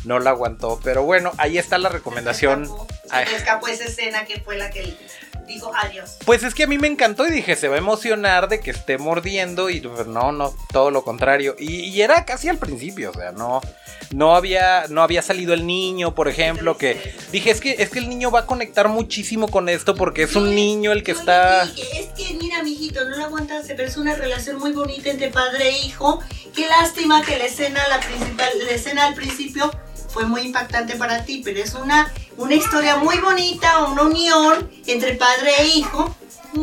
no 0.05 0.19
la 0.19 0.31
aguantó. 0.31 0.79
Pero 0.83 1.03
bueno, 1.03 1.31
ahí 1.37 1.57
está 1.57 1.77
la 1.77 1.89
recomendación. 1.89 2.65
Se 2.65 2.71
me 2.71 2.75
escapó, 2.77 2.87
se 3.09 3.15
Ay. 3.15 3.25
me 3.29 3.35
escapó 3.37 3.67
esa 3.67 3.83
escena 3.85 4.25
que 4.25 4.39
fue 4.41 4.57
la 4.57 4.69
que 4.71 4.95
dijo 5.49 5.71
adiós. 5.75 6.17
Pues 6.25 6.43
es 6.43 6.53
que 6.53 6.63
a 6.63 6.67
mí 6.67 6.77
me 6.77 6.87
encantó 6.87 7.27
y 7.27 7.31
dije, 7.31 7.55
se 7.55 7.67
va 7.67 7.75
a 7.75 7.79
emocionar 7.79 8.47
de 8.47 8.61
que 8.61 8.71
esté 8.71 8.97
mordiendo. 8.97 9.69
Y 9.69 9.81
pues, 9.81 10.07
no, 10.07 10.31
no, 10.31 10.53
todo 10.71 10.91
lo 10.91 11.03
contrario. 11.03 11.55
Y, 11.59 11.81
y 11.81 12.01
era 12.01 12.23
casi 12.25 12.47
al 12.47 12.57
principio, 12.57 13.11
o 13.11 13.13
sea, 13.13 13.31
no. 13.31 13.61
No 14.11 14.35
había, 14.35 14.85
no 14.89 15.03
había 15.03 15.21
salido 15.21 15.53
el 15.53 15.67
niño, 15.67 16.15
por 16.15 16.27
ejemplo, 16.27 16.77
que 16.77 17.13
dije, 17.31 17.51
es 17.51 17.61
que, 17.61 17.75
es 17.77 17.91
que 17.91 17.99
el 17.99 18.09
niño 18.09 18.31
va 18.31 18.39
a 18.39 18.45
conectar 18.47 18.87
muchísimo 18.87 19.49
con 19.49 19.69
esto 19.69 19.93
porque 19.93 20.23
es 20.23 20.35
un 20.35 20.55
niño 20.55 20.91
el 20.91 21.03
que 21.03 21.11
está... 21.11 21.65
dije, 21.65 21.99
es 21.99 22.07
que 22.07 22.33
mira, 22.33 22.63
mijito, 22.63 23.07
no 23.07 23.17
lo 23.17 23.25
aguantaste, 23.25 23.75
pero 23.75 23.87
es 23.87 23.97
una 23.97 24.15
relación 24.15 24.57
muy 24.57 24.71
bonita 24.71 25.11
entre 25.11 25.29
padre 25.29 25.69
e 25.69 25.85
hijo. 25.85 26.21
Qué 26.55 26.67
lástima 26.67 27.23
que 27.23 27.37
la 27.37 27.45
escena, 27.45 27.87
la 27.87 27.99
principal, 27.99 28.49
la 28.65 28.71
escena 28.71 29.05
al 29.05 29.13
principio 29.13 29.69
fue 30.09 30.25
muy 30.25 30.41
impactante 30.41 30.95
para 30.95 31.23
ti, 31.23 31.41
pero 31.45 31.59
es 31.59 31.75
una, 31.75 32.11
una 32.39 32.55
historia 32.55 32.95
muy 32.95 33.17
bonita, 33.17 33.85
una 33.85 34.03
unión 34.03 34.69
entre 34.87 35.15
padre 35.15 35.51
e 35.59 35.67
hijo. 35.67 36.15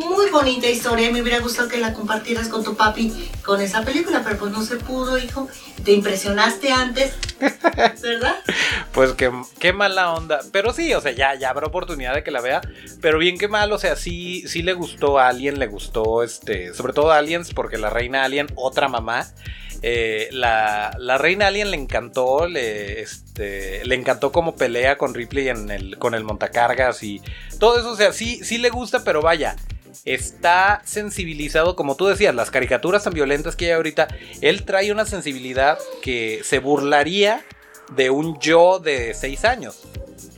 Muy 0.08 0.30
bonita 0.30 0.68
historia, 0.68 1.10
me 1.10 1.20
hubiera 1.20 1.40
gustado 1.40 1.68
que 1.68 1.78
la 1.78 1.92
compartieras 1.92 2.48
con 2.48 2.62
tu 2.62 2.76
papi 2.76 3.30
con 3.44 3.60
esa 3.60 3.82
película, 3.82 4.22
pero 4.24 4.38
pues 4.38 4.52
no 4.52 4.62
se 4.62 4.76
pudo, 4.76 5.18
hijo. 5.18 5.48
Te 5.84 5.92
impresionaste 5.92 6.72
antes, 6.72 7.14
¿verdad? 8.02 8.36
Pues 8.92 9.12
qué, 9.12 9.30
qué 9.58 9.72
mala 9.72 10.12
onda. 10.12 10.40
Pero 10.52 10.72
sí, 10.72 10.92
o 10.94 11.00
sea, 11.00 11.12
ya, 11.12 11.34
ya 11.34 11.50
habrá 11.50 11.66
oportunidad 11.66 12.14
de 12.14 12.22
que 12.24 12.30
la 12.30 12.40
vea. 12.40 12.60
Pero 13.00 13.18
bien 13.18 13.38
que 13.38 13.48
mal, 13.48 13.72
o 13.72 13.78
sea, 13.78 13.96
sí, 13.96 14.44
sí 14.48 14.62
le 14.62 14.72
gustó 14.72 15.18
a 15.18 15.28
Alien, 15.28 15.58
le 15.58 15.66
gustó, 15.66 16.22
este, 16.22 16.72
sobre 16.74 16.92
todo 16.92 17.10
a 17.12 17.18
Aliens, 17.18 17.52
porque 17.52 17.76
la 17.78 17.90
reina 17.90 18.24
Alien, 18.24 18.46
otra 18.54 18.88
mamá. 18.88 19.26
eh, 19.82 20.28
la, 20.32 20.96
la 20.98 21.18
reina 21.18 21.48
Alien 21.48 21.70
le 21.70 21.76
encantó, 21.76 22.46
le, 22.48 23.00
este, 23.00 23.84
le 23.84 23.94
encantó 23.94 24.32
cómo 24.32 24.56
pelea 24.56 24.96
con 24.98 25.14
Ripley 25.14 25.48
en 25.48 25.70
el, 25.70 25.98
con 25.98 26.14
el 26.14 26.24
montacargas 26.24 27.02
y 27.02 27.20
todo 27.60 27.78
eso, 27.78 27.90
o 27.90 27.96
sea, 27.96 28.12
sí, 28.12 28.40
sí 28.42 28.58
le 28.58 28.70
gusta, 28.70 29.04
pero 29.04 29.20
vaya, 29.20 29.54
está 30.04 30.82
sensibilizado, 30.84 31.76
como 31.76 31.96
tú 31.96 32.06
decías, 32.06 32.34
las 32.34 32.50
caricaturas 32.50 33.04
tan 33.04 33.12
violentas 33.14 33.56
que 33.56 33.66
hay 33.66 33.70
ahorita, 33.72 34.08
él 34.40 34.64
trae 34.64 34.92
una 34.92 35.04
sensibilidad 35.06 35.78
que 36.02 36.40
se 36.44 36.58
burlaría 36.58 37.44
de 37.94 38.10
un 38.10 38.38
yo 38.40 38.78
de 38.78 39.14
6 39.14 39.44
años. 39.44 39.82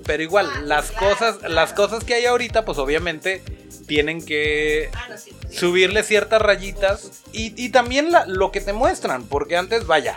Pero 0.06 0.22
igual, 0.22 0.48
Ah, 0.54 0.60
las 0.64 0.90
cosas, 0.92 1.36
las 1.48 1.72
cosas 1.72 2.04
que 2.04 2.14
hay 2.14 2.24
ahorita, 2.26 2.64
pues 2.64 2.78
obviamente 2.78 3.42
tienen 3.86 4.24
que 4.24 4.90
Ah, 4.94 5.16
sí, 5.16 5.32
sí. 5.50 5.56
subirle 5.56 6.02
ciertas 6.02 6.40
rayitas 6.42 7.22
y, 7.32 7.52
y 7.62 7.70
también 7.70 8.10
la- 8.12 8.26
lo 8.26 8.50
que 8.52 8.60
te 8.60 8.72
muestran, 8.72 9.24
porque 9.24 9.56
antes, 9.56 9.86
vaya, 9.86 10.16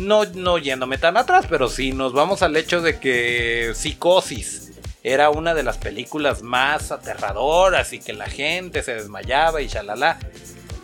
no, 0.00 0.24
no 0.26 0.58
yéndome 0.58 0.98
tan 0.98 1.16
atrás, 1.16 1.46
pero 1.48 1.68
si 1.68 1.92
nos 1.92 2.12
vamos 2.12 2.42
al 2.42 2.56
hecho 2.56 2.82
de 2.82 2.98
que 3.00 3.72
Psicosis 3.74 4.65
era 5.08 5.30
una 5.30 5.54
de 5.54 5.62
las 5.62 5.78
películas 5.78 6.42
más 6.42 6.90
aterradoras 6.90 7.92
y 7.92 8.00
que 8.00 8.12
la 8.12 8.26
gente 8.26 8.82
se 8.82 8.94
desmayaba 8.94 9.62
y 9.62 9.68
shalala. 9.68 10.18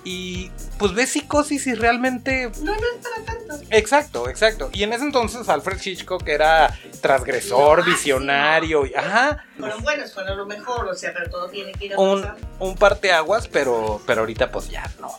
Y 0.05 0.51
pues 0.79 0.95
ves 0.95 1.11
Psicosis 1.11 1.67
y 1.67 1.75
realmente 1.75 2.51
No, 2.61 2.73
no 2.73 2.75
es 2.75 3.07
para 3.07 3.25
tanto. 3.25 3.65
Exacto, 3.71 4.29
exacto. 4.29 4.71
Y 4.73 4.85
en 4.85 4.93
ese 4.93 5.05
entonces 5.05 5.49
Alfred 5.49 5.81
Hitchcock 5.85 6.27
era 6.29 6.77
transgresor, 7.01 7.85
visionario, 7.85 8.87
y- 8.87 8.95
ajá, 8.95 9.45
Fueron 9.59 9.83
buenos, 9.83 10.13
fueron 10.13 10.39
lo 10.39 10.47
mejor, 10.47 10.87
o 10.89 10.95
sea, 10.95 11.13
pero 11.13 11.29
todo 11.31 11.49
tiene 11.49 11.73
que 11.73 11.87
ir 11.87 11.95
a 11.95 11.99
un, 11.99 12.23
pasar. 12.23 12.37
un 12.61 12.75
parteaguas, 12.77 13.49
pero, 13.49 14.01
pero 14.07 14.21
ahorita 14.21 14.51
pues 14.53 14.69
ya 14.71 14.89
no. 15.01 15.13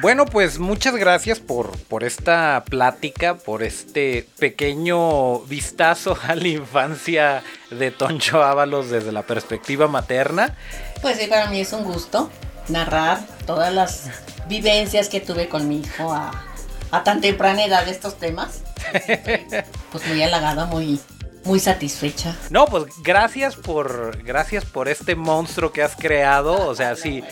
Bueno, 0.00 0.26
pues 0.26 0.60
muchas 0.60 0.94
gracias 0.94 1.40
por, 1.40 1.76
por 1.76 2.04
esta 2.04 2.62
plática, 2.68 3.34
por 3.36 3.64
este 3.64 4.28
pequeño 4.38 5.40
vistazo 5.40 6.16
a 6.28 6.36
la 6.36 6.48
infancia 6.48 7.42
de 7.70 7.90
Toncho 7.90 8.44
Ábalos 8.44 8.90
desde 8.90 9.10
la 9.10 9.22
perspectiva 9.22 9.88
materna. 9.88 10.56
Pues 11.02 11.18
sí, 11.18 11.26
para 11.26 11.48
mí 11.48 11.60
es 11.60 11.72
un 11.72 11.82
gusto 11.82 12.30
narrar 12.68 13.18
todas 13.44 13.74
las 13.74 14.10
vivencias 14.46 15.08
que 15.08 15.20
tuve 15.20 15.48
con 15.48 15.68
mi 15.68 15.80
hijo 15.80 16.12
a, 16.12 16.44
a 16.92 17.02
tan 17.02 17.20
temprana 17.20 17.64
edad 17.64 17.84
de 17.84 17.90
estos 17.90 18.18
temas. 18.18 18.62
Estoy, 18.92 19.46
pues 19.90 20.06
muy 20.06 20.22
halagada, 20.22 20.66
muy, 20.66 21.00
muy 21.42 21.58
satisfecha. 21.58 22.36
No, 22.50 22.66
pues 22.66 22.84
gracias 23.02 23.56
por 23.56 24.22
gracias 24.22 24.64
por 24.64 24.88
este 24.88 25.16
monstruo 25.16 25.72
que 25.72 25.82
has 25.82 25.96
creado. 25.96 26.68
O 26.68 26.74
sea, 26.74 26.94
si, 26.94 27.24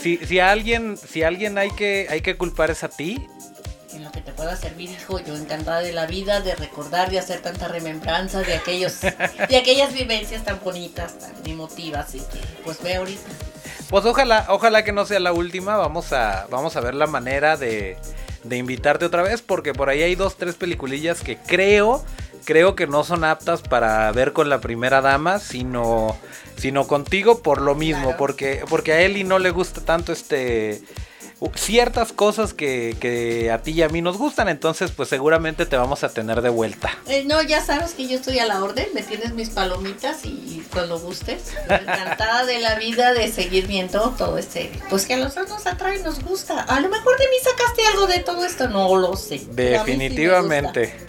si, 0.00 0.16
si 0.18 0.38
a 0.38 0.50
alguien, 0.50 0.96
si 0.96 1.22
a 1.22 1.28
alguien 1.28 1.58
hay 1.58 1.70
que, 1.70 2.06
hay 2.10 2.20
que 2.20 2.36
culpar 2.36 2.70
es 2.70 2.84
a 2.84 2.88
ti. 2.88 3.26
En 3.92 4.04
lo 4.04 4.12
que 4.12 4.20
te 4.20 4.32
pueda 4.32 4.54
servir, 4.56 4.90
hijo, 4.90 5.18
yo 5.20 5.34
encantada 5.34 5.80
de 5.80 5.92
la 5.92 6.06
vida, 6.06 6.40
de 6.40 6.54
recordar, 6.54 7.10
de 7.10 7.18
hacer 7.18 7.40
tanta 7.40 7.68
remembranza 7.68 8.40
de 8.40 8.54
aquellos, 8.54 9.00
de 9.00 9.56
aquellas 9.56 9.92
vivencias 9.92 10.44
tan 10.44 10.60
bonitas, 10.62 11.18
tan 11.18 11.34
emotivas, 11.46 12.14
y 12.14 12.20
que 12.20 12.38
pues 12.64 12.82
ve 12.82 12.96
ahorita. 12.96 13.28
Pues 13.88 14.04
ojalá, 14.04 14.46
ojalá 14.50 14.84
que 14.84 14.92
no 14.92 15.06
sea 15.06 15.18
la 15.18 15.32
última. 15.32 15.76
Vamos 15.76 16.12
a, 16.12 16.46
vamos 16.50 16.76
a 16.76 16.80
ver 16.80 16.94
la 16.94 17.06
manera 17.06 17.56
de, 17.56 17.96
de 18.44 18.56
invitarte 18.56 19.06
otra 19.06 19.22
vez. 19.22 19.40
Porque 19.40 19.72
por 19.72 19.88
ahí 19.88 20.02
hay 20.02 20.14
dos, 20.14 20.36
tres 20.36 20.54
peliculillas 20.56 21.20
que 21.20 21.38
creo 21.38 22.04
creo 22.48 22.74
que 22.74 22.86
no 22.86 23.04
son 23.04 23.24
aptas 23.24 23.60
para 23.60 24.10
ver 24.12 24.32
con 24.32 24.48
la 24.48 24.58
primera 24.58 25.02
dama, 25.02 25.38
sino, 25.38 26.16
sino 26.58 26.86
contigo 26.86 27.40
por 27.42 27.60
lo 27.60 27.74
mismo, 27.74 28.02
Claro. 28.02 28.18
porque, 28.18 28.62
porque 28.68 28.92
a 28.92 29.00
Eli 29.02 29.24
no 29.24 29.38
le 29.38 29.50
gusta 29.50 29.80
tanto 29.80 30.12
este 30.12 30.82
ciertas 31.54 32.12
cosas 32.12 32.52
que, 32.52 32.96
que 32.98 33.50
a 33.52 33.62
ti 33.62 33.70
y 33.70 33.82
a 33.82 33.88
mí 33.88 34.02
nos 34.02 34.16
gustan, 34.18 34.48
entonces 34.48 34.90
pues 34.90 35.08
seguramente 35.08 35.66
te 35.66 35.76
vamos 35.76 36.02
a 36.02 36.08
tener 36.08 36.42
de 36.42 36.48
vuelta. 36.48 36.90
Eh, 37.06 37.24
no, 37.26 37.42
ya 37.42 37.64
sabes 37.64 37.92
que 37.92 38.08
yo 38.08 38.16
estoy 38.16 38.40
a 38.40 38.46
la 38.46 38.62
orden, 38.62 38.86
me 38.92 39.02
tienes 39.02 39.34
mis 39.34 39.50
palomitas 39.50 40.24
y 40.24 40.64
cuando 40.72 40.98
gustes. 40.98 41.52
Encantada 41.68 42.44
de 42.44 42.58
la 42.58 42.74
vida 42.74 43.12
de 43.14 43.30
seguir 43.30 43.68
viendo 43.68 44.14
todo 44.18 44.36
este. 44.36 44.72
Pues 44.90 45.06
que 45.06 45.14
a 45.14 45.16
los 45.18 45.34
dos 45.36 45.48
nos 45.48 45.64
atrae, 45.66 46.02
nos 46.02 46.24
gusta. 46.24 46.60
A 46.62 46.80
lo 46.80 46.88
mejor 46.88 47.16
de 47.18 47.24
mí 47.26 47.36
sacaste 47.42 47.86
algo 47.92 48.06
de 48.08 48.18
todo 48.18 48.44
esto, 48.44 48.68
no 48.68 48.96
lo 48.96 49.14
sé. 49.16 49.40
Definitivamente. 49.50 51.07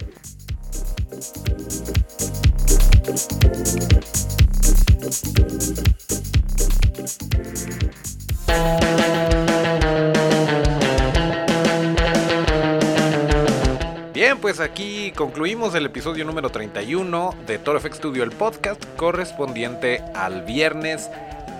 Aquí 14.70 15.12
concluimos 15.16 15.74
el 15.74 15.86
episodio 15.86 16.24
número 16.24 16.50
31 16.50 17.34
de 17.44 17.58
Toro 17.58 17.80
FX 17.80 17.96
Studio, 17.96 18.22
el 18.22 18.30
podcast 18.30 18.80
correspondiente 18.96 20.00
al 20.14 20.42
viernes 20.42 21.10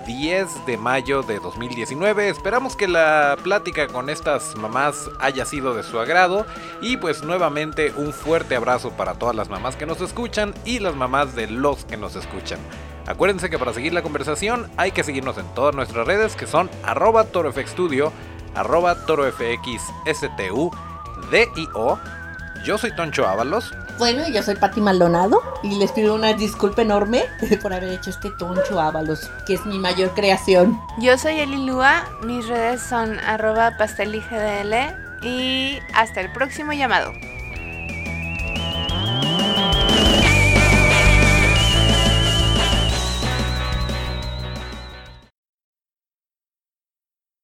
10 0.07 0.65
de 0.65 0.77
mayo 0.77 1.21
de 1.21 1.39
2019. 1.39 2.29
Esperamos 2.29 2.77
que 2.77 2.87
la 2.87 3.35
plática 3.43 3.87
con 3.87 4.09
estas 4.09 4.55
mamás 4.55 5.09
haya 5.19 5.43
sido 5.43 5.73
de 5.73 5.83
su 5.83 5.99
agrado 5.99 6.45
y 6.81 6.95
pues 6.97 7.21
nuevamente 7.23 7.91
un 7.97 8.13
fuerte 8.13 8.55
abrazo 8.55 8.91
para 8.91 9.15
todas 9.15 9.35
las 9.35 9.49
mamás 9.49 9.75
que 9.75 9.85
nos 9.85 9.99
escuchan 9.99 10.53
y 10.63 10.79
las 10.79 10.95
mamás 10.95 11.35
de 11.35 11.47
los 11.47 11.83
que 11.83 11.97
nos 11.97 12.15
escuchan. 12.15 12.59
Acuérdense 13.07 13.49
que 13.49 13.59
para 13.59 13.73
seguir 13.73 13.93
la 13.93 14.03
conversación 14.03 14.71
hay 14.77 14.91
que 14.91 15.03
seguirnos 15.03 15.37
en 15.37 15.47
todas 15.53 15.75
nuestras 15.75 16.07
redes 16.07 16.37
que 16.37 16.47
son 16.47 16.69
arroba 16.83 17.25
torofxstudio, 17.25 18.13
arroba 18.55 19.05
torofxstu, 19.05 20.71
DIO. 21.29 22.20
Yo 22.63 22.77
soy 22.77 22.91
Toncho 22.91 23.27
Ábalos. 23.27 23.73
Bueno, 23.97 24.27
yo 24.27 24.43
soy 24.43 24.55
Pati 24.55 24.81
Maldonado 24.81 25.41
y 25.63 25.79
les 25.79 25.91
pido 25.91 26.13
una 26.13 26.33
disculpa 26.33 26.83
enorme 26.83 27.23
por 27.61 27.73
haber 27.73 27.89
hecho 27.89 28.11
este 28.11 28.29
toncho 28.31 28.79
Ábalos, 28.79 29.31
que 29.47 29.55
es 29.55 29.65
mi 29.65 29.79
mayor 29.79 30.13
creación. 30.13 30.79
Yo 30.99 31.17
soy 31.17 31.39
Eli 31.39 31.65
Lua, 31.65 32.03
mis 32.23 32.47
redes 32.47 32.81
son 32.81 33.19
arroba 33.19 33.77
pasteligdl 33.77 34.73
y 35.23 35.79
hasta 35.93 36.21
el 36.21 36.31
próximo 36.31 36.71
llamado. 36.73 37.11